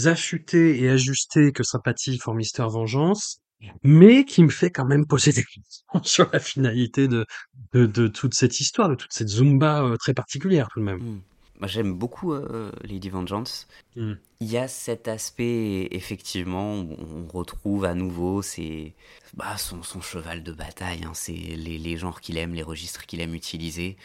[0.06, 3.42] affûté et ajusté que Sympathie for Mister Vengeance,
[3.84, 7.26] mais qui me fait quand même poser des questions sur la finalité de,
[7.74, 11.00] de, de, toute cette histoire, de toute cette Zumba euh, très particulière tout de même.
[11.00, 11.22] Hmm.
[11.60, 13.68] Moi, j'aime beaucoup euh, Lady Vengeance.
[13.96, 14.14] Hmm.
[14.40, 18.96] Il y a cet aspect, effectivement, où on retrouve à nouveau c'est
[19.36, 23.06] bah, son, son, cheval de bataille, hein, c'est les, les genres qu'il aime, les registres
[23.06, 23.96] qu'il aime utiliser.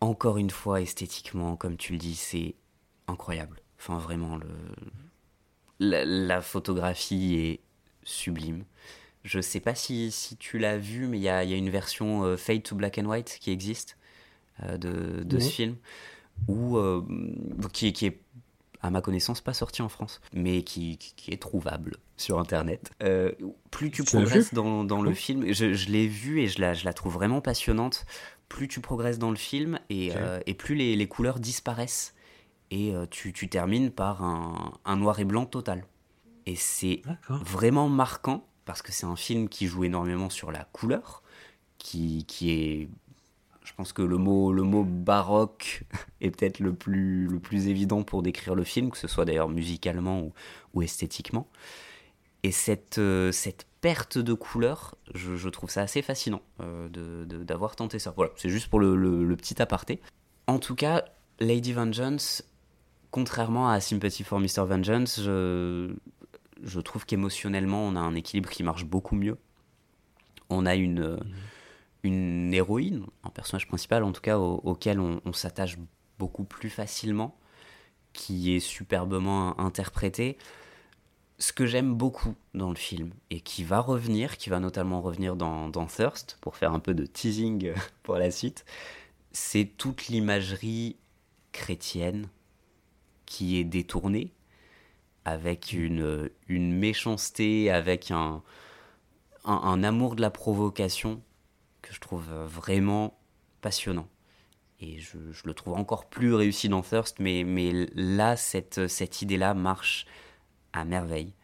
[0.00, 2.54] Encore une fois, esthétiquement, comme tu le dis, c'est
[3.08, 3.60] incroyable.
[3.78, 4.46] Enfin, vraiment, le...
[5.78, 7.60] la, photographie est
[8.02, 8.64] sublime.
[9.24, 11.70] Je sais pas si, si tu l'as vu, mais il y a, y a, une
[11.70, 13.96] version euh, Fade to Black and White qui existe
[14.62, 15.76] euh, de, de ce film,
[16.48, 17.04] où, euh,
[17.72, 18.20] qui, qui, est,
[18.80, 22.90] à ma connaissance, pas sorti en France, mais qui, qui est trouvable sur Internet.
[23.70, 26.84] plus tu, progresses dans, dans le film, je, je l'ai vu et je la, je
[26.84, 28.06] la trouve vraiment passionnante,
[28.48, 30.12] plus tu progresses dans le film et,
[30.46, 32.14] et plus les, les couleurs disparaissent
[32.70, 35.84] et euh, tu, tu, termines par un, un, noir et blanc total.
[36.46, 41.22] Et c'est vraiment marquant parce que c'est un film qui joue énormément sur la couleur,
[41.78, 42.88] qui, qui est
[43.68, 45.84] je pense que le mot, le mot baroque
[46.22, 49.50] est peut-être le plus, le plus évident pour décrire le film, que ce soit d'ailleurs
[49.50, 50.32] musicalement ou,
[50.72, 51.48] ou, esthétiquement.
[52.44, 56.88] Et cette, euh, cette perte de couleur, je, je, trouve ça assez fascinant euh,
[57.26, 58.12] d'avoir tenté ça.
[58.16, 60.00] Voilà, c'est juste pour le, le, le, petit aparté.
[60.46, 61.04] En tout cas,
[61.38, 62.44] Lady Vengeance
[63.10, 64.64] contrairement à Sympathy for Mr.
[64.66, 65.94] Vengeance, je,
[66.62, 69.38] je trouve qu'émotionnellement, on a un équilibre qui marche beaucoup mieux.
[70.50, 71.34] On a une, mhm.
[72.02, 75.78] une héroïne, un personnage principal en tout cas, auquel on, s'attache
[76.18, 77.36] beaucoup plus facilement,
[78.12, 80.38] qui est superbement interprété.
[81.38, 85.36] Ce que j'aime beaucoup dans le film, et qui va revenir, qui va notamment revenir
[85.36, 87.72] dans, dans Thirst, pour faire un peu de teasing
[88.02, 88.64] pour la suite,
[89.30, 90.96] c'est toute l'imagerie
[91.52, 92.28] chrétienne,
[93.28, 94.32] qui est détourné,
[95.26, 98.42] avec une, une méchanceté, avec un,
[99.44, 101.22] un, amour de la provocation
[101.82, 103.18] que je trouve vraiment
[103.60, 104.08] passionnant.
[104.80, 109.52] Et je, le trouve encore plus réussi dans Thirst, mais, mais là, cette, cette idée-là
[109.52, 110.06] marche
[110.72, 111.34] à merveille.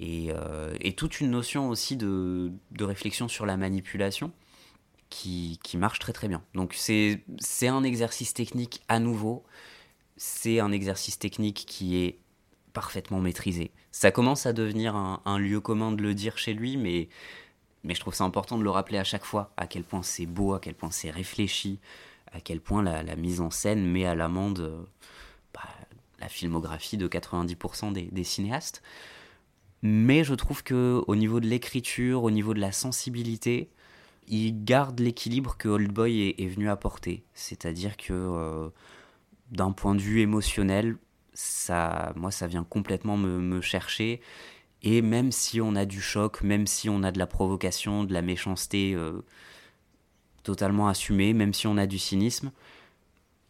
[0.00, 4.32] Et, euh, et, toute une notion aussi de, de, réflexion sur la manipulation
[5.08, 6.42] qui, qui marche très très bien.
[6.52, 7.22] Donc c'est
[7.68, 9.44] un exercice technique à nouveau,
[10.16, 12.18] c'est un exercice technique qui est
[12.72, 13.70] parfaitement maîtrisé.
[13.92, 17.08] Ça commence à devenir un, lieu commun de le dire chez lui, mais,
[17.84, 20.26] mais je trouve ça important de le rappeler à chaque fois, à quel point c'est
[20.26, 21.78] beau, à quel point c'est réfléchi,
[22.32, 24.82] à quel point la, mise en scène met à l'amende euh,
[25.54, 25.62] bah,
[26.18, 28.82] la filmographie de 90% des, cinéastes.
[29.82, 33.70] Mais je trouve que au niveau de l'écriture, au niveau de la sensibilité,
[34.26, 37.22] il garde l'équilibre que Old Boy est, venu apporter.
[37.34, 38.70] C'est-à-dire que euh,
[39.54, 40.96] d'un point de vue émotionnel,
[41.32, 44.20] ça, moi, ça vient complètement me, chercher.
[44.82, 48.12] Et même si on a du choc, même si on a de la provocation, de
[48.12, 49.22] la méchanceté euh,
[50.42, 52.52] totalement assumée, même si on a du cynisme,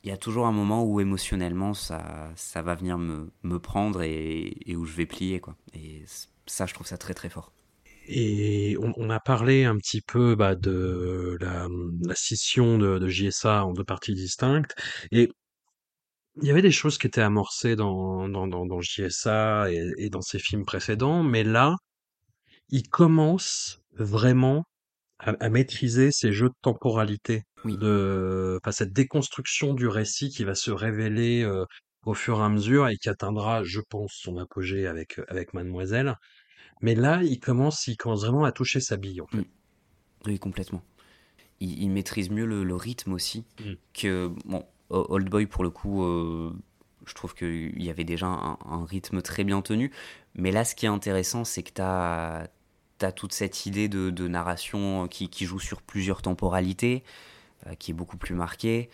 [0.05, 4.03] il y a toujours un moment où émotionnellement ça, ça va venir me, me prendre
[4.03, 5.41] et, où je vais plier.
[5.41, 5.57] Quoi.
[5.73, 6.05] Et
[6.47, 7.53] ça, je trouve ça très très fort.
[8.07, 11.69] Et on, a parlé un petit peu bah, de la,
[12.03, 14.75] la scission de, de JSA en deux parties distinctes.
[15.11, 15.31] Et
[16.43, 20.11] il y avait des choses qui étaient amorcées dans, dans, dans, dans JSA et, et
[20.11, 21.77] dans ses films précédents, mais là,
[22.71, 24.65] il commence vraiment
[25.19, 30.71] à, maîtriser ces jeux de temporalité, de, enfin, cette déconstruction du récit qui va se
[30.71, 31.65] révéler euh,
[32.05, 36.17] au fur et à mesure et qui atteindra, je pense, son apogée avec, avec Mademoiselle.
[36.83, 39.39] Mais là, il commence, il commence vraiment à toucher sa bille, en fait.
[39.39, 39.45] Mm.
[40.27, 40.83] Oui, complètement.
[41.61, 43.73] Il, maîtrise mieux le, rythme aussi mm.
[43.95, 46.53] que, bon, Old Boy, pour le coup, euh,
[47.07, 49.91] je trouve qu'il y avait déjà un, rythme très bien tenu.
[50.35, 52.49] Mais là, ce qui est intéressant, c'est que tu as
[52.99, 57.03] tu as toute cette idée de, narration qui, joue sur plusieurs temporalités,
[57.67, 58.89] euh, qui est beaucoup plus marquée.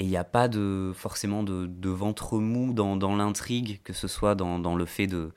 [0.00, 4.34] Et il n'y a pas de, forcément de, ventre mou dans, l'intrigue, que ce soit
[4.34, 5.32] dans le fait de,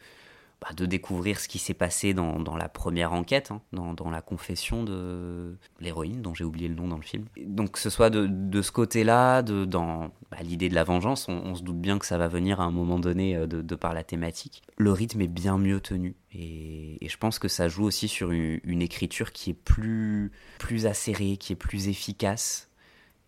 [0.61, 4.11] bah, de découvrir ce qui s'est passé dans, dans, la première enquête, hein, dans, dans,
[4.11, 7.25] la confession de l'héroïne, dont j'ai oublié le nom dans le film.
[7.43, 11.55] Donc que ce soit de, de ce côté-là, dans bah, l'idée de la vengeance, on,
[11.55, 14.03] se doute bien que ça va venir à un moment donné euh, de, par la
[14.03, 14.61] thématique.
[14.77, 16.15] Le rythme est bien mieux tenu.
[16.31, 21.37] Et, je pense que ça joue aussi sur une, écriture qui est plus, plus acérée,
[21.37, 22.69] qui est plus efficace.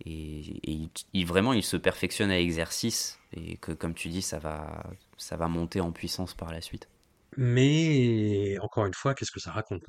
[0.06, 0.90] Et,
[1.26, 3.18] vraiment, il se perfectionne à l'exercice.
[3.36, 4.84] Et que, comme tu dis, ça va,
[5.18, 6.88] ça va monter en puissance par la suite.
[7.38, 9.84] Mais encore une fois, qu'est-ce que ça raconte?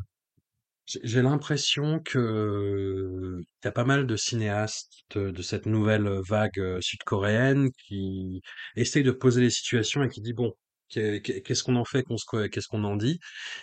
[1.02, 7.70] J'ai l'impression que y a pas mal de cinéastes de cette nouvelle vague euh, sud-coréenne
[7.86, 8.42] qui
[8.76, 10.52] essayent de poser les situations et qui dit bon,
[10.88, 12.04] qu'est-ce qu'on en fait,
[12.50, 13.18] qu'est-ce qu'on en dit,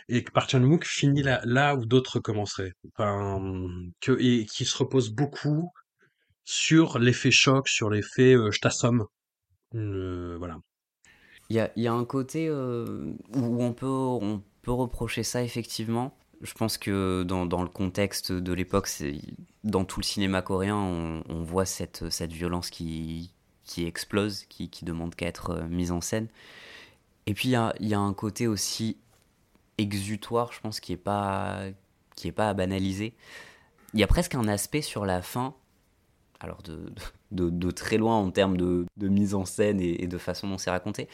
[0.10, 2.74] et que Park Chan-wook finit là, où d'autres commenceraient.
[2.94, 3.40] Enfin,
[4.02, 5.72] que, et qui se repose beaucoup
[6.46, 9.06] sur l'effet choc, sur l'effet euh, je t'assomme.
[9.76, 10.58] Euh, voilà.
[11.52, 16.16] Il y a, un côté euh, où on peut, on peut reprocher ça effectivement.
[16.40, 18.88] Je pense que dans, dans le contexte de l'époque,
[19.66, 23.34] dans tout le cinéma coréen, on, voit cette, cette violence qui,
[23.66, 26.30] qui explose, qui, qui demande qu'à être euh, mise en scène.
[27.26, 28.96] Et puis il y a, un côté aussi
[29.78, 31.64] exutoire, je pense, qui n'est pas,
[32.16, 33.14] qui est pas à banaliser.
[33.94, 35.54] Il y a presque un aspect sur la fin
[36.40, 36.94] alors de,
[37.76, 41.08] très loin en termes de, mise en scène et, de façon dont c'est raconté,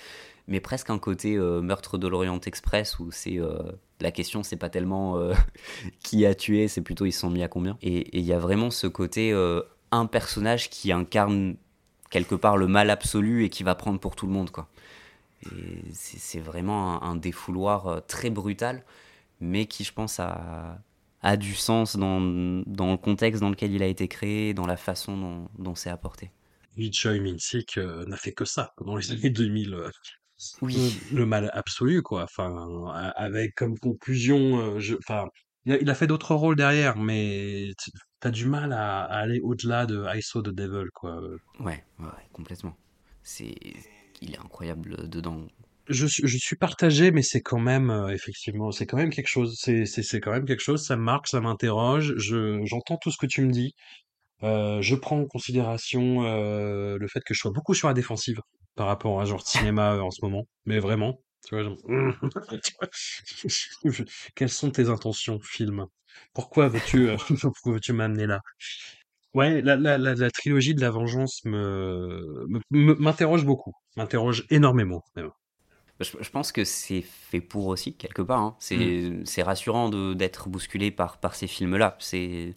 [0.47, 3.59] mais presque un côté euh, meurtre de l'Orient Express où c'est euh,
[3.99, 5.33] la question c'est pas tellement euh,
[6.03, 7.77] qui a tué, c'est plutôt ils sont mis à combien.
[7.81, 9.33] Et il y a vraiment ce côté
[9.91, 11.55] un personnage qui incarne
[12.09, 14.67] quelque part le mal absolu et qui va prendre pour tout le monde quoi.
[15.93, 18.83] C'est vraiment un, un, défouloir très brutal,
[19.39, 20.79] mais qui je pense a,
[21.27, 24.77] a du sens dans, dans, le contexte dans lequel il a été créé, dans la
[24.77, 26.31] façon dont, dont c'est apporté.
[26.93, 29.73] Choi Min-sik euh, n'a fait que ça pendant les années 2000.
[29.73, 29.89] Euh,
[30.61, 30.97] oui.
[31.11, 32.23] Le, mal absolu, quoi.
[32.23, 35.27] Enfin, avec comme conclusion, euh, je, enfin,
[35.65, 37.73] il a, fait d'autres rôles derrière, mais
[38.21, 41.19] t'as du mal à, aller au-delà de I Saw the Devil, quoi.
[41.59, 42.77] Ouais, ouais, complètement.
[43.21, 43.53] C'est,
[44.21, 45.45] il est incroyable dedans
[45.89, 49.57] je, suis partagé, mais c'est quand même, euh, effectivement, c'est quand même quelque chose.
[49.59, 50.85] C'est, quand même quelque chose.
[50.85, 52.13] Ça marque, ça m'interroge.
[52.17, 53.73] Je, j'entends tout ce que tu me dis.
[54.43, 58.39] Euh, je prends en considération euh, le fait que je sois beaucoup sur la défensive
[58.75, 60.45] par rapport à un genre de cinéma en ce moment.
[60.65, 61.75] Mais vraiment, tu vois,
[64.35, 65.85] quelles sont tes intentions, film?
[66.33, 67.07] Pourquoi veux-tu,
[67.65, 68.41] veux-tu m'amener là?
[69.33, 75.03] Ouais, la, trilogie de la vengeance me, m'interroge beaucoup, m'interroge énormément.
[75.99, 78.39] Je, pense que c'est fait pour aussi, quelque part.
[78.39, 78.55] Hein.
[78.59, 79.41] C'est mm.
[79.43, 81.95] rassurant d'être bousculé par, par ces films-là.
[81.99, 82.55] C'est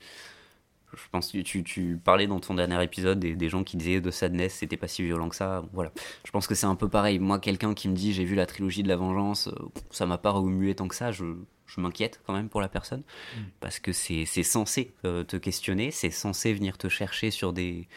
[0.97, 4.01] je pense que tu, tu parlais dans ton dernier épisode des, des gens qui disaient
[4.01, 5.65] de Sadness, c'était pas si violent que ça.
[5.73, 5.93] Voilà.
[6.25, 7.19] Je pense que c'est un peu pareil.
[7.19, 10.19] Moi, quelqu'un qui me dit j'ai vu la trilogie de la vengeance, euh, ça m'a
[10.19, 11.25] pas remué tant que ça, je,
[11.67, 13.03] je m'inquiète quand même pour la personne.
[13.61, 17.89] Parce que c'est censé euh, te questionner, c'est censé venir te chercher sur des,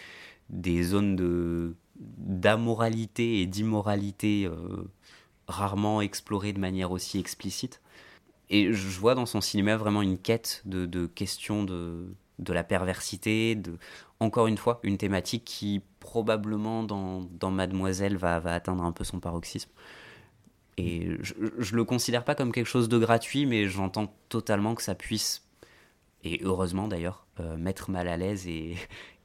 [0.49, 4.91] des zones de d'amoralité et d'immoralité euh,
[5.53, 7.81] rarement explorées de manière aussi explicite.
[8.49, 12.05] Et je vois dans son cinéma vraiment une quête de, questions de,
[12.39, 13.77] de la perversité, de,
[14.19, 19.03] encore une fois, une thématique qui probablement dans, dans Mademoiselle va, va atteindre un peu
[19.03, 19.71] son paroxysme.
[20.77, 24.81] Et je, je le considère pas comme quelque chose de gratuit, mais j'entends totalement que
[24.81, 25.47] ça puisse,
[26.23, 28.75] et heureusement d'ailleurs, euh, mettre mal à l'aise et,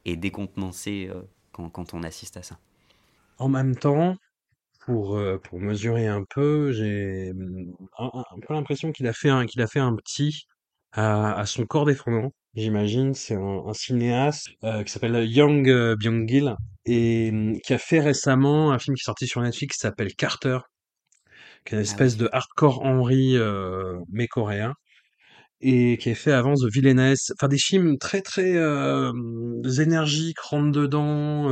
[0.05, 1.23] et décontenancer euh,
[1.53, 2.59] quand, quand on assiste à ça.
[3.39, 4.17] En même temps,
[4.89, 9.13] pour, euh, pour mesurer un peu, j'ai hum, un, un- un peu l'impression qu'il a
[9.13, 10.45] fait un, qu'il a fait un petit
[10.93, 13.15] à, à son corps défendant, j'imagine.
[13.15, 16.57] C'est un, un cinéaste euh, qui s'appelle Young euh, Byung-gil
[16.87, 20.15] et hum, qui a fait récemment un film qui est sorti sur Netflix qui s'appelle
[20.15, 20.59] Carter,
[21.65, 23.37] qui est une Ah espèce de hardcore Henry
[24.11, 24.75] mais coréen
[25.61, 29.13] et qui a fait avant The Villainess, enfin des films très très euh,
[29.81, 31.51] énergiques, rentre dedans,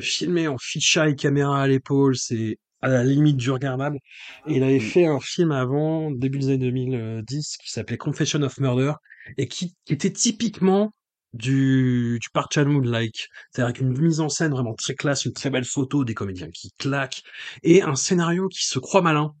[0.00, 3.98] filmé en fisheye caméra à l'épaule, c'est à la limite du regardable.
[4.46, 4.80] Et il avait Mm.
[4.80, 8.92] fait un film avant, début des années 2010, qui s'appelait Confession of Murder,
[9.38, 10.92] et qui, qui était typiquement
[11.32, 13.28] du, du Park Chan-wook-like.
[13.50, 16.50] C'est-à-dire avec une mise en scène vraiment très classe, une très belle photo, des comédiens
[16.50, 17.22] qui claquent,
[17.62, 19.32] et un scénario qui se croit malin,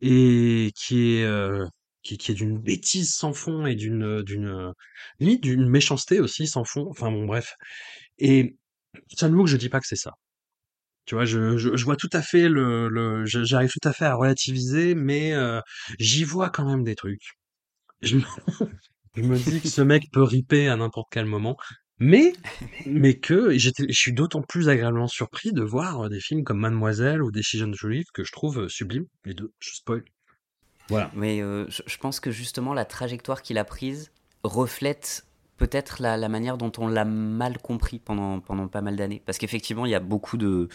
[0.00, 1.64] et qui est, euh,
[2.02, 4.72] qui, qui est d'une bêtise sans fond, et d'une, d'une,
[5.20, 6.86] limite d'une méchanceté aussi sans fond.
[6.90, 7.54] Enfin bon, bref.
[8.18, 8.56] Et
[9.18, 10.12] Chan-wook, je dis pas que c'est ça.
[11.08, 14.14] Tu vois, je, je, vois tout à fait le, le j'arrive tout à fait à
[14.14, 15.58] relativiser, mais euh,
[15.98, 17.38] j'y vois quand même des trucs.
[18.02, 18.18] Je,
[19.16, 21.56] me dis que ce mec peut riper à n'importe quel moment,
[21.98, 22.34] mais
[22.84, 27.22] mais que je suis d'autant plus agréablement surpris de voir euh, des films comme Mademoiselle
[27.22, 29.54] ou Decision to Live que je trouve euh, sublimes, les deux.
[29.60, 30.04] Je spoil.
[30.90, 31.10] Voilà.
[31.14, 34.10] Mais je pense que justement la trajectoire qu'il a prise
[34.42, 35.26] reflète
[35.58, 39.22] peut-être la, la manière dont on l'a mal compris pendant, pendant pas mal d'années.
[39.26, 40.68] Parce qu'effectivement, il y a beaucoup de,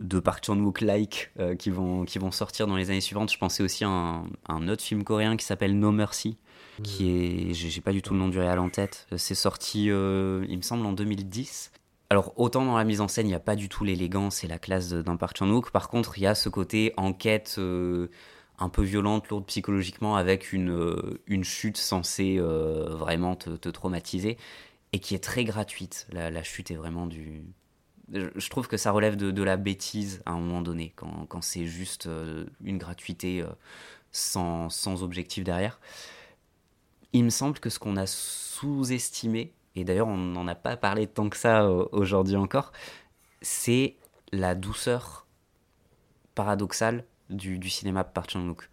[0.00, 3.30] de Park Chan-wook-like euh, qui, vont, qui vont sortir dans les années suivantes.
[3.30, 6.38] Je pensais aussi à un, à un autre film coréen qui s'appelle No Mercy,
[6.82, 7.52] qui est...
[7.54, 9.06] J'ai pas du tout le nom du réel en tête.
[9.16, 11.72] C'est sorti, euh, il me semble, en 2010.
[12.08, 14.46] Alors, autant dans la mise en scène, il n'y a pas du tout l'élégance et
[14.46, 15.72] la classe d'un Park Chan-wook.
[15.72, 18.08] Par contre, il y a ce côté enquête euh,
[18.58, 23.68] un peu violente, lourde psychologiquement, avec une, euh, une chute censée euh, vraiment te, te
[23.68, 24.38] traumatiser,
[24.92, 26.06] et qui est très gratuite.
[26.10, 27.44] La, la chute est vraiment du...
[28.12, 31.42] Je trouve que ça relève de, de la bêtise à un moment donné, quand, quand
[31.42, 33.44] c'est juste euh, une gratuité
[34.12, 35.80] sans, sans objectif derrière.
[37.12, 41.06] Il me semble que ce qu'on a sous-estimé, et d'ailleurs on n'en a pas parlé
[41.06, 42.72] tant que ça aujourd'hui encore,
[43.42, 43.96] c'est
[44.32, 45.26] la douceur
[46.34, 48.68] paradoxale du, cinéma de Park Chan-wook.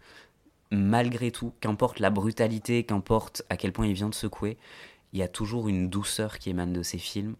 [0.70, 4.58] Malgré tout, qu'importe la brutalité, qu'importe à quel point il vient de secouer,
[5.12, 7.36] il y a toujours une douceur qui émane de ces films.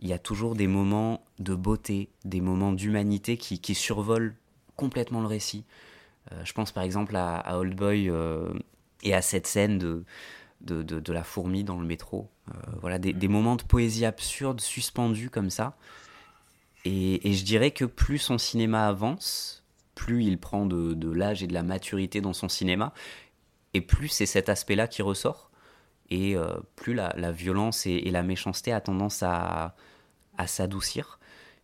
[0.00, 4.34] Il y a toujours des moments de beauté, des moments d'humanité qui, survolent
[4.76, 5.64] complètement le récit.
[6.32, 8.52] Euh, je pense par exemple à, Old Boy euh,
[9.02, 10.04] et à cette scène de,
[10.60, 12.28] de, la fourmi dans le métro.
[12.48, 15.76] Euh, voilà, des, des moments de poésie absurde suspendus comme ça.
[16.84, 19.61] Et, et je dirais que plus son cinéma avance,
[19.94, 22.92] plus il prend de, de l'âge et de la maturité dans son cinéma,
[23.74, 25.50] et plus c'est cet aspect-là qui ressort,
[26.10, 29.74] et euh, plus la, la violence et, et la méchanceté a tendance à,
[30.36, 31.18] à s'adoucir.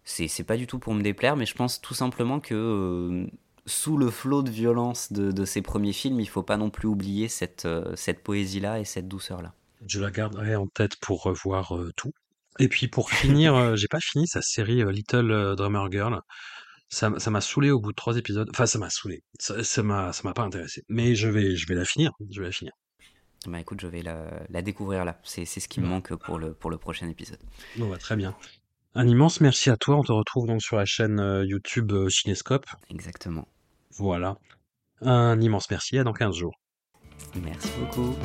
[0.05, 3.27] C'est pas du tout pour me déplaire, mais je pense tout simplement que euh,
[3.67, 6.89] sous le flot de violence de, de ses premiers films, il faut pas non plus
[6.89, 9.53] oublier cette, euh, cette poésie-là et cette douceur-là.
[9.87, 12.13] Je la garderai en tête pour revoir tout.
[12.59, 16.23] Et puis pour finir, j'ai pas fini sa série Little Drummer Girl.
[16.89, 18.49] Ça, m'a saoulé au bout de trois épisodes.
[18.51, 19.23] Enfin, ça m'a saoulé.
[19.39, 20.85] Ça, m'a, ça m'a pas intéressé.
[20.89, 22.13] Mais je vais, je vais la finir.
[22.31, 22.73] Je vais la finir.
[23.47, 25.21] Bah écoute, je vais la, la découvrir là.
[25.23, 27.39] C'est ce qui me manque pour le, pour le prochain épisode.
[27.77, 28.35] Bon, bah, très bien.
[28.95, 29.97] Un immense merci à toi.
[29.97, 32.67] On te retrouve donc sur la chaîne euh, YouTube euh, Cinescope.
[32.91, 33.47] Exactement.
[33.93, 34.39] Voilà.
[35.01, 35.99] Un immense merci.
[35.99, 36.59] À dans 15 jours.
[37.41, 38.17] Merci beaucoup.